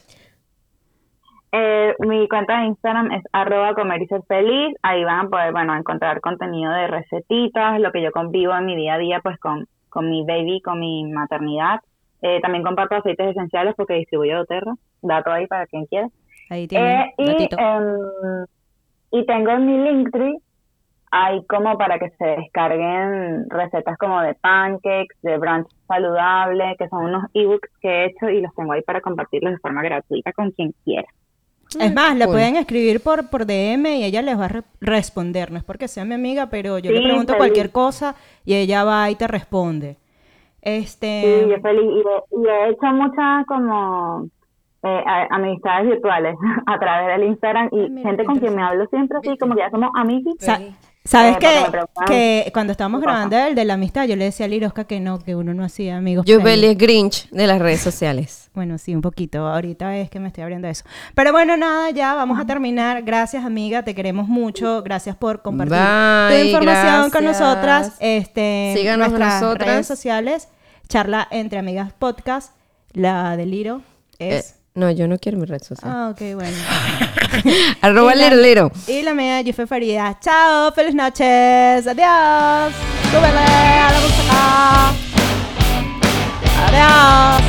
Eh, 1.52 1.94
mi 2.00 2.28
cuenta 2.28 2.60
de 2.60 2.68
Instagram 2.68 3.12
es 3.14 3.24
arroba 3.34 3.74
comer 3.74 4.02
y 4.02 4.08
ser 4.08 4.22
feliz. 4.28 4.76
Ahí 4.82 5.04
van 5.04 5.26
a 5.26 5.30
poder, 5.30 5.52
bueno, 5.52 5.76
encontrar 5.76 6.20
contenido 6.22 6.72
de 6.72 6.88
recetitas, 6.88 7.80
lo 7.80 7.92
que 7.92 8.02
yo 8.02 8.12
convivo 8.12 8.56
en 8.58 8.66
mi 8.66 8.76
día 8.76 8.96
a 8.96 8.98
día, 8.98 9.20
pues 9.22 9.38
con, 9.40 9.68
con 9.90 10.10
mi 10.10 10.26
baby, 10.26 10.62
con 10.62 10.80
mi 10.80 11.04
maternidad. 11.12 11.80
Eh, 12.22 12.40
también 12.42 12.64
comparto 12.64 12.96
aceites 12.96 13.32
esenciales 13.32 13.74
porque 13.76 13.94
distribuyo 13.96 14.38
doTERRA. 14.38 14.74
Dato 15.02 15.32
ahí 15.32 15.48
para 15.48 15.66
quien 15.68 15.86
quiera. 15.86 16.08
Ahí 16.50 16.68
tienen, 16.68 16.90
Eh, 17.02 17.14
y, 17.18 17.48
em, 17.58 18.46
y 19.12 19.26
tengo 19.26 19.52
en 19.52 19.66
mi 19.66 19.78
Linktree, 19.78 20.38
hay 21.12 21.46
como 21.46 21.78
para 21.78 21.98
que 22.00 22.10
se 22.18 22.26
descarguen 22.26 23.50
recetas 23.50 23.98
como 23.98 24.22
de 24.22 24.34
pancakes, 24.36 25.16
de 25.22 25.38
brunch 25.38 25.68
saludable, 25.88 26.76
que 26.78 26.90
son 26.90 27.06
unos 27.06 27.24
ebooks 27.34 27.70
que 27.82 27.90
he 27.90 28.06
hecho 28.08 28.30
y 28.30 28.42
los 28.42 28.54
tengo 28.56 28.74
ahí 28.74 28.82
para 28.82 29.02
compartirlos 29.02 29.54
de 29.54 29.60
forma 29.60 29.82
gratuita 29.84 30.34
con 30.34 30.52
quien 30.52 30.74
quiera. 30.84 31.08
Es 31.80 31.94
más, 31.94 32.16
le 32.16 32.26
Cool. 32.26 32.34
pueden 32.36 32.56
escribir 32.58 33.02
por, 33.02 33.30
por 33.30 33.46
DM 33.46 33.98
y 33.98 34.04
ella 34.06 34.22
les 34.22 34.40
va 34.40 34.46
a 34.46 34.48
re- 34.50 34.64
responder. 34.82 35.52
No 35.52 35.58
es 35.58 35.64
porque 35.64 35.88
sea 35.88 36.06
mi 36.06 36.14
amiga, 36.14 36.48
pero 36.50 36.80
yo 36.80 36.92
le 36.92 37.02
pregunto 37.02 37.34
feliz. 37.34 37.38
cualquier 37.38 37.72
cosa 37.72 38.16
y 38.46 38.56
ella 38.56 38.84
va 38.84 39.10
y 39.10 39.16
te 39.16 39.28
responde. 39.28 39.98
Este, 40.62 41.22
Sí, 41.22 41.50
yo 41.50 41.60
feliz. 41.62 41.84
Y, 41.84 42.00
he- 42.00 42.42
y 42.44 42.48
he 42.48 42.70
hecho 42.70 42.86
muchas 42.88 43.46
como 43.48 44.28
eh, 44.84 45.04
amistades 45.32 45.88
virtuales 45.90 46.36
a 46.68 46.80
través 46.80 47.08
del 47.18 47.28
Instagram 47.30 47.70
y 47.72 47.80
Ah, 47.82 47.88
mira, 47.90 48.10
gente 48.10 48.26
con 48.26 48.40
quien 48.40 48.56
me 48.56 48.62
hablo 48.64 48.86
siempre 48.88 49.18
así, 49.18 49.38
como 49.38 49.56
que 49.56 49.62
ya 49.62 49.70
somos 49.72 49.90
amigos. 49.96 50.36
Sa- 51.06 51.20
¿Sabes 51.34 51.36
Eh, 51.36 51.40
qué? 51.40 52.04
Que 52.08 52.52
cuando 52.52 52.72
estábamos 52.72 53.00
grabando 53.02 53.38
el 53.38 53.56
de 53.56 53.64
la 53.64 53.76
amistad, 53.76 54.06
yo 54.06 54.16
le 54.18 54.26
decía 54.26 54.46
a 54.48 54.50
Lirosca 54.50 54.84
que 54.86 55.00
no, 55.00 55.20
que 55.20 55.36
uno 55.36 55.54
no 55.54 55.64
hacía 55.64 55.96
amigos. 55.98 56.26
Ahí. 56.28 56.66
es 56.66 56.78
Grinch 56.78 57.30
de 57.30 57.48
las 57.48 57.60
redes 57.60 57.80
sociales. 57.82 58.42
Bueno, 58.56 58.78
sí, 58.78 58.96
un 58.96 59.02
poquito. 59.02 59.46
Ahorita 59.48 59.98
es 59.98 60.10
que 60.10 60.18
me 60.22 60.28
estoy 60.30 60.44
abriendo 60.44 60.70
eso. 60.70 60.86
Pero 61.14 61.34
bueno, 61.34 61.58
nada, 61.58 61.90
ya 61.92 62.14
vamos 62.14 62.40
a 62.40 62.46
terminar. 62.46 63.04
Gracias, 63.04 63.44
amiga. 63.44 63.84
Te 63.84 63.94
queremos 63.94 64.30
mucho. 64.30 64.82
Gracias 64.82 65.18
por 65.18 65.42
compartir 65.42 65.76
Bye, 65.78 66.40
tu 66.40 66.46
información 66.48 67.10
con 67.12 67.24
gracias. 67.26 67.40
nosotras. 67.42 67.92
Este, 68.00 68.74
Síganos 68.78 69.10
nuestras 69.10 69.42
nosotras. 69.42 69.68
redes 69.68 69.88
sociales. 69.88 70.48
Charla 70.88 71.28
entre 71.32 71.60
amigas 71.60 71.92
podcast. 72.00 72.54
La 72.94 73.36
de 73.36 73.46
Liro 73.46 73.82
Eh, 74.20 74.38
es. 74.38 74.56
no, 74.74 74.90
yo 74.90 75.10
no 75.10 75.18
quiero 75.18 75.38
mi 75.38 75.46
red 75.48 75.62
social. 75.62 75.92
Ah, 75.94 76.10
ok, 76.12 76.22
bueno. 76.36 76.56
Arroba 77.82 78.16
Lero 78.16 78.36
Lero. 78.36 78.72
Y 78.88 79.02
la 79.02 79.14
mía, 79.14 79.42
Yufe 79.42 79.68
Faría. 79.68 80.18
Chao, 80.20 80.72
feliz 80.74 80.94
noches. 80.96 81.88
Adiós. 81.88 82.74
Súbele 83.12 83.40
a 83.40 83.92
la 83.92 84.00
música. 84.02 84.94
Adiós. 86.68 87.44